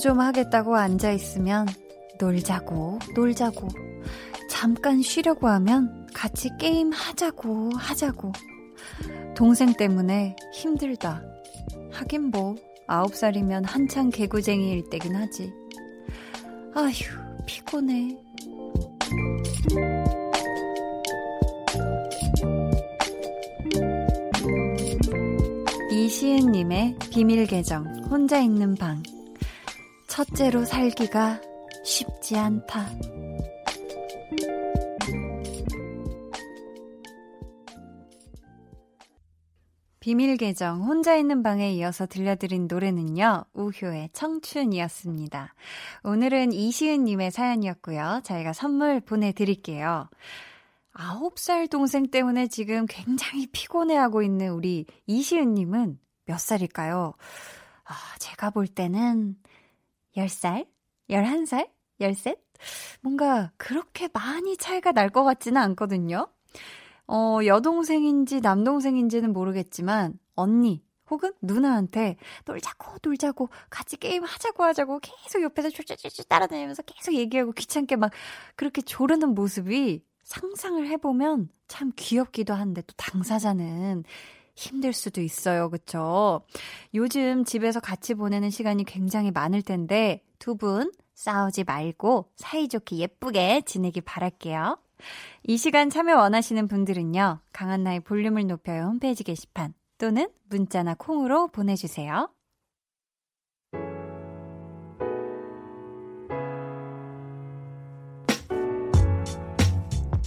좀 0.00 0.18
하겠다고 0.18 0.76
앉아 0.76 1.12
있으면 1.12 1.66
놀자고, 2.18 2.98
놀자고. 3.14 3.68
잠깐 4.48 5.02
쉬려고 5.02 5.46
하면 5.46 6.08
같이 6.14 6.48
게임 6.58 6.90
하자고, 6.90 7.70
하자고. 7.76 8.32
동생 9.36 9.74
때문에 9.74 10.36
힘들다. 10.54 11.22
하긴 11.92 12.30
뭐, 12.30 12.56
아홉 12.86 13.14
살이면 13.14 13.66
한창 13.66 14.08
개구쟁이일 14.08 14.88
때긴 14.88 15.14
하지. 15.16 15.52
아휴, 16.74 17.19
피곤해. 17.70 18.16
2 25.92 26.04
이시은님의 26.04 26.96
비밀 27.10 27.46
계정, 27.46 27.86
혼자 28.10 28.40
있는 28.40 28.74
방. 28.74 29.02
첫째로 30.08 30.64
살기가 30.64 31.40
쉽지 31.84 32.36
않다. 32.36 32.88
비밀 40.00 40.38
계정 40.38 40.82
혼자 40.82 41.14
있는 41.14 41.42
방에 41.42 41.72
이어서 41.74 42.06
들려드린 42.06 42.66
노래는요. 42.68 43.44
우효의 43.52 44.08
청춘이었습니다. 44.14 45.54
오늘은 46.04 46.52
이시은 46.52 47.04
님의 47.04 47.30
사연이었고요. 47.30 48.22
저희가 48.24 48.54
선물 48.54 49.00
보내 49.00 49.32
드릴게요. 49.32 50.08
9살 50.94 51.70
동생 51.70 52.06
때문에 52.10 52.48
지금 52.48 52.86
굉장히 52.88 53.46
피곤해하고 53.46 54.22
있는 54.22 54.52
우리 54.52 54.86
이시은 55.06 55.52
님은 55.54 55.98
몇 56.24 56.40
살일까요? 56.40 57.12
아, 57.84 57.94
제가 58.18 58.50
볼 58.50 58.66
때는 58.68 59.36
10살? 60.16 60.66
11살? 61.10 61.68
13? 62.00 62.36
뭔가 63.02 63.52
그렇게 63.58 64.08
많이 64.12 64.56
차이가 64.56 64.92
날 64.92 65.10
것 65.10 65.24
같지는 65.24 65.60
않거든요. 65.60 66.26
어, 67.12 67.40
여동생인지 67.44 68.40
남동생인지는 68.40 69.32
모르겠지만, 69.32 70.18
언니, 70.36 70.82
혹은 71.10 71.32
누나한테 71.42 72.16
놀자고, 72.46 72.98
놀자고, 73.02 73.48
같이 73.68 73.96
게임 73.96 74.22
하자고 74.22 74.62
하자고 74.62 75.00
계속 75.00 75.42
옆에서 75.42 75.70
쫄쫄쫄쫄 75.70 76.26
따라다니면서 76.28 76.82
계속 76.82 77.14
얘기하고 77.14 77.50
귀찮게 77.52 77.96
막 77.96 78.12
그렇게 78.54 78.80
조르는 78.80 79.34
모습이 79.34 80.04
상상을 80.22 80.86
해보면 80.86 81.48
참 81.66 81.90
귀엽기도 81.96 82.54
한데 82.54 82.82
또 82.82 82.94
당사자는 82.96 84.04
힘들 84.54 84.92
수도 84.92 85.20
있어요. 85.20 85.68
그쵸? 85.70 86.42
요즘 86.94 87.44
집에서 87.44 87.80
같이 87.80 88.14
보내는 88.14 88.50
시간이 88.50 88.84
굉장히 88.84 89.30
많을 89.32 89.62
텐데 89.62 90.22
두 90.38 90.54
분 90.54 90.92
싸우지 91.14 91.64
말고 91.64 92.30
사이좋게 92.36 92.96
예쁘게 92.96 93.62
지내길 93.66 94.02
바랄게요. 94.02 94.78
이 95.44 95.56
시간 95.56 95.90
참여 95.90 96.16
원하시는 96.16 96.68
분들은요. 96.68 97.40
강한나의 97.52 98.00
볼륨을 98.00 98.46
높여요 98.46 98.84
홈페이지 98.84 99.24
게시판 99.24 99.74
또는 99.98 100.28
문자나 100.48 100.94
콩으로 100.94 101.48
보내주세요. 101.48 102.30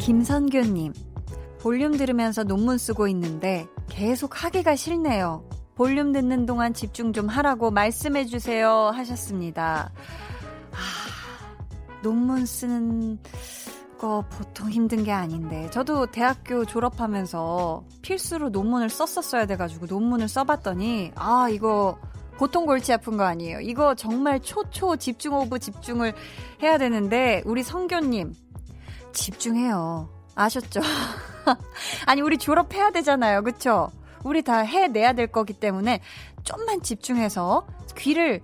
김선교님, 0.04 0.92
볼륨 1.62 1.96
들으면서 1.96 2.44
논문 2.44 2.78
쓰고 2.78 3.08
있는데 3.08 3.66
계속 3.88 4.44
하기가 4.44 4.76
싫네요. 4.76 5.48
볼륨 5.76 6.12
듣는 6.12 6.46
동안 6.46 6.74
집중 6.74 7.14
좀 7.14 7.28
하라고 7.30 7.72
말씀해주세요 7.72 8.92
하셨습니다. 8.94 9.94
아, 10.72 12.02
논문 12.02 12.46
쓰는 12.46 13.18
거 14.04 14.26
보통 14.30 14.70
힘든 14.70 15.06
게 15.06 15.14
아닌데 15.14 15.70
저도 15.72 16.08
대학교 16.08 16.66
졸업하면서 16.66 17.86
필수로 18.02 18.50
논문을 18.50 18.90
썼었어야 18.90 19.46
돼가지고 19.46 19.86
논문을 19.86 20.28
써봤더니 20.28 21.14
아 21.16 21.48
이거 21.50 21.98
보통 22.38 22.66
골치 22.66 22.92
아픈 22.92 23.16
거 23.16 23.24
아니에요. 23.24 23.62
이거 23.62 23.96
정말 23.96 24.42
초초 24.42 24.98
집중 24.98 25.36
of 25.36 25.58
집중을 25.58 26.14
해야 26.62 26.78
되는데 26.78 27.44
우리 27.46 27.64
성교님 27.64 28.34
집중해요. 29.14 30.10
아셨죠? 30.36 30.82
아니 32.06 32.20
우리 32.20 32.38
졸업해야 32.38 32.92
되잖아요. 32.92 33.42
그쵸? 33.42 33.90
우리 34.26 34.42
다 34.42 34.58
해내야 34.58 35.14
될 35.14 35.28
거기 35.28 35.54
때문에 35.54 36.02
좀만 36.44 36.82
집중해서 36.82 37.66
귀를 37.96 38.42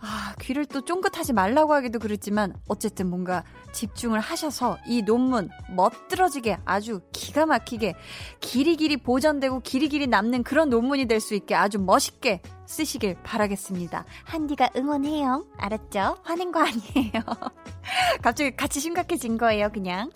아, 0.00 0.34
귀를 0.40 0.64
또 0.66 0.80
쫑긋하지 0.80 1.32
말라고 1.32 1.74
하기도 1.74 1.98
그렇지만 1.98 2.54
어쨌든 2.68 3.10
뭔가 3.10 3.42
집중을 3.72 4.20
하셔서 4.20 4.78
이 4.86 5.02
논문 5.02 5.50
멋들어지게 5.74 6.58
아주 6.64 7.00
기가 7.12 7.46
막히게 7.46 7.94
길이길이 8.40 8.96
보존되고 8.96 9.60
길이길이 9.60 10.06
남는 10.06 10.44
그런 10.44 10.70
논문이 10.70 11.06
될 11.06 11.18
수 11.20 11.34
있게 11.34 11.56
아주 11.56 11.80
멋있게 11.80 12.40
쓰시길 12.66 13.16
바라겠습니다. 13.24 14.04
한디가 14.24 14.70
응원해요. 14.76 15.46
알았죠? 15.56 16.18
화낸 16.22 16.52
거 16.52 16.60
아니에요. 16.60 17.22
갑자기 18.22 18.54
같이 18.54 18.78
심각해진 18.78 19.36
거예요, 19.36 19.70
그냥. 19.72 20.10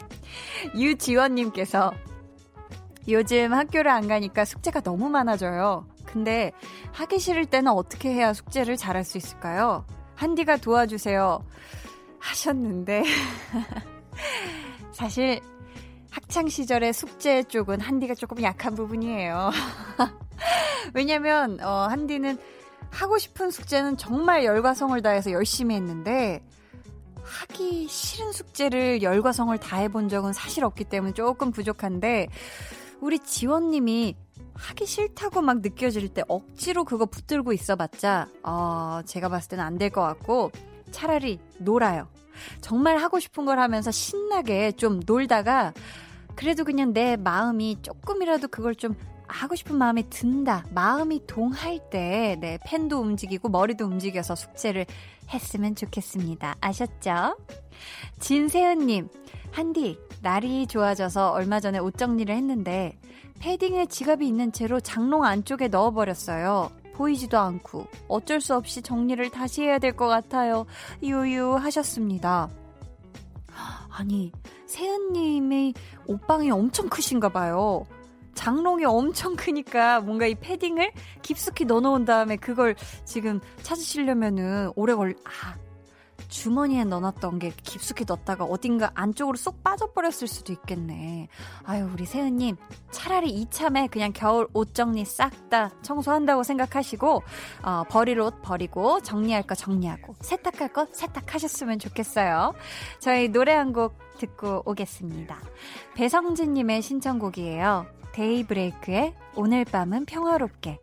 유지원님께서 0.77 1.93
요즘 3.09 3.53
학교를 3.53 3.91
안 3.91 4.07
가니까 4.07 4.45
숙제가 4.45 4.81
너무 4.81 5.09
많아져요. 5.09 5.89
근데 6.13 6.53
하기 6.93 7.19
싫을 7.19 7.47
때는 7.47 7.73
어떻게 7.73 8.13
해야 8.13 8.33
숙제를 8.35 8.77
잘할 8.77 9.03
수 9.03 9.17
있을까요? 9.17 9.87
한디가 10.15 10.59
도와주세요. 10.59 11.43
하셨는데 12.19 13.03
사실 14.93 15.41
학창 16.11 16.49
시절의 16.49 16.93
숙제 16.93 17.43
쪽은 17.45 17.81
한디가 17.81 18.15
조금 18.15 18.43
약한 18.43 18.75
부분이에요. 18.75 19.51
왜냐면 20.95 21.59
어 21.61 21.87
한디는 21.89 22.39
하고 22.91 23.17
싶은 23.17 23.51
숙제는 23.51 23.97
정말 23.97 24.45
열과 24.45 24.75
성을 24.75 25.01
다해서 25.01 25.33
열심히 25.33 25.75
했는데 25.75 26.45
하기 27.23 27.89
싫은 27.89 28.33
숙제를 28.33 29.03
열과 29.03 29.33
성을 29.33 29.57
다해 29.59 29.89
본 29.89 30.11
적은 30.11 30.35
사실 30.35 30.65
없기 30.65 30.85
때문에 30.85 31.15
조금 31.15 31.51
부족한데 31.51 32.29
우리 33.01 33.19
지원님이 33.19 34.15
하기 34.55 34.87
싫다고 34.87 35.43
막 35.43 35.61
느껴질 35.61 36.09
때 36.09 36.23
억지로 36.29 36.85
그거 36.85 37.07
붙들고 37.07 37.53
있어봤자 37.53 38.29
어, 38.43 39.01
제가 39.05 39.29
봤을 39.29 39.51
때는 39.51 39.65
안 39.65 39.79
될 39.79 39.91
것 39.91 40.01
같고 40.03 40.51
차라리 40.91 41.39
놀아요. 41.59 42.09
정말 42.61 42.99
하고 42.99 43.19
싶은 43.21 43.45
걸 43.45 43.59
하면서 43.59 43.91
신나게 43.91 44.73
좀 44.73 45.01
놀다가 45.07 45.73
그래도 46.35 46.65
그냥 46.65 46.93
내 46.93 47.17
마음이 47.17 47.79
조금이라도 47.83 48.49
그걸 48.49 48.75
좀 48.75 48.95
하고 49.33 49.55
싶은 49.57 49.77
마음이 49.77 50.09
든다. 50.11 50.67
마음이 50.71 51.27
동할 51.27 51.79
때, 51.91 52.37
네, 52.41 52.59
펜도 52.65 53.01
움직이고 53.01 53.49
머리도 53.49 53.85
움직여서 53.87 54.35
숙제를 54.35 54.87
했으면 55.31 55.75
좋겠습니다. 55.75 56.57
아셨죠? 56.61 57.37
진세은님, 58.21 59.09
한디, 59.51 59.99
날이 60.23 60.67
좋아져서 60.67 61.33
얼마 61.33 61.61
전에 61.61 61.79
옷 61.79 61.97
정리를 61.97 62.35
했는데, 62.35 62.99
패딩에 63.41 63.87
지갑이 63.87 64.27
있는 64.27 64.53
채로 64.53 64.81
장롱 64.81 65.25
안쪽에 65.25 65.69
넣어버렸어요. 65.69 66.71
보이지도 66.95 67.39
않고 67.39 67.87
어쩔 68.07 68.41
수 68.41 68.55
없이 68.55 68.83
정리를 68.83 69.31
다시 69.31 69.63
해야 69.63 69.79
될 69.79 69.97
것 69.97 70.07
같아요. 70.07 70.67
유유 71.03 71.55
하셨습니다. 71.55 72.49
아니, 73.91 74.31
세은님의 74.67 75.75
옷방이 76.07 76.51
엄청 76.51 76.89
크신가 76.89 77.31
봐요. 77.31 77.85
장롱이 78.35 78.85
엄청 78.85 79.37
크니까 79.37 80.01
뭔가 80.01 80.27
이 80.27 80.35
패딩을 80.35 80.93
깊숙이 81.23 81.65
넣어놓은 81.65 82.05
다음에 82.05 82.37
그걸 82.37 82.75
지금 83.05 83.41
찾으시려면은 83.63 84.73
오래 84.77 84.95
걸, 84.95 85.15
아, 85.25 85.57
주머니에 86.29 86.85
넣어놨던 86.85 87.39
게 87.41 87.53
깊숙이 87.63 88.05
넣었다가 88.07 88.45
어딘가 88.45 88.91
안쪽으로 88.95 89.37
쏙 89.37 89.63
빠져버렸을 89.63 90.27
수도 90.27 90.53
있겠네. 90.53 91.29
아유, 91.65 91.89
우리 91.93 92.07
세은님, 92.07 92.57
차라리 92.91 93.31
이참에 93.31 93.89
그냥 93.89 94.13
겨울 94.15 94.49
옷 94.55 94.75
정리 94.75 95.05
싹 95.05 95.51
다 95.51 95.71
청소한다고 95.83 96.43
생각하시고, 96.43 97.23
어, 97.63 97.83
버릴 97.91 98.19
옷 98.21 98.41
버리고, 98.41 99.01
정리할 99.03 99.43
거 99.43 99.55
정리하고, 99.55 100.15
세탁할 100.21 100.73
거 100.73 100.87
세탁하셨으면 100.93 101.79
좋겠어요. 101.79 102.55
저희 102.99 103.29
노래 103.29 103.53
한 103.53 103.73
곡 103.73 103.99
듣고 104.19 104.63
오겠습니다. 104.65 105.37
배성진님의 105.95 106.83
신청곡이에요. 106.83 108.02
데이브레이크의 108.13 109.15
오늘 109.35 109.65
밤은 109.65 110.05
평화롭게. 110.07 110.79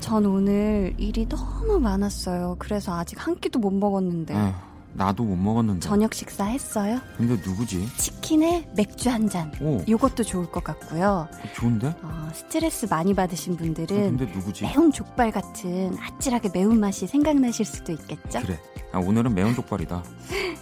전 0.00 0.26
오늘 0.26 0.94
일이 0.98 1.26
너무 1.28 1.78
많았어요. 1.78 2.56
그래서 2.58 2.94
아직 2.98 3.24
한 3.24 3.38
끼도 3.38 3.58
못 3.58 3.70
먹었는데. 3.70 4.34
어, 4.34 4.52
나도 4.94 5.22
못 5.24 5.36
먹었는데. 5.36 5.80
저녁 5.80 6.12
식사 6.12 6.44
했어요? 6.44 7.00
근데 7.16 7.34
누구지? 7.48 7.86
치킨에 7.96 8.68
맥주 8.76 9.08
한 9.10 9.28
잔. 9.28 9.52
오. 9.62 9.80
요것도 9.88 10.24
좋을 10.24 10.50
것 10.50 10.64
같고요. 10.64 11.28
어, 11.30 11.52
좋은데? 11.54 11.94
어, 12.02 12.28
스트레스 12.34 12.86
많이 12.90 13.14
받으신 13.14 13.56
분들은. 13.56 13.96
어, 13.96 14.16
근데 14.16 14.26
누구지? 14.34 14.64
매운 14.64 14.90
족발 14.90 15.30
같은 15.30 15.96
아찔하게 15.98 16.50
매운맛이 16.52 17.06
생각나실 17.06 17.64
수도 17.64 17.92
있겠죠? 17.92 18.40
그래. 18.40 18.58
아, 18.92 18.98
오늘은 18.98 19.34
매운 19.34 19.54
족발이다. 19.54 20.02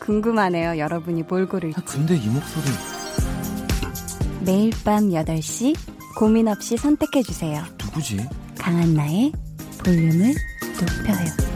궁금하네요. 0.00 0.78
여러분이 0.78 1.22
뭘 1.24 1.46
고를지. 1.46 1.78
아, 1.78 1.84
근데 1.84 2.16
이 2.16 2.28
목소리. 2.28 2.64
매일 4.44 4.72
밤 4.84 5.10
8시 5.10 5.76
고민 6.16 6.48
없이 6.48 6.76
선택해 6.76 7.22
주세요. 7.22 7.62
누구지? 7.78 8.26
강한 8.58 8.94
나의 8.94 9.32
볼륨을 9.84 10.34
높여요. 10.80 11.50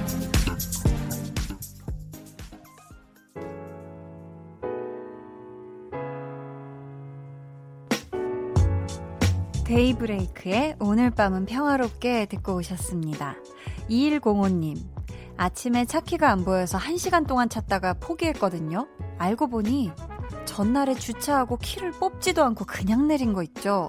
데이브레이크의 9.64 10.76
오늘 10.78 11.10
밤은 11.10 11.46
평화롭게 11.46 12.26
듣고 12.26 12.56
오셨습니다. 12.56 13.36
2105님, 13.88 14.76
아침에 15.36 15.84
차 15.84 16.00
키가 16.00 16.30
안 16.30 16.44
보여서 16.44 16.78
1시간 16.78 17.26
동안 17.26 17.48
찾다가 17.48 17.94
포기했거든요. 17.94 18.86
알고 19.18 19.48
보니 19.48 19.92
전날에 20.44 20.94
주차하고 20.94 21.58
키를 21.58 21.92
뽑지도 21.92 22.44
않고 22.44 22.64
그냥 22.64 23.08
내린 23.08 23.32
거 23.32 23.42
있죠. 23.42 23.88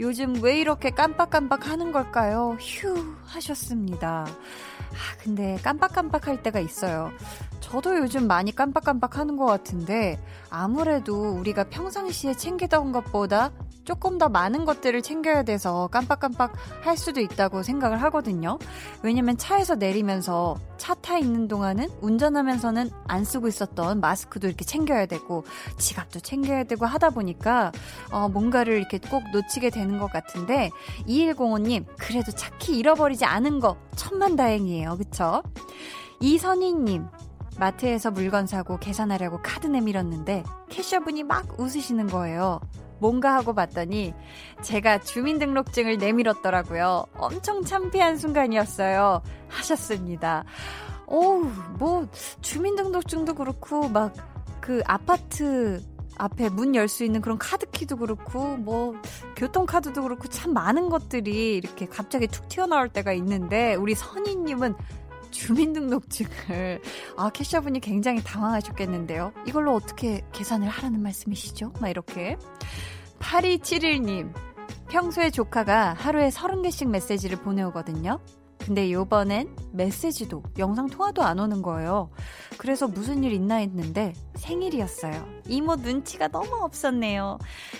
요즘 0.00 0.42
왜 0.42 0.58
이렇게 0.58 0.90
깜빡깜빡 0.90 1.68
하는 1.68 1.92
걸까요? 1.92 2.56
휴 2.60 3.14
하셨습니다. 3.24 4.26
아, 4.26 5.16
근데 5.22 5.56
깜빡깜빡 5.62 6.26
할 6.26 6.42
때가 6.42 6.60
있어요. 6.60 7.12
저도 7.60 7.96
요즘 7.98 8.26
많이 8.26 8.54
깜빡깜빡 8.54 9.18
하는 9.18 9.36
것 9.36 9.46
같은데 9.46 10.18
아무래도 10.50 11.32
우리가 11.32 11.64
평상시에 11.64 12.34
챙기던 12.34 12.92
것보다 12.92 13.52
조금 13.84 14.16
더 14.18 14.28
많은 14.28 14.64
것들을 14.64 15.02
챙겨야 15.02 15.42
돼서 15.42 15.88
깜빡깜빡 15.88 16.52
할 16.82 16.96
수도 16.96 17.20
있다고 17.20 17.62
생각을 17.62 18.00
하거든요. 18.04 18.58
왜냐면 19.02 19.36
차에서 19.36 19.74
내리면서 19.74 20.56
차 20.78 20.94
타 21.02 21.18
있는 21.18 21.48
동안은 21.48 21.88
운전하면서는 22.00 22.90
안 23.08 23.24
쓰고 23.24 23.48
있었던 23.48 23.98
마스크도 24.00 24.46
이렇게 24.46 24.64
챙겨야 24.64 25.06
되고 25.06 25.44
지갑도 25.78 26.20
챙겨야 26.20 26.64
되고 26.64 26.86
하다 26.86 27.10
보니까 27.10 27.72
어, 28.12 28.28
뭔가를 28.28 28.76
이렇게 28.78 28.98
꼭 28.98 29.24
놓치게 29.32 29.70
되는 29.70 29.98
것 29.98 30.10
같은데 30.12 30.70
2105님 31.08 31.86
그래도 31.98 32.30
차키 32.30 32.76
잃어버리지 32.76 33.24
않은 33.24 33.58
거 33.58 33.76
천만 33.96 34.36
다행이에요. 34.36 34.96
그쵸? 34.96 35.42
이선희님 36.20 37.06
마트에서 37.58 38.10
물건 38.12 38.46
사고 38.46 38.78
계산하려고 38.78 39.40
카드 39.42 39.66
내밀었는데 39.66 40.44
캐셔분이 40.68 41.24
막 41.24 41.58
웃으시는 41.58 42.06
거예요. 42.06 42.60
뭔가 43.02 43.34
하고 43.34 43.52
봤더니 43.52 44.14
제가 44.62 45.00
주민등록증을 45.00 45.98
내밀었더라고요. 45.98 47.04
엄청 47.14 47.64
창피한 47.64 48.16
순간이었어요. 48.16 49.22
하셨습니다. 49.48 50.44
어우, 51.06 51.50
뭐, 51.80 52.06
주민등록증도 52.40 53.34
그렇고, 53.34 53.88
막, 53.88 54.14
그 54.60 54.82
아파트 54.86 55.82
앞에 56.16 56.48
문 56.50 56.74
열 56.76 56.86
수 56.88 57.02
있는 57.04 57.20
그런 57.20 57.38
카드키도 57.38 57.96
그렇고, 57.96 58.56
뭐, 58.56 58.94
교통카드도 59.36 60.00
그렇고, 60.00 60.28
참 60.28 60.52
많은 60.54 60.88
것들이 60.88 61.56
이렇게 61.56 61.86
갑자기 61.86 62.28
툭 62.28 62.48
튀어나올 62.48 62.88
때가 62.88 63.12
있는데, 63.14 63.74
우리 63.74 63.96
선희님은 63.96 64.74
주민등록증을 65.32 66.80
아 67.16 67.30
캐셔분이 67.30 67.80
굉장히 67.80 68.22
당황하셨겠는데요. 68.22 69.32
이걸로 69.46 69.74
어떻게 69.74 70.22
계산을 70.32 70.68
하라는 70.68 71.02
말씀이시죠? 71.02 71.72
막 71.80 71.88
이렇게 71.88 72.36
8271님 73.18 74.32
평소에 74.90 75.30
조카가 75.30 75.94
하루에 75.94 76.28
30개씩 76.28 76.88
메시지를 76.88 77.38
보내오거든요. 77.38 78.20
근데 78.64 78.92
요번엔 78.92 79.56
메시지도 79.72 80.42
영상 80.58 80.86
통화도 80.86 81.22
안 81.22 81.38
오는 81.40 81.62
거예요. 81.62 82.10
그래서 82.58 82.86
무슨 82.86 83.24
일 83.24 83.32
있나 83.32 83.56
했는데 83.56 84.12
생일이었어요. 84.36 85.26
이모 85.48 85.76
눈치가 85.76 86.28
너무 86.28 86.62
없었네요. 86.62 87.38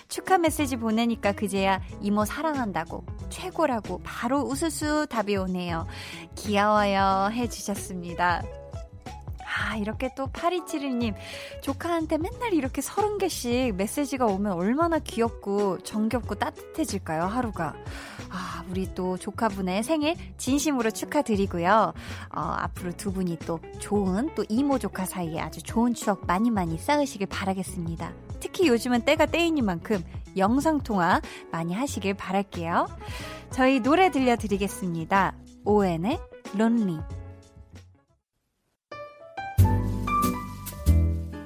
축하 0.08 0.38
메시지 0.38 0.76
보내니까 0.76 1.32
그제야 1.32 1.80
이모 2.00 2.24
사랑한다고 2.24 3.04
최고라고 3.28 4.00
바로 4.02 4.40
우수수 4.42 5.06
답이 5.08 5.36
오네요. 5.36 5.86
귀여워요 6.34 7.30
해주셨습니다. 7.32 8.42
아, 9.54 9.76
이렇게 9.76 10.10
또 10.16 10.26
8271님, 10.26 11.14
조카한테 11.60 12.18
맨날 12.18 12.54
이렇게 12.54 12.80
30개씩 12.80 13.74
메시지가 13.74 14.26
오면 14.26 14.52
얼마나 14.52 14.98
귀엽고 14.98 15.78
정겹고 15.78 16.36
따뜻해질까요, 16.36 17.24
하루가. 17.24 17.74
아, 18.32 18.64
우리 18.70 18.92
또 18.94 19.18
조카분의 19.18 19.82
생일 19.82 20.16
진심으로 20.38 20.90
축하드리고요. 20.90 21.92
어, 22.34 22.40
앞으로 22.40 22.92
두 22.96 23.12
분이 23.12 23.38
또 23.40 23.60
좋은 23.78 24.30
또 24.34 24.44
이모 24.48 24.78
조카 24.78 25.04
사이에 25.04 25.38
아주 25.38 25.62
좋은 25.62 25.92
추억 25.92 26.26
많이 26.26 26.50
많이 26.50 26.78
쌓으시길 26.78 27.26
바라겠습니다. 27.26 28.12
특히 28.40 28.68
요즘은 28.68 29.02
때가 29.04 29.26
때이니 29.26 29.60
만큼 29.60 30.02
영상통화 30.36 31.20
많이 31.50 31.74
하시길 31.74 32.14
바랄게요. 32.14 32.88
저희 33.50 33.80
노래 33.80 34.10
들려드리겠습니다. 34.10 35.34
오엔의 35.66 36.18
론리. 36.56 36.98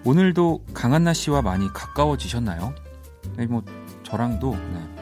오늘도 0.05 0.65
강한나 0.73 1.13
씨와 1.13 1.43
많이 1.43 1.69
가까워지셨나요? 1.73 2.73
네, 3.37 3.47
뭐 3.47 3.65
저랑도 4.05 4.55
네. 4.55 4.96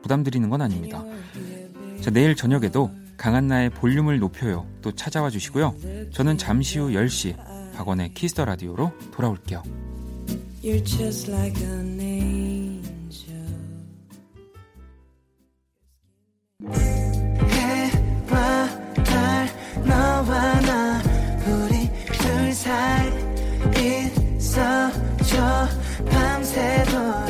뭐 0.00 0.02
부담드리는 0.02 0.48
건 0.48 0.62
아닙니다. 0.62 1.04
자, 2.00 2.10
내일 2.10 2.34
저녁에도 2.34 2.90
강한나의 3.16 3.70
볼륨을 3.70 4.18
높여요. 4.18 4.66
또 4.80 4.92
찾아와 4.92 5.30
주시고요. 5.30 5.76
저는 6.12 6.38
잠시 6.38 6.78
후 6.78 6.88
10시 6.88 7.36
박원의 7.74 8.14
키스 8.14 8.33
더 8.33 8.44
라디오로 8.44 8.92
돌아올게요. 9.12 9.62
An 27.02 27.29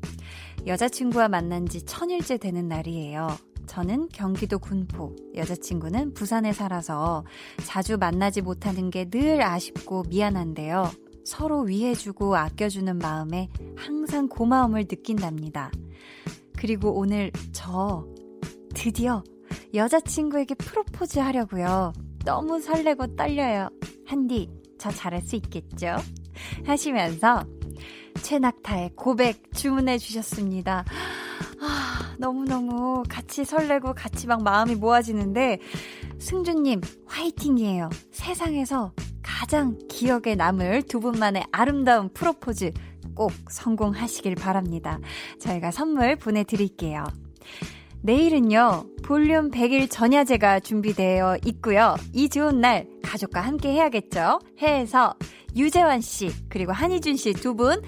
여자친구와 0.65 1.27
만난 1.27 1.67
지 1.67 1.81
천일째 1.83 2.37
되는 2.37 2.67
날이에요. 2.67 3.29
저는 3.67 4.09
경기도 4.09 4.59
군포, 4.59 5.15
여자친구는 5.35 6.13
부산에 6.13 6.51
살아서 6.53 7.23
자주 7.65 7.97
만나지 7.97 8.41
못하는 8.41 8.89
게 8.89 9.05
늘 9.09 9.41
아쉽고 9.41 10.03
미안한데요. 10.09 10.91
서로 11.25 11.61
위해주고 11.61 12.35
아껴주는 12.35 12.97
마음에 12.97 13.49
항상 13.75 14.27
고마움을 14.27 14.85
느낀답니다. 14.89 15.71
그리고 16.57 16.91
오늘 16.97 17.31
저 17.51 18.05
드디어 18.73 19.23
여자친구에게 19.73 20.55
프로포즈 20.55 21.19
하려고요. 21.19 21.93
너무 22.25 22.59
설레고 22.59 23.15
떨려요. 23.15 23.69
한디, 24.05 24.49
저 24.77 24.89
잘할 24.91 25.21
수 25.21 25.35
있겠죠? 25.37 25.95
하시면서 26.65 27.45
최낙타의 28.21 28.91
고백 28.95 29.53
주문해 29.53 29.97
주셨습니다. 29.97 30.85
아, 31.61 32.15
너무너무 32.17 33.03
같이 33.07 33.45
설레고 33.45 33.93
같이 33.93 34.27
막 34.27 34.43
마음이 34.43 34.75
모아지는데, 34.75 35.59
승주님, 36.19 36.81
화이팅이에요. 37.05 37.89
세상에서 38.11 38.93
가장 39.21 39.77
기억에 39.89 40.35
남을 40.35 40.83
두 40.83 40.99
분만의 40.99 41.45
아름다운 41.51 42.09
프로포즈 42.13 42.71
꼭 43.15 43.31
성공하시길 43.49 44.35
바랍니다. 44.35 44.99
저희가 45.39 45.71
선물 45.71 46.15
보내드릴게요. 46.15 47.03
내일은요, 48.03 48.85
볼륨 49.03 49.51
100일 49.51 49.87
전야제가 49.89 50.59
준비되어 50.61 51.37
있고요. 51.45 51.95
이 52.13 52.29
좋은 52.29 52.59
날 52.59 52.87
가족과 53.03 53.41
함께 53.41 53.69
해야겠죠? 53.69 54.39
해서 54.61 55.15
유재환 55.55 56.01
씨, 56.01 56.31
그리고 56.49 56.71
한희준 56.71 57.15
씨 57.15 57.33
두 57.33 57.53
분 57.53 57.81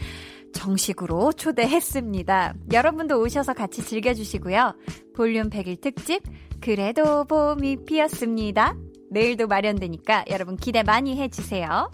정식으로 0.53 1.31
초대했습니다. 1.33 2.53
여러분도 2.71 3.19
오셔서 3.19 3.53
같이 3.53 3.81
즐겨주시고요. 3.83 4.75
볼륨 5.15 5.49
100일 5.49 5.81
특집, 5.81 6.21
그래도 6.61 7.23
봄이 7.25 7.85
피었습니다. 7.85 8.75
내일도 9.09 9.47
마련되니까 9.47 10.25
여러분 10.29 10.55
기대 10.57 10.83
많이 10.83 11.17
해주세요. 11.17 11.89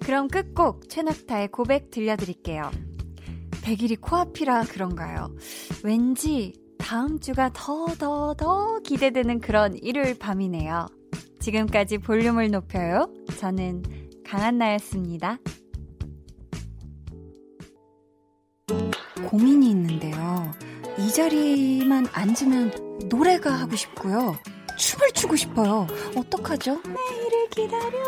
그럼 0.00 0.28
끝곡 0.28 0.88
최낙타의 0.88 1.48
고백 1.48 1.90
들려드릴게요. 1.90 2.70
100일이 3.62 4.00
코앞이라 4.00 4.64
그런가요? 4.64 5.34
왠지 5.84 6.54
다음 6.78 7.18
주가 7.20 7.50
더, 7.52 7.86
더, 7.98 8.34
더 8.34 8.78
기대되는 8.80 9.40
그런 9.40 9.76
일요일 9.78 10.18
밤이네요. 10.18 10.86
지금까지 11.40 11.98
볼륨을 11.98 12.50
높여요. 12.50 13.12
저는 13.38 13.82
강한나였습니다. 14.24 15.38
고민이 19.28 19.70
있는데요. 19.70 20.52
이 20.98 21.10
자리만 21.12 22.06
앉으면 22.12 22.98
노래가 23.08 23.52
하고 23.52 23.76
싶고요. 23.76 24.36
춤을 24.76 25.12
추고 25.12 25.36
싶어요. 25.36 25.86
어떡하죠? 26.16 26.80
내일을 26.84 27.48
기다려. 27.50 27.98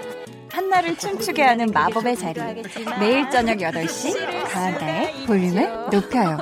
한나를 0.50 0.96
춤추게 0.96 1.42
하는 1.42 1.66
마법의 1.72 2.16
자리. 2.16 2.62
매일 2.98 3.28
저녁 3.30 3.58
8시 3.58 4.48
강한나의 4.48 5.26
볼륨을 5.26 5.86
높여요. 5.90 6.38